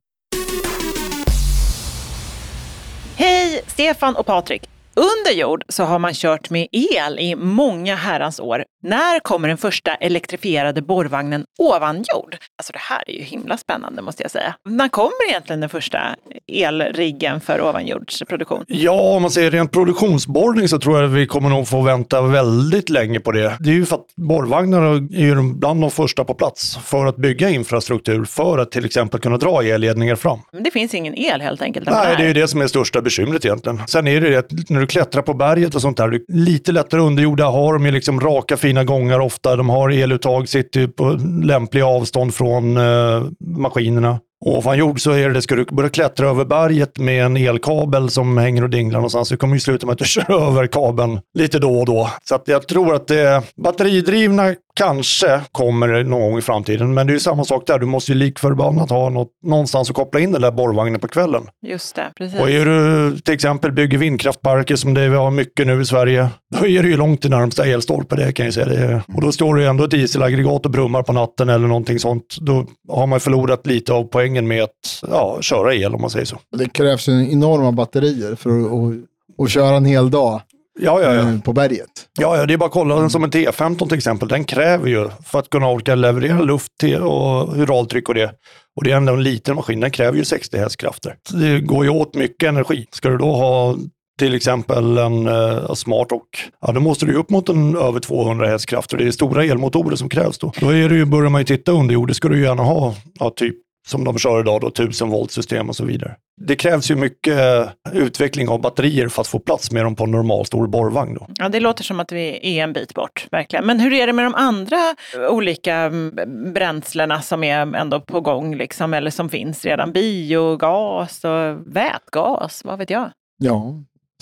Hej 3.15 3.61
Stefan 3.67 4.15
och 4.15 4.25
Patrik! 4.25 4.69
Under 4.99 5.31
jord 5.31 5.63
så 5.69 5.83
har 5.83 5.99
man 5.99 6.13
kört 6.13 6.49
med 6.49 6.67
el 6.71 7.19
i 7.19 7.35
många 7.35 7.95
herrans 7.95 8.39
år. 8.39 8.63
När 8.81 9.19
kommer 9.19 9.47
den 9.47 9.57
första 9.57 9.95
elektrifierade 9.95 10.81
borrvagnen 10.81 11.45
ovan 11.57 11.95
jord? 11.95 12.37
Alltså 12.57 12.73
det 12.73 12.79
här 12.79 13.03
är 13.07 13.13
ju 13.13 13.21
himla 13.21 13.57
spännande 13.57 14.01
måste 14.01 14.23
jag 14.23 14.31
säga. 14.31 14.55
När 14.69 14.87
kommer 14.87 15.29
egentligen 15.29 15.59
den 15.59 15.69
första 15.69 16.15
elriggen 16.47 17.41
för 17.41 17.61
ovanjordsproduktion? 17.61 18.65
Ja, 18.67 19.15
om 19.15 19.21
man 19.21 19.31
säger 19.31 19.51
rent 19.51 19.71
produktionsborrning 19.71 20.67
så 20.67 20.79
tror 20.79 20.97
jag 20.99 21.05
att 21.05 21.11
vi 21.11 21.27
kommer 21.27 21.49
nog 21.49 21.67
få 21.67 21.81
vänta 21.81 22.21
väldigt 22.21 22.89
länge 22.89 23.19
på 23.19 23.31
det. 23.31 23.57
Det 23.59 23.69
är 23.69 23.73
ju 23.73 23.85
för 23.85 23.95
att 23.95 24.15
borrvagnar 24.15 24.81
är 24.81 25.25
ju 25.25 25.53
bland 25.53 25.81
de 25.81 25.91
första 25.91 26.23
på 26.23 26.33
plats 26.33 26.77
för 26.77 27.05
att 27.05 27.15
bygga 27.15 27.49
infrastruktur 27.49 28.25
för 28.25 28.57
att 28.57 28.71
till 28.71 28.85
exempel 28.85 29.19
kunna 29.19 29.37
dra 29.37 29.63
elledningar 29.63 30.15
fram. 30.15 30.39
Men 30.51 30.63
det 30.63 30.71
finns 30.71 30.93
ingen 30.93 31.15
el 31.15 31.41
helt 31.41 31.61
enkelt. 31.61 31.89
Nej, 31.89 32.15
det 32.17 32.23
är 32.23 32.27
ju 32.27 32.33
det 32.33 32.47
som 32.47 32.61
är 32.61 32.67
största 32.67 33.01
bekymret 33.01 33.45
egentligen. 33.45 33.81
Sen 33.87 34.07
är 34.07 34.21
det 34.21 34.29
det 34.29 34.37
att 34.37 34.69
när 34.69 34.79
du 34.79 34.87
klättrar 34.87 35.21
på 35.21 35.33
berget 35.33 35.75
och 35.75 35.81
sånt 35.81 35.97
där, 35.97 36.19
lite 36.27 36.71
lättare 36.71 37.01
underjorda 37.01 37.45
har 37.45 37.73
de 37.73 37.85
ju 37.85 37.91
liksom 37.91 38.19
raka 38.19 38.57
fina 38.69 38.83
gångar 38.83 39.19
ofta. 39.19 39.55
De 39.55 39.69
har 39.69 39.89
eluttag, 39.89 40.49
sitter 40.49 40.87
på 40.87 41.09
lämpliga 41.43 41.85
avstånd 41.85 42.33
från 42.33 42.77
eh, 42.77 43.23
maskinerna. 43.39 44.19
Och 44.45 44.57
ovan 44.57 44.77
jord 44.77 45.01
så 45.01 45.11
är 45.11 45.29
det, 45.29 45.41
ska 45.41 45.55
du 45.55 45.65
börja 45.65 45.89
klättra 45.89 46.29
över 46.29 46.45
berget 46.45 46.97
med 46.97 47.25
en 47.25 47.37
elkabel 47.37 48.09
som 48.09 48.37
hänger 48.37 48.63
och 48.63 48.69
dinglar 48.69 48.99
någonstans, 48.99 49.27
så 49.27 49.37
kommer 49.37 49.55
ju 49.55 49.59
sluta 49.59 49.85
med 49.85 49.93
att 49.93 49.99
du 49.99 50.05
kör 50.15 50.47
över 50.47 50.67
kabeln 50.67 51.19
lite 51.33 51.59
då 51.59 51.79
och 51.79 51.85
då. 51.85 52.09
Så 52.23 52.35
att 52.35 52.47
jag 52.47 52.67
tror 52.67 52.95
att 52.95 53.07
det, 53.07 53.43
batteridrivna 53.63 54.55
kanske 54.79 55.41
kommer 55.51 56.03
någon 56.03 56.21
gång 56.21 56.37
i 56.37 56.41
framtiden, 56.41 56.93
men 56.93 57.07
det 57.07 57.11
är 57.11 57.13
ju 57.13 57.19
samma 57.19 57.43
sak 57.43 57.67
där. 57.67 57.79
Du 57.79 57.85
måste 57.85 58.11
ju 58.11 58.17
likförbannat 58.17 58.89
ha 58.89 59.09
något, 59.09 59.29
någonstans 59.43 59.89
att 59.89 59.95
koppla 59.95 60.19
in 60.19 60.31
den 60.31 60.41
där 60.41 60.51
borrvagnen 60.51 60.99
på 60.99 61.07
kvällen. 61.07 61.43
Just 61.61 61.95
det, 61.95 62.11
precis. 62.17 62.39
Och 62.39 62.49
är 62.49 62.65
du 62.65 63.17
till 63.19 63.33
exempel 63.33 63.71
bygger 63.71 63.97
vindkraftparker 63.97 64.75
som 64.75 64.93
det 64.93 65.09
vi 65.09 65.15
har 65.15 65.31
mycket 65.31 65.67
nu 65.67 65.81
i 65.81 65.85
Sverige, 65.85 66.29
då 66.59 66.67
är 66.67 66.83
det 66.83 66.89
ju 66.89 66.97
långt 66.97 67.21
till 67.21 67.29
närmsta 67.29 67.65
elstolpe, 67.65 68.15
det 68.15 68.31
kan 68.31 68.45
jag 68.45 68.53
säga. 68.53 68.65
Det 68.65 69.01
och 69.15 69.21
då 69.21 69.31
står 69.31 69.55
det 69.55 69.61
ju 69.61 69.67
ändå 69.67 69.83
ett 69.83 69.91
dieselaggregat 69.91 70.65
och 70.65 70.71
brummar 70.71 71.03
på 71.03 71.13
natten 71.13 71.49
eller 71.49 71.67
någonting 71.67 71.99
sånt. 71.99 72.37
Då 72.41 72.65
har 72.89 73.07
man 73.07 73.19
förlorat 73.19 73.67
lite 73.67 73.93
av 73.93 74.03
poängen 74.03 74.47
med 74.47 74.63
att 74.63 75.03
ja, 75.11 75.37
köra 75.41 75.75
el 75.75 75.95
om 75.95 76.01
man 76.01 76.09
säger 76.09 76.25
så. 76.25 76.37
Det 76.57 76.69
krävs 76.69 77.09
ju 77.09 77.31
enorma 77.31 77.71
batterier 77.71 78.35
för 78.35 78.49
att, 78.49 78.95
att 79.43 79.51
köra 79.51 79.77
en 79.77 79.85
hel 79.85 80.09
dag 80.09 80.41
Ja, 80.81 81.01
ja, 81.01 81.13
ja. 81.13 81.29
eh, 81.29 81.39
på 81.39 81.53
berget. 81.53 81.89
Ja, 82.19 82.37
ja, 82.37 82.45
det 82.45 82.53
är 82.53 82.57
bara 82.57 82.65
att 82.65 82.71
kolla 82.71 82.95
den 82.95 83.09
som 83.09 83.23
en 83.23 83.31
T15 83.31 83.87
till 83.87 83.97
exempel. 83.97 84.27
Den 84.27 84.43
kräver 84.43 84.87
ju, 84.87 85.09
för 85.25 85.39
att 85.39 85.49
kunna 85.49 85.69
orka 85.69 85.95
leverera 85.95 86.41
luft 86.41 86.71
till 86.79 87.01
och 87.01 87.55
hydraultryck 87.55 88.09
och 88.09 88.15
det, 88.15 88.31
och 88.75 88.83
det 88.83 88.91
är 88.91 88.97
ändå 88.97 89.13
en 89.13 89.23
liten 89.23 89.55
maskin, 89.55 89.79
den 89.79 89.91
kräver 89.91 90.17
ju 90.17 90.25
60 90.25 90.57
hästkrafter. 90.57 91.15
Det 91.31 91.59
går 91.59 91.83
ju 91.83 91.89
åt 91.89 92.15
mycket 92.15 92.49
energi. 92.49 92.87
Ska 92.91 93.09
du 93.09 93.17
då 93.17 93.31
ha 93.31 93.75
till 94.19 94.35
exempel 94.35 94.97
en 94.97 95.27
uh, 95.27 95.73
smart 95.73 96.11
och 96.11 96.27
ja, 96.61 96.71
då 96.71 96.79
måste 96.79 97.05
du 97.05 97.13
upp 97.13 97.29
mot 97.29 97.49
en 97.49 97.75
över 97.75 97.99
200 97.99 98.47
hästkrafter. 98.47 98.97
Det 98.97 99.07
är 99.07 99.11
stora 99.11 99.43
elmotorer 99.43 99.95
som 99.95 100.09
krävs 100.09 100.37
då. 100.37 100.51
Då 100.59 100.69
är 100.69 100.89
det 100.89 100.95
ju, 100.95 101.05
börjar 101.05 101.29
man 101.29 101.41
ju 101.41 101.45
titta 101.45 101.71
under 101.71 101.93
jord, 101.93 102.07
det 102.07 102.13
ska 102.13 102.27
du 102.27 102.41
gärna 102.41 102.63
ha, 102.63 102.95
ja, 103.19 103.29
typ 103.35 103.55
som 103.89 104.03
de 104.03 104.17
kör 104.17 104.39
idag, 104.39 104.61
då, 104.61 104.67
1000 104.67 105.09
volt 105.09 105.31
system 105.31 105.69
och 105.69 105.75
så 105.75 105.85
vidare. 105.85 106.15
Det 106.41 106.55
krävs 106.55 106.91
ju 106.91 106.95
mycket 106.95 107.37
eh, 107.39 107.69
utveckling 107.93 108.49
av 108.49 108.61
batterier 108.61 109.07
för 109.07 109.21
att 109.21 109.27
få 109.27 109.39
plats 109.39 109.71
med 109.71 109.83
dem 109.83 109.95
på 109.95 110.03
en 110.03 110.11
normal 110.11 110.45
stor 110.45 110.67
borrvagn. 110.67 111.13
Då. 111.13 111.27
Ja, 111.35 111.49
det 111.49 111.59
låter 111.59 111.83
som 111.83 111.99
att 111.99 112.11
vi 112.11 112.39
är 112.57 112.63
en 112.63 112.73
bit 112.73 112.93
bort, 112.93 113.27
verkligen. 113.31 113.65
Men 113.65 113.79
hur 113.79 113.93
är 113.93 114.07
det 114.07 114.13
med 114.13 114.25
de 114.25 114.35
andra 114.35 114.95
olika 115.29 115.75
mm, 115.75 116.53
bränslena 116.53 117.21
som 117.21 117.43
är 117.43 117.75
ändå 117.75 117.99
på 117.99 118.21
gång, 118.21 118.55
liksom, 118.55 118.93
eller 118.93 119.11
som 119.11 119.29
finns 119.29 119.65
redan? 119.65 119.91
Biogas 119.91 121.23
och 121.23 121.75
vätgas, 121.75 122.61
vad 122.65 122.79
vet 122.79 122.89
jag? 122.89 123.11
Ja, 123.37 123.73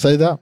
säg 0.02 0.18
det. 0.18 0.38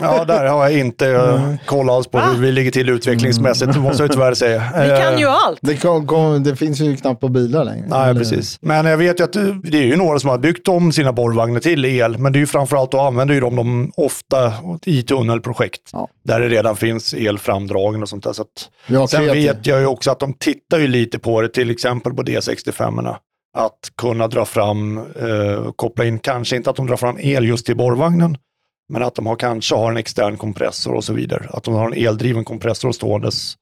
Ja, 0.00 0.24
där 0.24 0.46
har 0.46 0.62
jag 0.68 0.78
inte 0.78 1.06
uh, 1.08 1.54
koll 1.66 1.90
alls 1.90 2.06
på 2.06 2.18
hur 2.18 2.40
vi 2.40 2.52
ligger 2.52 2.70
till 2.70 2.88
utvecklingsmässigt, 2.88 3.72
det 3.72 3.80
måste 3.80 4.02
jag 4.02 4.12
tyvärr 4.12 4.34
säga. 4.34 4.58
Vi 4.82 4.88
kan 4.88 5.14
Eh, 5.14 5.20
ju 5.20 5.26
allt! 5.26 5.58
Det, 5.62 5.76
kom, 5.76 6.06
kom, 6.06 6.42
det 6.42 6.56
finns 6.56 6.80
ju 6.80 6.96
knappt 6.96 7.20
på 7.20 7.28
bilar 7.28 7.64
längre. 7.64 7.84
Nej, 7.88 8.10
Eller- 8.10 8.20
precis. 8.20 8.58
Men 8.60 8.86
jag 8.86 8.96
vet 8.96 9.20
ju 9.20 9.24
att 9.24 9.32
det, 9.62 9.78
är 9.78 9.82
ju 9.84 9.96
några 9.96 10.18
som 10.18 10.30
har 10.30 10.38
byggt 10.38 10.68
om 10.68 10.92
sina 10.92 11.12
borrvagnar 11.12 11.60
till 11.60 11.84
el, 11.84 12.18
men 12.18 12.32
det 12.32 12.36
är 12.38 12.40
ju 12.40 12.46
framförallt, 12.46 12.90
då 12.92 13.00
använder 13.00 13.34
ju 13.34 13.40
de 13.40 13.56
dem 13.56 13.92
ofta 13.96 14.52
i 14.84 15.02
tunnelprojekt. 15.02 15.90
Ja. 15.92 16.08
Där 16.24 16.40
det 16.40 16.48
redan 16.48 16.76
finns 16.76 17.14
el 17.14 17.38
framdragen 17.38 18.02
och 18.02 18.08
sånt 18.08 18.24
där. 18.24 18.32
Så 18.32 18.42
att, 18.42 18.48
Ja, 18.86 19.06
sen 19.06 19.20
kreativ. 19.20 19.42
vet 19.42 19.66
jag 19.66 19.80
ju 19.80 19.86
också 19.86 20.10
att 20.10 20.20
de 20.20 20.32
tittar 20.34 20.78
ju 20.78 20.86
lite 20.88 21.18
på 21.18 21.40
det, 21.42 21.48
till 21.48 21.70
exempel 21.70 22.12
på 22.14 22.22
D65-erna. 22.22 23.16
Att 23.58 23.78
kunna 24.00 24.28
dra 24.28 24.44
fram, 24.44 24.98
eh, 24.98 25.72
koppla 25.76 26.04
in, 26.04 26.18
kanske 26.18 26.56
inte 26.56 26.70
att 26.70 26.76
de 26.76 26.86
drar 26.86 26.96
fram 26.96 27.16
el 27.20 27.44
just 27.44 27.66
till 27.66 27.76
borrvagnen, 27.76 28.36
men 28.88 29.02
att 29.02 29.14
de 29.14 29.26
har, 29.26 29.36
kanske 29.36 29.74
har 29.74 29.90
en 29.90 29.96
extern 29.96 30.36
kompressor 30.36 30.94
och 30.94 31.04
så 31.04 31.12
vidare. 31.12 31.48
Att 31.50 31.64
de 31.64 31.74
har 31.74 31.86
en 31.86 32.06
eldriven 32.06 32.44
kompressor 32.44 32.92
ståendes 32.92 33.56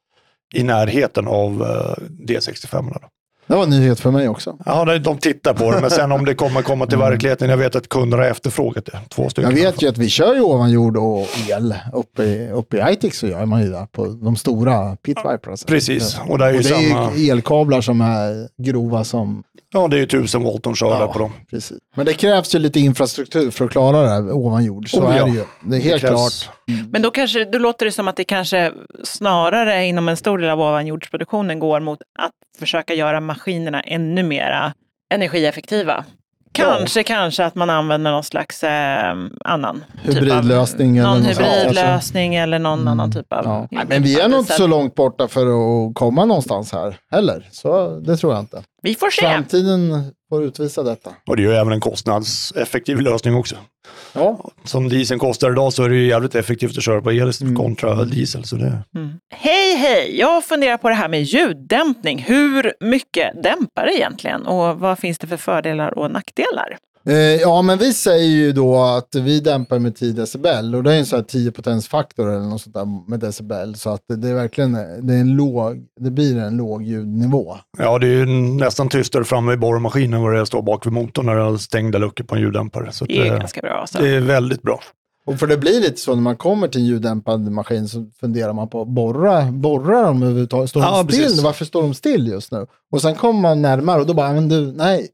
i 0.55 0.63
närheten 0.63 1.29
av 1.29 1.63
eh, 1.63 2.05
D65. 2.27 2.93
Då. 2.93 3.09
Det 3.47 3.55
var 3.55 3.63
en 3.63 3.71
nyhet 3.71 4.01
för 4.01 4.11
mig 4.11 4.29
också. 4.29 4.57
Ja, 4.67 4.99
de- 4.99 5.19
tittar 5.19 5.55
på 5.55 5.71
det, 5.73 5.81
men 5.81 5.91
sen 5.91 6.13
om 6.13 6.25
det 6.25 6.35
kommer 6.35 6.63
komma 6.63 6.87
till 6.87 6.99
verkligheten, 6.99 7.51
jag 7.51 7.57
vet 7.57 7.77
att 7.77 7.89
kunder 7.89 8.19
har 8.19 8.25
efterfrågat 8.25 8.85
det. 8.85 8.99
Två 9.09 9.29
stycken. 9.29 9.51
Jag 9.57 9.65
vet 9.65 9.83
ju 9.83 9.89
att 9.89 9.99
vi 9.99 10.09
kör 10.09 10.35
ju 10.35 10.41
ovan 10.41 10.71
jord 10.71 10.97
och 10.97 11.27
el. 11.51 11.75
Uppe 11.93 12.23
i, 12.25 12.51
uppe 12.51 12.77
i 12.77 12.93
Itix 12.93 13.19
så 13.19 13.27
gör 13.27 13.47
man 13.47 13.63
ju 13.63 13.71
det 13.71 13.87
på 13.93 14.07
de 14.07 14.37
stora 14.37 14.97
pit 14.97 15.19
viperna. 15.19 15.57
Precis, 15.67 16.17
och 16.29 16.39
det 16.39 16.45
är 16.45 16.51
ju 16.51 16.57
Och 16.57 16.63
det 16.63 16.69
samma... 16.69 17.11
är 17.13 17.17
ju 17.17 17.31
elkablar 17.31 17.81
som 17.81 18.01
är 18.01 18.49
grova 18.63 19.05
som... 19.05 19.43
Ja, 19.73 19.89
det 19.89 19.97
är 19.97 19.99
ju 19.99 20.05
1000 20.05 20.43
volt 20.43 20.63
de 20.63 20.75
kör 20.75 20.99
där 21.01 21.07
på 21.07 21.19
dem. 21.19 21.33
precis. 21.51 21.79
Men 21.97 22.07
det 22.07 22.13
krävs 22.15 22.55
ju 22.55 22.59
lite 22.59 22.81
infrastruktur 22.81 23.51
för 23.51 23.65
att 23.65 23.71
klara 23.71 24.03
det 24.03 24.09
här 24.09 24.33
ovan 24.33 24.65
jord. 24.65 24.91
Så 24.91 25.01
Oh, 25.03 25.15
är 25.15 25.19
ja. 25.19 25.25
det 25.25 25.31
ju. 25.31 25.45
Det 25.65 25.77
är 25.77 25.81
helt 25.81 26.03
krävs- 26.03 26.09
klart. 26.11 26.51
Men 26.91 27.03
då, 27.03 27.11
kanske, 27.11 27.45
då 27.45 27.59
låter 27.59 27.87
det 27.87 27.93
som 27.93 28.09
att 28.09 28.17
det 28.17 28.25
kanske 28.25 28.73
snarare 29.05 29.85
inom 29.85 30.09
en 30.09 30.17
stor 30.17 30.39
del 30.39 30.51
av 30.51 30.61
ovanjordsproduktionen 30.61 31.59
går 31.59 31.81
mot 31.81 31.99
att 32.19 32.33
försöka 32.59 32.95
göra 32.95 33.21
maskinerna 33.21 33.81
ännu 33.81 34.23
mera 34.23 34.73
energieffektiva. 35.15 36.05
Kanske, 36.53 37.03
kanske 37.03 37.45
att 37.45 37.55
man 37.55 37.71
använder 37.71 38.11
någon 38.11 38.25
slags 38.25 38.65
eh, 38.65 39.17
annan 39.45 39.85
Hybridlösning 40.03 40.95
typ 40.95 41.07
av, 41.07 41.17
eller 41.17 41.21
någon 41.21 41.23
hybridlösning 41.23 42.35
eller 42.35 42.59
någon 42.59 42.89
annan 42.89 43.13
typ 43.13 43.33
av... 43.33 43.45
Ja. 43.45 43.69
Nej, 43.71 43.85
men 43.89 44.03
vi 44.03 44.21
är 44.21 44.29
nog 44.29 44.41
inte 44.41 44.53
så 44.53 44.67
långt 44.67 44.95
borta 44.95 45.29
för 45.29 45.47
att 45.47 45.95
komma 45.95 46.25
någonstans 46.25 46.73
här 46.73 46.97
heller. 47.11 47.49
Så 47.51 48.01
det 48.01 48.17
tror 48.17 48.33
jag 48.33 48.43
inte. 48.43 48.63
Vi 48.85 48.95
får 48.95 49.11
se. 49.11 49.23
Framtiden 49.23 50.13
får 50.29 50.45
utvisa 50.45 50.83
detta. 50.83 51.11
Och 51.27 51.37
det 51.37 51.43
är 51.43 51.45
ju 51.45 51.55
även 51.55 51.73
en 51.73 51.81
kostnadseffektiv 51.81 53.01
lösning 53.01 53.35
också. 53.35 53.57
Ja, 54.13 54.51
Som 54.65 54.89
dieseln 54.89 55.21
kostar 55.21 55.53
idag 55.53 55.73
så 55.73 55.85
är 55.85 55.89
det 55.89 55.97
ju 55.97 56.07
jävligt 56.07 56.35
effektivt 56.35 56.79
att 56.79 56.85
köra 56.85 57.03
på 57.03 57.13
el 57.13 57.33
kontra 57.57 58.05
diesel. 58.05 58.45
Så 58.45 58.57
det... 58.57 58.83
Hej, 59.35 59.77
hej! 59.77 60.19
Jag 60.19 60.45
funderar 60.45 60.77
på 60.77 60.89
det 60.89 60.95
här 60.95 61.09
med 61.09 61.23
ljuddämpning. 61.23 62.19
Hur 62.19 62.73
mycket 62.81 63.43
dämpar 63.43 63.87
det 63.87 63.97
egentligen 63.97 64.47
och 64.47 64.79
vad 64.81 64.99
finns 64.99 65.19
det 65.19 65.27
för 65.27 65.37
fördelar 65.37 65.99
och 65.99 66.11
nackdelar? 66.11 66.79
Eh, 67.07 67.15
ja, 67.17 67.63
men 67.63 67.79
vi 67.79 67.93
säger 67.93 68.29
ju 68.29 68.53
då 68.53 68.83
att 68.83 69.15
vi 69.15 69.41
dämpar 69.41 69.79
med 69.79 69.97
10 69.97 70.13
decibel 70.13 70.75
och 70.75 70.83
det 70.83 70.95
är 70.95 70.99
en 70.99 71.07
sån 71.07 71.17
här 71.17 71.25
10 71.25 71.53
potensfaktor 71.53 72.29
eller 72.29 72.41
något 72.49 72.61
sånt 72.63 72.75
där 72.75 73.11
med 73.11 73.21
decibel. 73.21 73.75
Så 73.75 73.91
att 73.91 74.03
det 74.09 74.29
är 74.29 74.35
verkligen 74.35 74.73
det 75.07 75.15
är 75.15 75.21
en 75.21 75.37
låg, 75.37 75.85
det 76.01 76.11
blir 76.11 76.39
en 76.39 76.57
låg 76.57 76.83
ljudnivå. 76.83 77.57
Ja, 77.79 77.99
det 77.99 78.07
är 78.07 78.11
ju 78.11 78.27
nästan 78.27 78.89
tystare 78.89 79.25
framme 79.25 79.53
i 79.53 79.57
borrmaskinen 79.57 80.23
vad 80.23 80.33
det 80.35 80.41
är 80.41 80.45
står 80.45 80.63
bak 80.63 80.87
vid 80.87 80.93
motorn 80.93 81.27
när 81.27 81.37
det 81.37 81.43
har 81.43 81.57
stängda 81.57 81.99
luckor 81.99 82.25
på 82.25 82.35
en 82.35 82.41
ljuddämpare. 82.41 82.93
Så 82.93 83.05
Det 83.05 83.19
är 83.29 83.33
det, 83.33 83.39
ganska 83.39 83.61
bra. 83.61 83.81
Alltså. 83.81 83.99
det 83.99 84.09
är 84.09 84.21
väldigt 84.21 84.63
bra. 84.63 84.81
Och 85.27 85.39
för 85.39 85.47
det 85.47 85.57
blir 85.57 85.81
lite 85.81 86.01
så 86.01 86.15
när 86.15 86.23
man 86.23 86.37
kommer 86.37 86.69
till 86.69 86.81
en 86.81 86.87
ljuddämpad 86.87 87.41
maskin 87.53 87.89
så 87.89 88.07
funderar 88.21 88.53
man 88.53 88.69
på, 88.69 88.85
borra, 88.85 89.45
borrar 89.53 90.05
de 90.05 90.23
överhuvudtaget? 90.23 90.71
Står 90.71 90.83
Ja, 90.83 91.03
de 91.03 91.13
still? 91.13 91.25
precis. 91.25 91.43
Varför 91.43 91.65
står 91.65 91.83
de 91.83 91.95
still 91.95 92.27
just 92.29 92.53
nu? 92.53 92.67
Och 92.93 93.03
sen 93.03 93.15
kommer 93.15 93.41
man 93.41 93.63
närmare 93.63 94.01
och 94.01 94.07
då 94.07 94.15
bara, 94.15 94.33
men 94.33 94.49
du, 94.49 94.73
nej, 94.73 95.09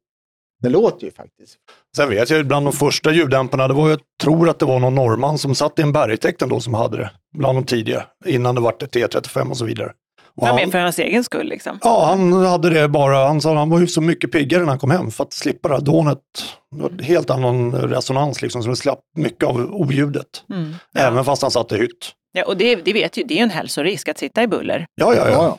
det 0.63 0.69
låter 0.69 1.05
ju 1.05 1.11
faktiskt. 1.13 1.57
Sen 1.97 2.09
vet 2.11 2.31
jag 2.31 2.47
bland 2.47 2.67
de 2.67 2.73
första 2.73 3.13
ljuddämparna, 3.13 3.69
det 3.69 3.75
var 3.75 3.91
jag 3.91 4.01
tror 4.23 4.49
att 4.49 4.59
det 4.59 4.67
var 4.67 4.79
någon 4.79 4.95
norrman 4.95 5.39
som 5.39 5.55
satt 5.55 5.79
i 5.79 5.83
en 5.83 5.93
bergtäkt 5.93 6.41
då 6.41 6.61
som 6.61 6.75
hade 6.75 6.97
det. 6.97 7.11
Bland 7.39 7.59
de 7.59 7.65
tidiga, 7.65 8.07
innan 8.27 8.55
det 8.55 8.69
ett 8.69 8.95
T35 8.95 9.51
och 9.51 9.57
så 9.57 9.65
vidare. 9.65 9.93
Och 10.37 10.43
Var 10.43 10.47
han, 10.47 10.57
med 10.57 10.73
för 10.73 10.79
hans 10.79 10.99
egen 10.99 11.25
skull 11.25 11.49
liksom. 11.49 11.79
ja, 11.83 12.07
han 12.07 12.33
hade 12.33 12.71
det 12.71 12.89
bara, 12.89 13.27
han 13.27 13.41
sa 13.41 13.55
han 13.55 13.71
var 13.71 13.81
ju 13.81 13.87
så 13.87 14.01
mycket 14.01 14.33
piggare 14.33 14.61
när 14.63 14.69
han 14.69 14.79
kom 14.79 14.91
hem 14.91 15.11
för 15.11 15.25
att 15.25 15.33
slippa 15.33 15.69
det 15.69 15.75
här 15.75 15.83
dånet. 15.83 16.19
Det 16.77 16.83
var 16.83 16.91
en 16.91 16.99
helt 16.99 17.31
annan 17.31 17.73
resonans 17.73 18.43
liksom, 18.43 18.63
så 18.63 18.69
det 18.69 18.77
slapp 18.77 19.01
mycket 19.17 19.45
av 19.49 19.57
oljudet. 19.75 20.27
Mm. 20.51 20.75
Även 20.97 21.25
fast 21.25 21.43
han 21.43 21.51
satt 21.51 21.73
i 21.73 21.77
hytt. 21.77 22.13
Ja, 22.33 22.45
och 22.45 22.57
det, 22.57 22.75
det 22.75 22.93
vet 22.93 23.17
ju, 23.17 23.23
det 23.23 23.35
är 23.35 23.37
ju 23.37 23.43
en 23.43 23.51
hälsorisk 23.51 24.09
att 24.09 24.19
sitta 24.19 24.43
i 24.43 24.47
buller. 24.47 24.87
Ja, 24.95 25.15
ja, 25.15 25.29
Ja, 25.29 25.31
ja. 25.31 25.45
ja. 25.45 25.59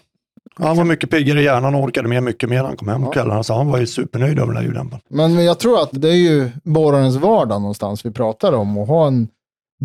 Han 0.55 0.77
var 0.77 0.83
mycket 0.83 1.09
piggare 1.09 1.41
i 1.41 1.43
hjärnan 1.43 1.75
och 1.75 1.83
orkade 1.83 2.07
med 2.07 2.23
mycket 2.23 2.49
mer 2.49 2.57
när 2.57 2.63
han 2.63 2.77
kom 2.77 2.87
hem 2.87 3.01
på 3.01 3.07
Ja. 3.07 3.11
kvällarna. 3.11 3.43
Så 3.43 3.53
han 3.53 3.67
var 3.67 3.77
ju 3.79 3.87
supernöjd 3.87 4.37
över 4.39 4.47
den 4.47 4.55
här 4.57 4.63
ljuddämparen. 4.63 5.01
Men 5.09 5.45
jag 5.45 5.59
tror 5.59 5.81
att 5.81 5.89
det 5.91 6.09
är 6.09 6.13
ju 6.15 6.49
borrarens 6.63 7.15
vardag 7.15 7.61
någonstans 7.61 8.05
vi 8.05 8.11
pratar 8.11 8.53
om 8.53 8.77
och 8.77 8.87
ha 8.87 9.07
en 9.07 9.27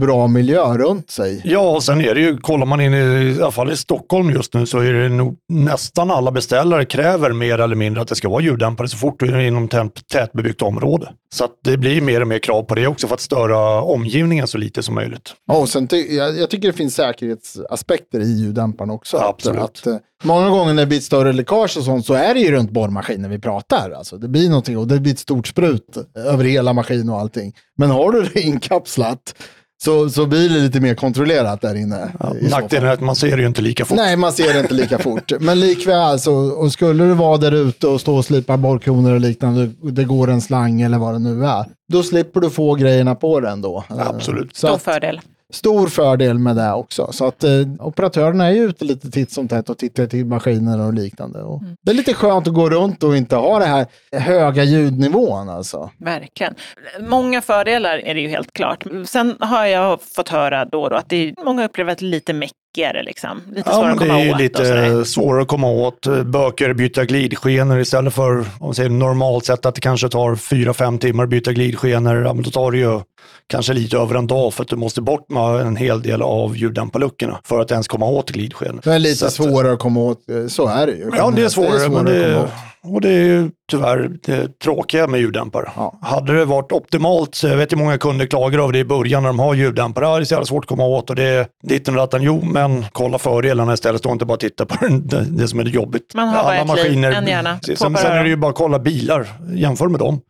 bra 0.01 0.27
miljö 0.27 0.77
runt 0.79 1.11
sig. 1.11 1.41
Ja, 1.45 1.71
och 1.71 1.83
sen 1.83 2.01
är 2.01 2.15
det 2.15 2.21
ju, 2.21 2.37
kollar 2.39 2.67
man 2.67 2.81
in 2.81 2.95
i, 2.95 2.97
i 3.39 3.43
alla 3.43 3.51
fall 3.51 3.73
i 3.73 3.77
Stockholm 3.77 4.31
just 4.31 4.55
nu, 4.55 4.67
så 4.67 4.79
är 4.79 4.93
det 4.93 5.09
nog 5.09 5.37
nästan 5.49 6.11
alla 6.11 6.31
beställare 6.31 6.85
kräver 6.85 7.33
mer 7.33 7.59
eller 7.59 7.77
mindre 7.77 8.03
att 8.03 8.09
det 8.09 8.15
ska 8.15 8.29
vara 8.29 8.43
ljuddämpare 8.43 8.89
så 8.89 8.97
fort 8.97 9.21
du 9.21 9.27
är 9.35 9.39
inom 9.39 9.69
tät- 9.69 10.03
tätbebyggt 10.13 10.63
område. 10.63 11.09
Så 11.35 11.45
att 11.45 11.51
det 11.65 11.77
blir 11.77 12.01
mer 12.01 12.21
och 12.21 12.29
mer 12.29 12.39
krav 12.39 12.63
på 12.63 12.75
det 12.75 12.87
också 12.87 13.07
för 13.09 13.15
att 13.15 13.21
störa 13.21 13.83
omgivningen 13.83 14.47
så 14.49 14.59
lite 14.59 14.83
som 14.83 14.95
möjligt. 14.95 15.35
Ja, 15.47 15.57
och 15.59 15.69
sen 15.69 15.89
ty- 15.89 16.17
jag, 16.17 16.39
jag 16.39 16.51
tycker 16.51 16.69
det 16.69 16.75
finns 16.75 16.95
säkerhetsaspekter 16.95 18.21
i 18.21 18.33
ljuddämparen 18.41 18.91
också. 18.91 19.17
Absolut. 19.17 19.61
Att, 19.61 19.65
att, 19.79 19.87
eh, 19.87 19.97
många 20.25 20.49
gånger 20.51 20.75
när 20.75 20.83
det 20.83 20.87
blir 20.87 20.99
ett 20.99 21.05
större 21.05 21.33
läckage 21.33 21.77
och 21.79 21.85
sånt 21.85 22.07
så 22.07 22.15
är 22.15 22.35
det 22.35 22.41
ju 22.41 22.51
runt 22.51 22.71
borrmaskinen 22.71 23.31
vi 23.31 23.39
pratar. 23.39 23.91
Alltså, 23.91 24.17
det 24.17 24.29
blir 24.29 24.49
någonting 24.49 24.79
och 24.79 24.87
det 24.89 25.01
blir 25.01 25.13
ett 25.13 25.19
stort 25.19 25.47
sprut 25.47 25.97
över 26.15 26.45
hela 26.45 26.73
maskinen 26.73 27.09
och 27.11 27.19
allting. 27.21 27.53
Men 27.79 27.91
har 27.91 28.13
du 28.13 28.23
det 28.23 28.41
inkapslat 28.47 29.35
så, 29.85 30.11
så 30.11 30.27
blir 30.27 30.49
det 30.49 30.55
lite 30.55 30.81
mer 30.81 30.95
kontrollerat 30.95 31.61
där 31.61 31.75
inne. 31.75 32.13
fall. 32.21 32.37
Nackdelen 32.51 32.89
är 32.89 32.93
att 32.93 33.01
man 33.01 33.17
ser 33.17 33.37
det 33.37 33.43
ju 33.43 33.49
inte 33.49 33.63
lika 33.63 33.85
fort. 33.85 33.97
Nej, 33.97 34.17
man 34.17 34.33
ser 34.33 34.53
det 34.55 34.61
inte 34.61 34.75
lika 34.75 34.99
fort. 34.99 35.33
Men 35.41 35.61
likväl, 35.61 36.21
så, 36.21 36.35
och 36.35 36.73
skulle 36.73 37.05
du 37.05 37.15
vara 37.15 37.37
där 37.37 37.53
ute 37.53 37.87
och 37.87 38.01
stå 38.01 38.17
och 38.17 38.25
slipa 38.25 38.57
borrkronor 38.57 39.13
och 39.13 39.21
liknande, 39.21 39.71
det 39.83 40.05
går 40.05 40.31
en 40.31 40.41
slang 40.41 40.81
eller 40.81 40.99
vad 40.99 41.15
det 41.15 41.19
nu 41.19 41.47
är, 41.47 41.65
då 41.93 42.03
slipper 42.03 42.41
du 42.41 42.51
få 42.51 42.75
grejerna 42.75 43.15
på 43.15 43.41
den 43.41 43.63
då. 43.63 43.85
Absolut. 43.89 44.57
Så 44.57 44.67
Stor 44.67 44.75
att, 44.77 44.83
fördel. 44.83 45.21
Stor 45.53 45.87
fördel 45.87 46.39
med 46.39 46.57
det 46.57 46.73
också. 46.73 47.13
Så 47.13 47.27
att 47.27 47.45
eh, 47.45 47.51
operatörerna 47.79 48.47
är 48.47 48.51
ju 48.51 48.65
ute 48.65 48.85
lite 48.85 49.11
titt 49.11 49.31
som 49.31 49.49
tätt 49.49 49.71
och 49.71 49.79
tittar 49.79 50.07
till 50.07 50.27
maskiner 50.27 50.87
och 50.87 50.95
liknande. 50.95 51.43
Och 51.43 51.63
Det 51.83 51.91
är 51.91 51.95
lite 51.95 52.15
skönt 52.15 52.49
att 52.49 52.55
gå 52.55 52.71
runt 52.71 53.03
och 53.03 53.17
inte 53.17 53.37
ha 53.37 53.59
det 53.59 53.65
här 53.65 53.87
höga 54.13 54.65
ljudnivån 54.65 55.49
alltså. 55.49 55.91
Verkligen. 55.99 56.55
Många 57.01 57.43
fördelar 57.43 57.99
är 57.99 58.15
det 58.15 58.21
ju 58.21 58.29
helt 58.29 58.53
klart. 58.53 58.85
Sen 59.07 59.37
har 59.41 59.67
jag 59.67 60.03
fått 60.03 60.29
höra 60.29 60.65
då 60.65 60.89
då 60.89 60.97
att 60.97 61.09
det 61.09 61.17
är, 61.17 61.45
många 61.45 61.65
upplever 61.65 61.93
att 61.93 61.99
det 61.99 62.07
är 62.07 62.11
lite 62.11 62.33
mäckigare. 62.77 63.03
Liksom. 63.03 63.41
Lite 63.49 63.63
Ja, 63.67 63.73
svårare 63.73 63.83
men 63.87 63.93
att 63.93 63.99
det 64.01 64.07
komma 64.07 64.21
är 64.21 64.45
åt. 64.47 64.61
och 64.61 64.67
sådär. 64.67 64.91
lite 64.99 65.11
svårare 65.11 65.43
att 65.43 65.49
komma 65.49 65.71
åt. 65.71 66.07
Böker 66.25 66.73
byta 66.75 67.05
glidskenor 67.05 67.79
istället 67.81 68.15
för, 68.15 68.31
om 68.39 68.45
man 68.61 68.75
säger 68.75 68.91
normalt 68.91 69.45
sett 69.45 69.67
att 69.67 69.75
det 69.75 69.81
kanske 69.81 70.09
tar 70.09 70.35
4-5 70.35 70.99
timmar 70.99 71.25
att 71.25 71.31
byta 71.31 71.53
glidskenor. 71.53 72.23
Ja, 72.23 72.33
men 72.33 72.43
då 72.43 72.51
tar 72.51 72.71
det 72.73 72.79
ju 72.79 73.01
kanske 73.49 73.73
lite 73.73 73.97
över 73.97 74.15
en 74.15 74.27
dag 74.27 74.55
för 74.55 74.63
att 74.63 74.69
du 74.69 74.77
måste 74.77 75.01
bort 75.01 75.31
med 75.31 75.61
en 75.61 75.77
hel 75.77 76.03
del 76.03 76.23
av 76.23 76.57
ljuddämparluckorna 76.57 77.39
för 77.45 77.61
att 77.61 77.71
ens 77.71 77.89
komma 77.89 78.07
åt 78.07 78.31
glidskenor. 78.31 78.81
Det 78.85 78.91
är 78.95 78.99
lite 78.99 79.17
Så 79.17 79.27
att- 79.27 79.33
svårare 79.33 79.73
att 79.73 79.79
komma 79.79 80.01
åt, 80.01 80.31
eh, 80.31 80.47
så 80.47 80.67
är 80.69 80.87
det 80.87 80.93
ju. 80.93 81.11
Ja, 81.17 81.33
det 81.37 81.43
är 81.43 81.49
svårare, 81.49 81.89
men 81.89 81.97
att 81.97 82.07
det 82.07 82.13
komma 82.25 82.37
är, 82.37 82.45
åt. 82.45 82.51
Och 82.95 83.01
det 83.01 83.09
är 83.09 83.25
ju 83.25 83.51
tyvärr 83.71 84.11
det 84.23 84.59
tråkiga 84.59 85.07
med 85.07 85.21
ljuddämpare. 85.21 85.71
Ja. 85.77 85.99
Hade 86.03 86.39
det 86.39 86.45
varit 86.45 86.73
optimalt, 86.73 87.35
så 87.35 87.49
jag 87.49 87.57
vet 87.57 87.73
ju 87.73 87.77
många 87.77 87.99
kunder 87.99 88.27
klagar 88.27 88.59
över 88.59 88.73
det 88.73 88.79
i 88.79 88.85
början 88.85 89.23
när 89.23 89.29
de 89.29 89.39
har 89.39 89.55
ljuddämpare. 89.55 90.05
Ja, 90.05 90.17
det 90.17 90.23
är 90.23 90.25
så 90.25 90.35
jävla 90.35 90.47
svårt 90.47 90.65
att 90.65 90.69
komma 90.69 90.85
åt 90.85 91.11
och 91.11 91.17
det 91.17 91.23
är 91.23 91.47
ditten 91.63 91.95
och 91.95 92.01
datten. 92.01 92.23
Jo, 92.23 92.41
men 92.45 92.85
kolla 92.93 93.19
fördelarna 93.19 93.75
istället. 93.75 94.01
Stå 94.01 94.13
inte 94.13 94.25
bara 94.25 94.35
och 94.35 94.41
titta 94.41 94.67
på 94.67 94.87
det, 94.89 95.25
det 95.25 95.49
som 95.49 95.61
är 95.61 95.65
jobbigt. 95.65 96.15
Man 96.15 96.29
har 96.29 96.65
bara 96.67 96.79
ett 96.79 96.91
liv, 96.91 97.05
en 97.05 97.27
hjärna, 97.27 97.59
Sen, 97.63 97.77
sen 97.97 98.13
är 98.13 98.23
det 98.23 98.29
ju 98.29 98.37
bara 98.37 98.51
att 98.51 98.57
kolla 98.57 98.79
bilar. 98.79 99.27
Jämför 99.55 99.89
med 99.89 100.01
dem. 100.01 100.21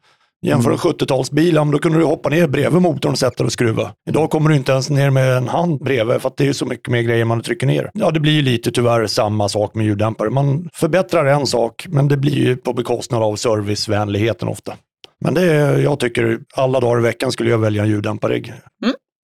Jämför 0.43 0.71
en 0.71 0.77
70-talsbil, 0.77 1.55
ja, 1.55 1.65
men 1.65 1.73
då 1.73 1.79
kunde 1.79 1.99
du 1.99 2.05
hoppa 2.05 2.29
ner 2.29 2.49
bredvid 2.49 2.83
motorn 2.83 3.13
och 3.13 3.19
sätta 3.19 3.37
dig 3.37 3.47
och 3.47 3.53
skruva. 3.53 3.93
Idag 4.09 4.31
kommer 4.31 4.51
du 4.51 4.57
inte 4.57 4.73
ens 4.73 4.91
ner 4.91 5.11
med 5.11 5.37
en 5.37 5.49
hand 5.49 5.85
bredvid 5.85 6.21
för 6.21 6.29
att 6.29 6.37
det 6.37 6.49
är 6.49 6.53
så 6.53 6.67
mycket 6.67 6.89
mer 6.89 7.03
grejer 7.03 7.25
man 7.25 7.41
trycker 7.43 7.67
ner. 7.67 7.91
Ja, 7.95 8.11
det 8.11 8.21
blir 8.21 8.33
ju 8.33 8.43
lite 8.43 8.71
tyvärr 8.71 9.07
samma 9.07 9.49
sak 9.49 9.75
med 9.75 9.87
ljuddämpare. 9.87 10.31
Man 10.31 10.69
förbättrar 10.73 11.27
en 11.27 11.47
sak, 11.47 11.87
men 11.89 12.09
det 12.09 12.17
blir 12.17 12.35
ju 12.35 12.57
på 12.57 12.73
bekostnad 12.73 13.23
av 13.23 13.37
servicevänligheten 13.37 14.49
ofta. 14.49 14.75
Men 15.21 15.35
det 15.35 15.43
är, 15.43 15.79
jag 15.79 16.01
tycker 16.01 16.39
alla 16.55 16.81
dagar 16.81 16.99
i 16.99 17.03
veckan 17.03 17.33
skulle 17.33 17.51
jag 17.51 17.59
välja 17.59 17.83
en 17.83 17.89
ljuddämparrigg. 17.89 18.53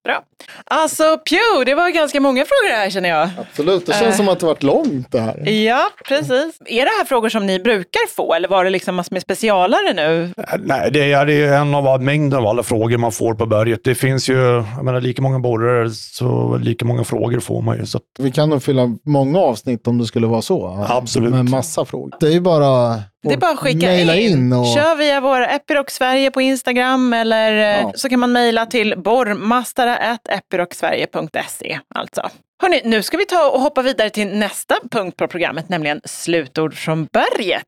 Bra. 0.05 0.23
Alltså, 0.65 1.03
Pew, 1.03 1.65
det 1.71 1.75
var 1.75 1.91
ganska 1.91 2.21
många 2.21 2.45
frågor 2.45 2.77
här 2.77 2.91
känner 2.91 3.09
jag. 3.09 3.29
Absolut, 3.39 3.87
det 3.87 3.93
känns 3.93 4.03
Eh. 4.07 4.17
som 4.17 4.29
att 4.29 4.41
det 4.41 4.47
varit 4.47 4.63
långt 4.63 5.13
det 5.13 5.21
här. 5.21 5.49
Ja, 5.49 5.89
precis. 6.09 6.59
Är 6.67 6.85
det 6.85 6.91
här 6.99 7.05
frågor 7.05 7.29
som 7.29 7.47
ni 7.47 7.59
brukar 7.59 8.09
få 8.17 8.35
eller 8.35 8.49
var 8.49 8.65
det 8.65 8.71
liksom 8.71 8.95
massor 8.95 9.15
med 9.15 9.23
specialare 9.23 9.93
nu? 9.95 10.33
Äh, 10.37 10.45
Nej, 10.65 10.91
det 10.93 11.13
är, 11.13 11.27
det 11.27 11.35
är 11.35 11.53
en 11.61 11.75
av 11.75 12.03
mängden 12.03 12.39
av 12.39 12.47
alla 12.47 12.63
frågor 12.63 12.97
man 12.99 13.13
får 13.13 13.35
på 13.35 13.47
berget. 13.47 13.81
Det 13.85 13.95
finns 13.95 14.29
ju, 14.29 14.65
jag 14.77 14.85
menar 14.85 15.01
lika 15.01 15.23
många 15.23 15.39
borrar 15.39 15.89
så 15.89 16.57
lika 16.63 16.85
många 16.85 17.05
frågor 17.05 17.41
får 17.41 17.63
man 17.63 17.77
ju. 17.79 17.87
Så 17.87 17.99
att, 17.99 18.05
Vi 18.19 18.31
kan 18.33 18.51
nog 18.51 18.63
fylla 18.63 18.83
många 19.07 19.39
avsnitt 19.39 19.87
om 19.87 19.99
det 19.99 20.07
skulle 20.07 20.27
vara 20.27 20.43
så. 20.43 20.87
Absolut. 20.89 21.31
Med 21.31 21.51
massa 21.51 21.85
frågor. 21.85 22.13
Det 22.21 22.27
är 22.27 22.31
ju 22.33 22.41
bara 22.41 23.01
Det 23.23 23.33
är 23.33 23.37
bara 23.37 23.51
att 23.51 23.59
skicka 23.59 23.95
in. 23.95 24.11
in 24.11 24.53
och... 24.53 24.67
Kör 24.67 24.97
via 24.97 25.21
vår 25.21 25.41
Epiroc 25.43 25.91
Sverige 25.91 26.31
på 26.31 26.41
Instagram 26.43 27.13
eller 27.13 27.53
eh, 27.53 27.81
Ja. 27.81 27.93
så 27.95 28.09
kan 28.09 28.21
man 28.21 28.33
mejla 28.33 28.67
till 28.67 28.95
borrmastara.epirocsverige.se 28.99 31.79
alltså. 31.95 32.31
Hörrni, 32.63 32.81
nu 32.85 33.03
ska 33.03 33.17
vi 33.17 33.27
ta 33.27 33.51
och 33.51 33.61
hoppa 33.61 33.83
vidare 33.83 34.11
till 34.11 34.37
nästa 34.39 34.75
punkt 34.91 35.17
på 35.17 35.29
programmet, 35.29 35.69
nämligen 35.69 36.01
slutord 36.05 36.75
från 36.75 37.05
berget. 37.13 37.67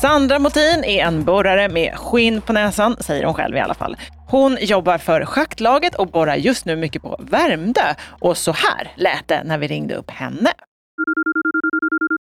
Sandra 0.00 0.38
Motin 0.38 0.84
är 0.84 1.04
en 1.04 1.24
borrare 1.24 1.68
med 1.68 1.94
skinn 1.98 2.40
på 2.40 2.52
näsan, 2.52 2.96
säger 3.00 3.24
hon 3.24 3.34
själv 3.34 3.56
i 3.56 3.60
alla 3.60 3.74
fall. 3.74 3.96
Hon 4.34 4.58
jobbar 4.60 4.98
för 4.98 5.24
schaktlaget 5.24 5.94
och 5.94 6.06
borrar 6.06 6.36
just 6.36 6.64
nu 6.64 6.76
mycket 6.76 7.02
på 7.02 7.20
Värmdö. 7.30 7.94
Och 8.20 8.36
så 8.36 8.52
här 8.52 8.92
lät 8.96 9.28
det 9.28 9.42
när 9.44 9.58
vi 9.58 9.66
ringde 9.66 9.94
upp 9.94 10.10
henne. 10.10 10.52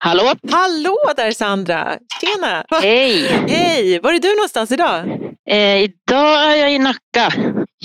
Hallå? 0.04 0.34
Hallå 0.52 0.98
där 1.16 1.32
Sandra! 1.32 1.98
Tjena! 2.22 2.66
Hej! 2.82 3.28
Hej! 3.50 4.00
Var 4.00 4.14
är 4.14 4.20
du 4.20 4.36
någonstans 4.36 4.72
idag? 4.72 5.00
Eh, 5.50 5.78
idag 5.78 6.52
är 6.52 6.56
jag 6.56 6.74
i 6.74 6.80
Nacka. 6.80 7.34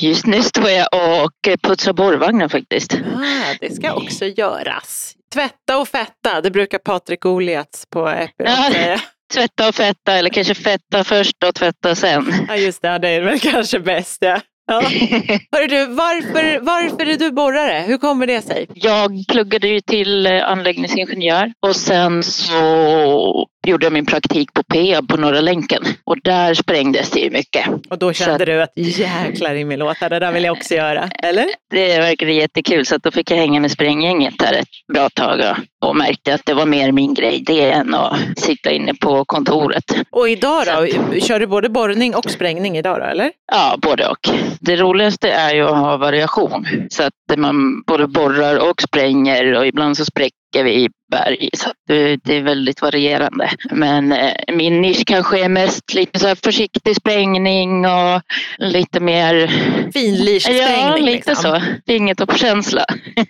Just 0.00 0.26
nu 0.26 0.42
står 0.42 0.70
jag 0.70 0.88
och 0.92 1.58
putsar 1.62 1.92
borrvagnar 1.92 2.48
faktiskt. 2.48 2.94
Ah, 2.94 3.54
det 3.60 3.74
ska 3.74 3.94
också 3.94 4.24
göras. 4.24 5.14
Tvätta 5.32 5.78
och 5.78 5.88
fetta, 5.88 6.40
det 6.40 6.50
brukar 6.50 6.78
Patrik 6.78 7.26
Oliats 7.26 7.86
på 7.90 8.08
Epiroc 8.08 8.72
säga. 8.72 9.00
Tvätta 9.34 9.68
och 9.68 9.74
fetta 9.74 10.12
eller 10.12 10.30
kanske 10.30 10.54
fetta 10.54 11.04
först 11.04 11.44
och 11.44 11.54
tvätta 11.54 11.94
sen. 11.94 12.32
Ja, 12.48 12.56
just 12.56 12.82
det. 12.82 12.98
Det 12.98 13.08
är 13.08 13.22
väl 13.22 13.40
kanske 13.40 13.80
bäst. 13.80 14.18
Ja. 14.20 14.40
Ja. 14.68 14.80
Hörru 15.52 15.66
du, 15.66 15.86
varför, 15.86 16.60
varför 16.60 17.06
är 17.06 17.16
du 17.16 17.30
borrare? 17.30 17.84
Hur 17.86 17.98
kommer 17.98 18.26
det 18.26 18.42
sig? 18.42 18.66
Jag 18.74 19.24
pluggade 19.28 19.68
ju 19.68 19.80
till 19.80 20.26
eh, 20.26 20.48
anläggningsingenjör 20.48 21.52
och 21.66 21.76
sen 21.76 22.22
så 22.22 23.46
gjorde 23.66 23.86
jag 23.86 23.92
min 23.92 24.06
praktik 24.06 24.52
på 24.54 24.62
Peab 24.62 25.08
på 25.08 25.16
Norra 25.16 25.40
länken 25.40 25.82
och 26.04 26.16
där 26.24 26.54
sprängdes 26.54 27.10
det 27.10 27.20
ju 27.20 27.30
mycket. 27.30 27.66
Och 27.90 27.98
då 27.98 28.12
kände 28.12 28.38
Så- 28.38 28.44
du 28.44 28.62
att 28.62 28.72
jäklar 28.76 29.54
i 29.54 29.64
min 29.64 29.78
låtar, 29.78 30.10
det 30.10 30.18
där 30.18 30.32
vill 30.32 30.44
jag 30.44 30.52
också 30.56 30.74
göra. 30.74 31.08
Eller? 31.22 31.46
Det 31.70 31.98
verkade 31.98 32.32
jättekul 32.32 32.86
så 32.86 32.94
att 32.96 33.02
då 33.02 33.10
fick 33.10 33.30
jag 33.30 33.36
hänga 33.36 33.60
med 33.60 33.70
spränggänget 33.70 34.34
där 34.38 34.52
ett 34.52 34.68
bra 34.94 35.08
tag 35.08 35.40
och- 35.40 35.88
och 35.88 35.96
märkte 35.96 36.34
att 36.34 36.40
det 36.46 36.54
var 36.54 36.66
mer 36.66 36.92
min 36.92 37.14
grej 37.14 37.42
det 37.46 37.70
än 37.70 37.94
att 37.94 38.18
sitta 38.36 38.70
inne 38.70 38.94
på 38.94 39.24
kontoret. 39.24 39.84
Och 40.10 40.28
idag 40.28 40.64
då? 40.66 40.86
Kör 41.20 41.40
du 41.40 41.46
både 41.46 41.68
borrning 41.68 42.14
och 42.14 42.30
sprängning 42.30 42.76
idag 42.78 43.00
då, 43.00 43.04
eller? 43.04 43.30
Ja, 43.52 43.76
både 43.82 44.06
och. 44.08 44.28
Det 44.60 44.76
roligaste 44.76 45.30
är 45.30 45.54
ju 45.54 45.62
att 45.62 45.76
ha 45.76 45.96
variation 45.96 46.66
så 46.90 47.02
att 47.02 47.38
man 47.38 47.82
både 47.86 48.06
borrar 48.06 48.70
och 48.70 48.82
spränger 48.82 49.54
och 49.54 49.66
ibland 49.66 49.96
så 49.96 50.04
spräcker 50.04 50.64
vi 50.64 50.88
berg 51.10 51.50
så 51.52 51.70
det, 51.88 52.16
det 52.16 52.36
är 52.36 52.42
väldigt 52.42 52.82
varierande. 52.82 53.50
Men 53.70 54.12
eh, 54.12 54.32
min 54.52 54.80
nisch 54.80 55.06
kanske 55.06 55.44
är 55.44 55.48
mest 55.48 55.94
lite 55.94 56.18
så 56.18 56.36
försiktig 56.36 56.96
sprängning 56.96 57.86
och 57.86 58.22
lite 58.58 59.00
mer 59.00 59.46
Finlirssprängning. 59.92 60.66
Ja, 60.66 60.96
lite 60.96 61.12
liksom. 61.12 61.34
så. 61.34 61.62
Fingertoppskänsla. 61.86 62.84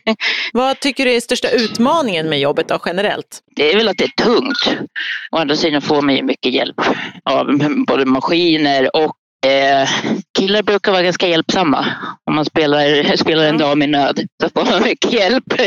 Vad 0.52 0.80
tycker 0.80 1.04
du 1.04 1.12
är 1.12 1.20
största 1.20 1.50
utmaningen 1.50 2.28
med 2.28 2.40
jobbet 2.40 2.68
då, 2.68 2.78
generellt? 2.86 3.40
Det 3.56 3.72
är 3.72 3.76
väl 3.76 3.88
att 3.88 3.98
det 3.98 4.04
är 4.04 4.24
tungt. 4.24 4.78
Å 5.30 5.36
andra 5.36 5.56
sidan 5.56 5.82
får 5.82 6.02
man 6.02 6.16
ju 6.16 6.22
mycket 6.22 6.52
hjälp 6.52 6.80
av 7.24 7.46
både 7.86 8.04
maskiner 8.04 8.96
och 8.96 9.16
eh, 9.46 9.88
killar 10.38 10.62
brukar 10.62 10.92
vara 10.92 11.02
ganska 11.02 11.28
hjälpsamma. 11.28 11.86
Om 12.24 12.34
man 12.34 12.44
spelar, 12.44 13.16
spelar 13.16 13.44
en 13.44 13.58
dam 13.58 13.82
i 13.82 13.86
nöd 13.86 14.20
så 14.42 14.48
får 14.54 14.70
man 14.72 14.82
mycket 14.82 15.12
hjälp. 15.12 15.44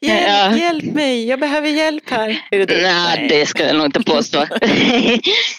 Hjälp, 0.00 0.24
Ja. 0.28 0.56
hjälp 0.56 0.84
mig, 0.84 1.28
jag 1.28 1.40
behöver 1.40 1.68
hjälp 1.68 2.10
här. 2.10 2.38
Är 2.50 2.66
det? 2.66 2.82
Nej, 2.82 3.26
det 3.28 3.46
ska 3.46 3.66
jag 3.66 3.76
nog 3.76 3.86
inte 3.86 4.02
påstå. 4.02 4.46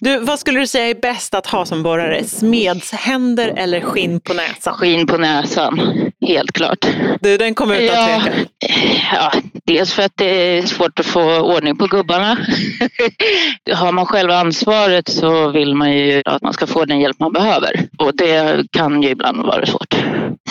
Du, 0.02 0.20
vad 0.20 0.40
skulle 0.40 0.60
du 0.60 0.68
säga 0.68 0.90
är 0.90 0.96
bäst 1.02 1.34
att 1.34 1.48
ha 1.48 1.66
som 1.66 1.84
borrare? 1.84 2.24
Smedshänder 2.24 3.54
eller 3.58 3.82
skinn 3.82 4.20
på 4.22 4.34
näsan? 4.34 4.74
Skinn 4.74 5.08
på 5.08 5.18
näsan, 5.18 5.80
helt 6.28 6.52
klart. 6.52 6.86
Du, 7.22 7.38
den 7.38 7.54
kommer 7.56 7.76
utan 7.76 8.10
Ja, 8.10 8.22
tvekan. 8.22 8.46
ja, 9.14 9.32
dels 9.66 9.94
för 9.94 10.04
att 10.04 10.12
det 10.16 10.26
är 10.58 10.62
svårt 10.62 11.00
att 11.00 11.06
få 11.06 11.40
ordning 11.40 11.78
på 11.78 11.88
gubbarna. 11.88 12.38
Har 13.74 13.92
man 13.92 14.06
själv 14.06 14.32
ansvaret 14.32 15.10
så 15.10 15.50
vill 15.50 15.76
man 15.76 15.92
ju 15.98 16.22
att 16.26 16.42
man 16.42 16.54
ska 16.54 16.68
få 16.68 16.85
den 16.86 17.00
hjälp 17.00 17.20
man 17.20 17.34
behöver. 17.34 17.88
Och 17.98 18.16
det 18.16 18.66
kan 18.72 19.04
ju 19.04 19.10
ibland 19.10 19.38
vara 19.38 19.66
svårt. 19.66 19.96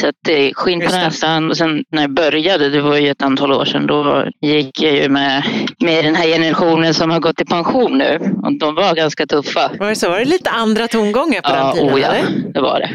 Så 0.01 0.09
att 0.09 0.15
det 0.25 0.49
är 0.49 0.55
skinn 0.55 0.81
på 0.81 0.93
näsan. 0.93 1.51
Och 1.51 1.57
sen 1.57 1.85
när 1.91 2.03
jag 2.03 2.11
började, 2.11 2.69
det 2.69 2.81
var 2.81 2.97
ju 2.97 3.11
ett 3.11 3.23
antal 3.23 3.53
år 3.53 3.65
sedan, 3.65 3.87
då 3.87 4.27
gick 4.41 4.83
jag 4.83 4.97
ju 4.97 5.09
med, 5.09 5.45
med 5.79 6.05
den 6.05 6.15
här 6.15 6.27
generationen 6.27 6.95
som 6.95 7.11
har 7.11 7.21
gått 7.21 7.41
i 7.41 7.45
pension 7.45 7.99
nu. 7.99 8.19
Och 8.43 8.59
de 8.59 8.75
var 8.75 8.95
ganska 8.95 9.27
tuffa. 9.27 9.71
Var 9.79 9.89
det 9.89 9.97
så? 9.97 10.11
Var 10.11 10.19
det 10.19 10.25
lite 10.25 10.51
andra 10.51 10.89
tongångar 10.89 11.41
på 11.41 11.49
den 11.49 11.73
tiden? 11.73 11.95
oh 11.95 12.01
ja, 12.01 12.09
eller? 12.09 12.53
det 12.55 12.61
var 12.61 12.81
det. 12.81 12.91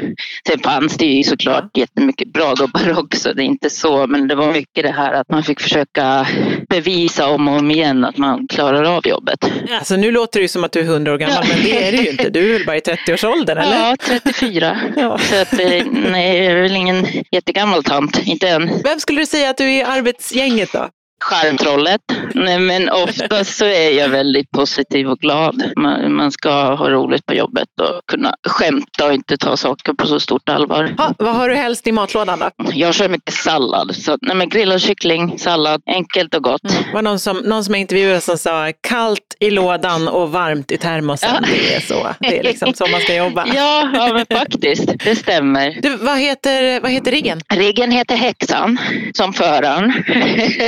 Sen 0.48 0.60
fanns 0.60 0.98
det 0.98 1.06
ju 1.06 1.24
såklart 1.24 1.78
jättemycket 1.78 2.34
bra 2.34 2.54
gubbar 2.54 3.00
också. 3.04 3.34
Det 3.34 3.44
är 3.44 3.46
inte 3.46 3.70
så, 3.70 4.08
men 4.08 4.28
det 4.28 4.36
var 4.36 4.54
mycket 4.54 4.84
det 4.84 4.92
här 4.92 5.14
att 5.14 5.30
man 5.30 5.44
fick 5.44 5.60
försöka 5.60 6.28
bevisa 6.70 7.28
om 7.28 7.48
och 7.48 7.60
om 7.60 7.72
igen 7.72 8.06
att 8.06 8.18
man 8.18 8.48
klarar 8.48 8.84
av 8.84 9.08
jobbet. 9.08 9.52
Alltså, 9.72 9.96
nu 9.96 10.12
låter 10.12 10.40
det 10.40 10.42
ju 10.42 10.48
som 10.48 10.64
att 10.64 10.72
du 10.72 10.80
är 10.80 10.84
100 10.84 11.14
år 11.14 11.18
gammal, 11.18 11.44
men 11.54 11.64
det 11.64 11.88
är 11.88 11.92
du 11.92 11.98
ju 11.98 12.10
inte. 12.10 12.30
Du 12.30 12.50
är 12.50 12.58
väl 12.58 12.66
bara 12.66 12.78
i 12.78 12.80
30-årsåldern, 12.80 13.29
eller? 13.58 13.90
Ja, 13.90 13.96
34. 14.00 14.80
Ja. 14.96 15.18
Så 15.18 15.42
att, 15.42 15.54
eh, 15.54 15.86
nej, 15.92 16.38
jag 16.38 16.46
är 16.46 16.62
väl 16.62 16.76
ingen 16.76 17.08
jättegammal 17.32 17.84
tant, 17.84 18.20
inte 18.28 18.50
än. 18.50 18.72
Vem 18.84 19.00
skulle 19.00 19.22
du 19.22 19.26
säga 19.26 19.50
att 19.50 19.58
du 19.58 19.64
är 19.64 19.80
i 19.80 19.84
arbetsgänget 19.84 20.74
då? 20.74 20.90
Charmtrollet. 21.20 22.02
Nej, 22.34 22.60
men 22.60 22.90
oftast 22.90 23.58
så 23.58 23.66
är 23.66 23.92
jag 23.92 24.10
väldigt 24.10 24.52
positiv 24.52 25.08
och 25.10 25.20
glad. 25.20 25.64
Man, 25.76 26.14
man 26.14 26.32
ska 26.32 26.76
ha 26.76 26.90
roligt 26.90 27.26
på 27.26 27.34
jobbet 27.34 27.68
och 27.82 28.02
kunna 28.08 28.36
skämta 28.48 29.06
och 29.06 29.14
inte 29.14 29.38
ta 29.38 29.58
saker 29.58 29.94
på 29.94 30.08
så 30.08 30.20
stort 30.20 30.50
allvar. 30.50 30.94
Ha, 30.98 31.14
vad 31.18 31.36
har 31.36 31.50
du 31.50 31.56
helst 31.56 31.88
i 31.88 31.92
matlådan 31.92 32.40
då? 32.40 32.50
Jag 32.74 32.94
kör 32.96 33.10
mycket 33.10 33.34
sallad. 33.34 33.96
Så, 33.96 34.18
nej, 34.22 34.36
men 34.36 34.50
grillad 34.50 34.82
kyckling, 34.82 35.40
sallad, 35.40 35.82
enkelt 35.86 36.36
och 36.36 36.44
gott. 36.44 36.62
Det 36.64 36.94
var 36.94 37.02
någon 37.02 37.20
som, 37.20 37.38
någon 37.38 37.64
som 37.64 37.74
jag 37.74 37.82
intervjuade 37.82 38.22
som 38.22 38.38
sa 38.38 38.72
kallt 38.82 39.36
i 39.40 39.52
lådan 39.52 40.08
och 40.08 40.32
varmt 40.32 40.72
i 40.72 40.78
termosen. 40.78 41.30
Ja. 41.34 41.48
Det 41.48 41.76
är 41.76 41.80
så. 41.80 42.08
Det 42.20 42.40
är 42.40 42.44
liksom 42.44 42.74
så 42.74 42.88
man 42.88 43.02
ska 43.02 43.16
jobba. 43.16 43.46
Ja, 43.56 43.90
ja 43.94 44.14
men 44.14 44.40
faktiskt. 44.40 44.90
Det 45.04 45.16
stämmer. 45.16 45.78
Du, 45.82 45.96
vad, 45.96 46.18
heter, 46.18 46.80
vad 46.82 46.92
heter 46.92 47.12
riggen? 47.12 47.42
Riggen 47.54 47.92
heter 47.92 48.16
Häxan, 48.16 48.78
som 49.14 49.34
föraren. 49.34 49.94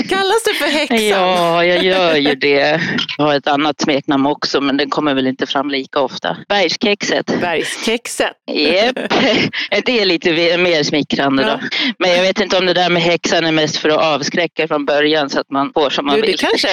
Kallas 0.10 0.41
du 0.46 0.54
för 0.54 0.66
häxan? 0.66 1.06
Ja, 1.08 1.66
jag 1.66 1.84
gör 1.84 2.16
ju 2.16 2.36
det. 2.36 2.82
Jag 3.18 3.26
har 3.26 3.36
ett 3.36 3.48
annat 3.48 3.82
smeknamn 3.82 4.26
också, 4.26 4.62
men 4.62 4.78
den 4.78 4.90
kommer 4.90 5.14
väl 5.14 5.28
inte 5.28 5.46
fram 5.48 5.70
lika 5.70 6.00
ofta. 6.00 6.38
Bergskexet. 6.50 7.42
Bergskexet. 7.42 8.28
Japp, 8.52 8.96
det 9.86 10.00
är 10.02 10.06
lite 10.06 10.58
mer 10.58 10.84
smickrande 10.84 11.44
Ja. 11.44 11.50
då. 11.50 11.60
Men 12.00 12.12
jag 12.12 12.22
vet 12.22 12.40
inte 12.42 12.58
om 12.58 12.66
det 12.66 12.74
där 12.74 12.90
med 12.90 13.02
häxan 13.04 13.46
är 13.46 13.52
mest 13.52 13.78
för 13.78 13.90
att 13.90 13.98
avskräcka 14.16 14.68
från 14.68 14.86
början 14.86 15.30
så 15.30 15.40
att 15.40 15.50
man 15.50 15.72
får 15.74 15.90
som 15.90 16.06
man 16.06 16.16
det, 16.16 16.22
vill. 16.22 16.38
kanske, 16.40 16.68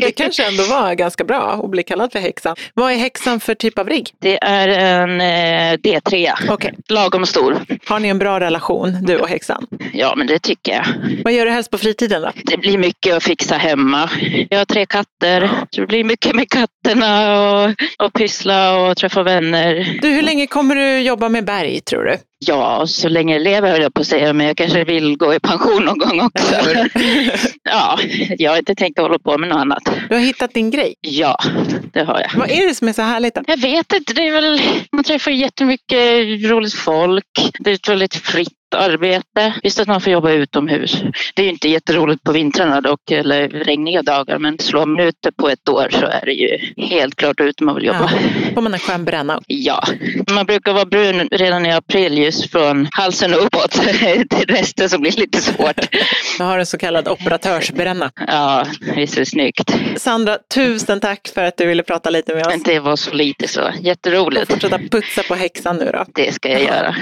det 0.00 0.10
kanske 0.16 0.44
ändå 0.46 0.62
var 0.64 0.94
ganska 0.94 1.24
bra 1.24 1.60
att 1.64 1.70
bli 1.70 1.82
kallad 1.82 2.12
för 2.12 2.18
häxan. 2.18 2.56
Vad 2.74 2.92
är 2.92 2.96
häxan 2.96 3.40
för 3.40 3.54
typ 3.54 3.78
av 3.78 3.88
rigg? 3.88 4.10
Det 4.20 4.38
är 4.44 4.68
en 4.68 5.20
eh, 5.20 5.78
D3. 5.78 6.30
Okej. 6.48 6.74
Lagom 6.88 7.26
stor. 7.26 7.56
Har 7.86 7.98
ni 8.00 8.08
en 8.08 8.18
bra 8.18 8.40
relation, 8.40 8.98
du 9.02 9.16
och 9.18 9.28
häxan? 9.28 9.66
Ja, 9.92 10.14
men 10.16 10.26
det 10.26 10.38
tycker 10.38 10.72
jag. 10.72 10.84
Vad 11.24 11.32
gör 11.32 11.46
du 11.46 11.52
helst 11.52 11.70
på 11.70 11.78
fritiden 11.78 12.22
då? 12.22 12.30
Det 12.44 12.56
blir 12.56 12.78
mycket 12.78 12.93
att 13.16 13.22
fixa 13.22 13.54
hemma. 13.54 14.10
Jag 14.50 14.58
har 14.58 14.64
tre 14.64 14.86
katter. 14.86 15.50
Så 15.70 15.80
det 15.80 15.86
blir 15.86 16.04
mycket 16.04 16.34
med 16.34 16.48
katterna 16.48 17.40
och, 17.50 17.74
och 17.98 18.12
pyssla 18.12 18.78
och 18.78 18.96
träffa 18.96 19.22
vänner. 19.22 19.98
Du, 20.02 20.08
hur 20.08 20.22
länge 20.22 20.46
kommer 20.46 20.74
du 20.74 20.98
jobba 20.98 21.28
med 21.28 21.44
berg, 21.44 21.80
tror 21.80 22.04
du? 22.04 22.16
Ja, 22.46 22.86
så 22.86 23.08
länge 23.08 23.32
jag 23.32 23.42
lever 23.42 23.70
höll 23.70 23.82
jag 23.82 23.94
på 23.94 24.00
att 24.00 24.06
säga, 24.06 24.32
men 24.32 24.46
jag 24.46 24.56
kanske 24.56 24.84
vill 24.84 25.16
gå 25.16 25.34
i 25.34 25.40
pension 25.40 25.84
någon 25.84 25.98
gång 25.98 26.20
också. 26.20 26.54
Ja, 27.62 27.98
jag 28.38 28.50
har 28.50 28.58
inte 28.58 28.74
tänkt 28.74 28.98
att 28.98 29.02
hålla 29.02 29.18
på 29.18 29.38
med 29.38 29.48
något 29.48 29.58
annat. 29.58 29.82
Du 30.08 30.14
har 30.14 30.22
hittat 30.22 30.54
din 30.54 30.70
grej. 30.70 30.94
Ja, 31.00 31.38
det 31.92 32.04
har 32.04 32.20
jag. 32.20 32.38
Vad 32.38 32.50
är 32.50 32.68
det 32.68 32.74
som 32.74 32.88
är 32.88 32.92
så 32.92 33.02
härligt? 33.02 33.38
Jag 33.46 33.60
vet 33.60 33.92
inte, 33.92 34.12
det 34.12 34.28
är 34.28 34.32
väl, 34.32 34.60
man 34.92 35.04
träffar 35.04 35.30
jättemycket 35.30 36.00
roligt 36.50 36.74
folk. 36.74 37.52
Det 37.58 37.70
är 37.70 37.90
väldigt 37.90 38.14
fritt 38.14 38.63
arbete. 38.74 39.54
Visst 39.62 39.78
att 39.78 39.88
man 39.88 40.00
får 40.00 40.12
jobba 40.12 40.30
utomhus. 40.30 41.02
Det 41.34 41.42
är 41.42 41.46
ju 41.46 41.50
inte 41.50 41.68
jätteroligt 41.68 42.24
på 42.24 42.32
vintrarna 42.32 42.80
dock, 42.80 43.10
eller 43.10 43.48
regniga 43.48 44.02
dagar, 44.02 44.38
men 44.38 44.58
slår 44.58 44.86
man 44.86 45.00
ut 45.00 45.16
det 45.20 45.32
på 45.32 45.48
ett 45.48 45.68
år 45.68 45.88
så 45.90 46.06
är 46.06 46.22
det 46.26 46.32
ju 46.32 46.58
helt 46.76 47.16
klart 47.16 47.40
ute 47.40 47.64
man 47.64 47.74
vill 47.74 47.84
jobba. 47.84 48.10
Ja. 48.12 48.54
Får 48.54 48.62
man 48.62 48.74
en 48.74 48.80
skön 48.80 49.04
bränna? 49.04 49.40
Ja, 49.46 49.84
man 50.30 50.46
brukar 50.46 50.72
vara 50.72 50.84
brun 50.84 51.28
redan 51.30 51.66
i 51.66 51.72
april 51.72 52.18
just 52.18 52.50
från 52.50 52.88
halsen 52.90 53.34
och 53.34 53.44
uppåt. 53.46 53.70
Till 54.30 54.46
resten 54.48 54.88
så 54.88 54.98
blir 54.98 55.12
lite 55.12 55.40
svårt. 55.42 55.76
Jag 56.38 56.46
har 56.46 56.58
en 56.58 56.66
så 56.66 56.78
kallad 56.78 57.08
operatörsbränna. 57.08 58.10
Ja, 58.26 58.66
visst 58.96 59.16
är 59.16 59.20
det 59.20 59.26
snyggt. 59.26 59.74
Sandra, 59.96 60.38
tusen 60.54 61.00
tack 61.00 61.28
för 61.34 61.44
att 61.44 61.56
du 61.56 61.66
ville 61.66 61.82
prata 61.82 62.10
lite 62.10 62.34
med 62.34 62.46
oss. 62.46 62.62
Det 62.64 62.80
var 62.80 62.96
så 62.96 63.14
lite 63.14 63.48
så. 63.48 63.62
Och 63.62 63.74
Jätteroligt. 63.80 64.52
fortsätta 64.52 64.78
putsa 64.78 65.22
på 65.22 65.34
häxan 65.34 65.76
nu 65.76 65.90
då. 65.92 66.04
Det 66.14 66.34
ska 66.34 66.48
jag 66.48 66.62
göra. 66.62 66.94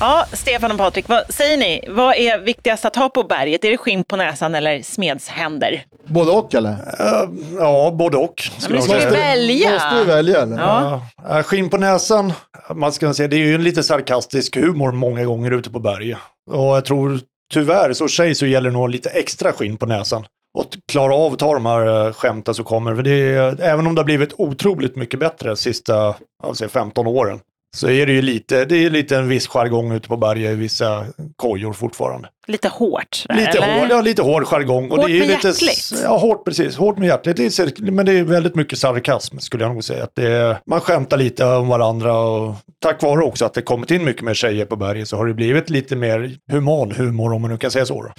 Ja, 0.00 0.26
Stefan 0.32 0.70
och 0.72 0.78
Patrik, 0.78 1.08
vad 1.08 1.34
säger 1.34 1.56
ni? 1.56 1.84
Vad 1.88 2.14
är 2.14 2.38
viktigast 2.38 2.84
att 2.84 2.96
ha 2.96 3.08
på 3.08 3.22
berget? 3.22 3.64
Är 3.64 3.70
det 3.70 3.76
skinn 3.76 4.04
på 4.04 4.16
näsan 4.16 4.54
eller 4.54 4.82
smedshänder? 4.82 5.84
Både 6.06 6.30
och 6.30 6.54
eller? 6.54 6.70
Eh, 6.70 7.28
Ja, 7.58 7.90
både 7.98 8.16
och. 8.16 8.42
men 8.62 8.70
du 8.70 8.76
jag 8.76 8.84
ska 8.84 9.00
ju 9.00 9.10
välja. 9.10 9.70
Måste 9.72 9.98
du 9.98 10.04
välja 10.04 10.42
eller? 10.42 10.56
Ja. 10.58 11.02
Ja, 11.28 11.38
eh, 11.38 11.42
skinn 11.42 11.70
på 11.70 11.76
näsan, 11.76 12.32
man 12.74 12.92
ska 12.92 13.14
säga, 13.14 13.28
det 13.28 13.36
är 13.36 13.46
ju 13.46 13.54
en 13.54 13.64
lite 13.64 13.82
sarkastisk 13.82 14.56
humor 14.56 14.92
många 14.92 15.24
gånger 15.24 15.50
ute 15.50 15.70
på 15.70 15.78
berg. 15.78 16.16
Och 16.50 16.76
jag 16.76 16.84
tror 16.84 17.20
tyvärr 17.52 17.92
så 17.92 18.08
tjej 18.08 18.34
så 18.34 18.46
gäller 18.46 18.70
det 18.70 18.76
nog 18.76 18.88
lite 18.90 19.10
extra 19.10 19.52
skinn 19.52 19.76
på 19.76 19.86
näsan. 19.86 20.24
Och 20.58 20.64
att 20.64 20.74
klara 20.92 21.14
av 21.14 21.32
att 21.32 21.38
ta 21.38 21.54
de 21.54 21.66
här 21.66 22.06
eh, 22.06 22.12
skämten 22.12 22.54
som 22.54 22.64
kommer. 22.64 22.94
För 22.94 23.02
det 23.02 23.10
är, 23.34 23.60
även 23.60 23.86
om 23.86 23.94
det 23.94 24.00
har 24.00 24.04
blivit 24.04 24.32
otroligt 24.38 24.96
mycket 24.96 25.20
bättre 25.20 25.48
de 25.48 25.56
sista 25.56 26.14
säga, 26.54 26.68
15 26.68 27.06
åren 27.06 27.40
så 27.74 27.88
är 27.88 28.06
det 28.06 28.12
ju 28.12 28.22
lite, 28.22 28.64
det 28.64 28.84
är 28.84 28.90
lite 28.90 29.16
en 29.16 29.28
viss 29.28 29.46
jargong 29.46 29.92
ute 29.92 30.08
på 30.08 30.16
berget 30.16 30.52
i 30.52 30.54
vissa 30.54 31.06
kojor 31.36 31.72
fortfarande. 31.72 32.28
Lite 32.46 32.68
hårt? 32.68 33.24
Lite 33.28 33.58
eller? 33.58 33.80
hård, 33.80 33.90
ja, 33.90 34.00
lite 34.00 34.22
hård 34.22 34.46
jargong. 34.46 34.90
Hårt 34.90 35.06
det 35.06 35.12
är 35.12 35.18
med 35.18 35.28
lite, 35.28 35.48
hjärtligt. 35.48 35.92
Ja, 36.02 36.16
hårt 36.16 36.44
precis. 36.44 36.76
Hårt 36.76 36.98
med 36.98 37.06
hjärtligt. 37.06 37.36
Det 37.36 37.58
är, 37.58 37.90
men 37.90 38.06
det 38.06 38.12
är 38.12 38.24
väldigt 38.24 38.54
mycket 38.54 38.78
sarkasm 38.78 39.38
skulle 39.38 39.64
jag 39.64 39.72
nog 39.72 39.84
säga. 39.84 40.04
Att 40.04 40.14
det 40.14 40.58
man 40.66 40.80
skämtar 40.80 41.16
lite 41.16 41.44
om 41.44 41.68
varandra 41.68 42.18
och 42.18 42.54
tack 42.82 43.02
vare 43.02 43.24
också 43.24 43.44
att 43.44 43.54
det 43.54 43.62
kommit 43.62 43.90
in 43.90 44.04
mycket 44.04 44.22
mer 44.22 44.34
tjejer 44.34 44.64
på 44.64 44.76
berget 44.76 45.08
så 45.08 45.16
har 45.16 45.26
det 45.26 45.34
blivit 45.34 45.70
lite 45.70 45.96
mer 45.96 46.36
human 46.50 46.92
humor 46.92 47.32
om 47.32 47.42
man 47.42 47.50
nu 47.50 47.58
kan 47.58 47.70
säga 47.70 47.86
så. 47.86 48.12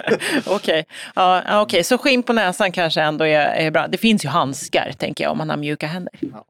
Okej, 0.46 0.84
ja, 1.14 1.42
ja, 1.46 1.60
okej. 1.60 1.84
så 1.84 1.98
skinn 1.98 2.22
på 2.22 2.32
näsan 2.32 2.72
kanske 2.72 3.00
ändå 3.00 3.26
är, 3.26 3.46
är 3.46 3.70
bra. 3.70 3.86
Det 3.88 3.98
finns 3.98 4.24
ju 4.24 4.28
handskar, 4.28 4.92
tänker 4.98 5.24
jag, 5.24 5.30
om 5.30 5.38
man 5.38 5.50
har 5.50 5.56
mjuka 5.56 5.86
händer. 5.86 6.14
Ja. 6.20 6.44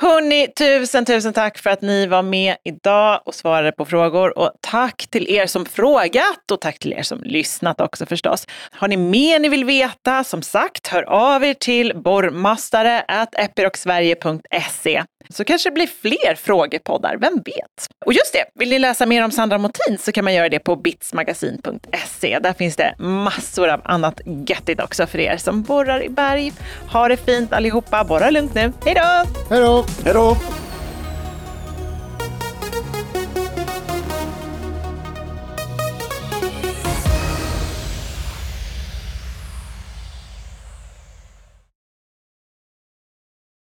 Hörni, 0.00 0.48
tusen, 0.58 1.04
tusen 1.04 1.32
tack 1.32 1.58
för 1.58 1.70
att 1.70 1.82
ni 1.82 2.06
var 2.06 2.22
med 2.22 2.56
idag 2.64 3.22
och 3.24 3.34
svarade 3.34 3.72
på 3.72 3.84
frågor. 3.84 4.38
Och 4.38 4.52
tack 4.60 5.06
till 5.10 5.28
er 5.28 5.46
som 5.46 5.66
frågat 5.66 6.50
och 6.52 6.60
tack 6.60 6.78
till 6.78 6.92
er 6.92 7.02
som 7.02 7.22
lyssnat 7.22 7.80
också 7.80 8.06
förstås. 8.06 8.46
Har 8.72 8.88
ni 8.88 8.96
mer 8.96 9.38
ni 9.38 9.48
vill 9.48 9.64
veta, 9.64 10.24
som 10.24 10.42
sagt, 10.42 10.86
hör 10.86 11.02
av 11.02 11.44
er 11.44 11.54
till 11.54 11.92
borrmastare 11.96 13.04
epirocsverige.se 13.32 15.04
så 15.32 15.44
kanske 15.44 15.68
det 15.68 15.74
blir 15.74 15.86
fler 15.86 16.34
frågepoddar, 16.34 17.16
vem 17.16 17.36
vet? 17.36 17.86
Och 18.06 18.12
just 18.12 18.32
det, 18.32 18.44
vill 18.54 18.68
ni 18.70 18.78
läsa 18.78 19.06
mer 19.06 19.24
om 19.24 19.30
Sandra 19.30 19.58
Motin 19.58 19.98
så 19.98 20.12
kan 20.12 20.24
man 20.24 20.34
göra 20.34 20.48
det 20.48 20.58
på 20.58 20.76
bitsmagasin.se. 20.76 22.38
Där 22.38 22.52
finns 22.52 22.76
det 22.76 22.94
massor 22.98 23.68
av 23.68 23.80
annat 23.84 24.20
göttigt 24.46 24.80
också 24.80 25.06
för 25.06 25.18
er 25.18 25.36
som 25.36 25.62
borrar 25.62 26.02
i 26.02 26.08
berg. 26.08 26.52
Ha 26.92 27.08
det 27.08 27.16
fint 27.16 27.52
allihopa, 27.52 28.04
borra 28.04 28.30
lugnt 28.30 28.54
nu. 28.54 28.72
Hej 28.84 28.94
då! 28.94 29.30
Hej 29.50 29.60
då! 29.60 29.84
Hej 30.04 30.14
då! 30.14 30.36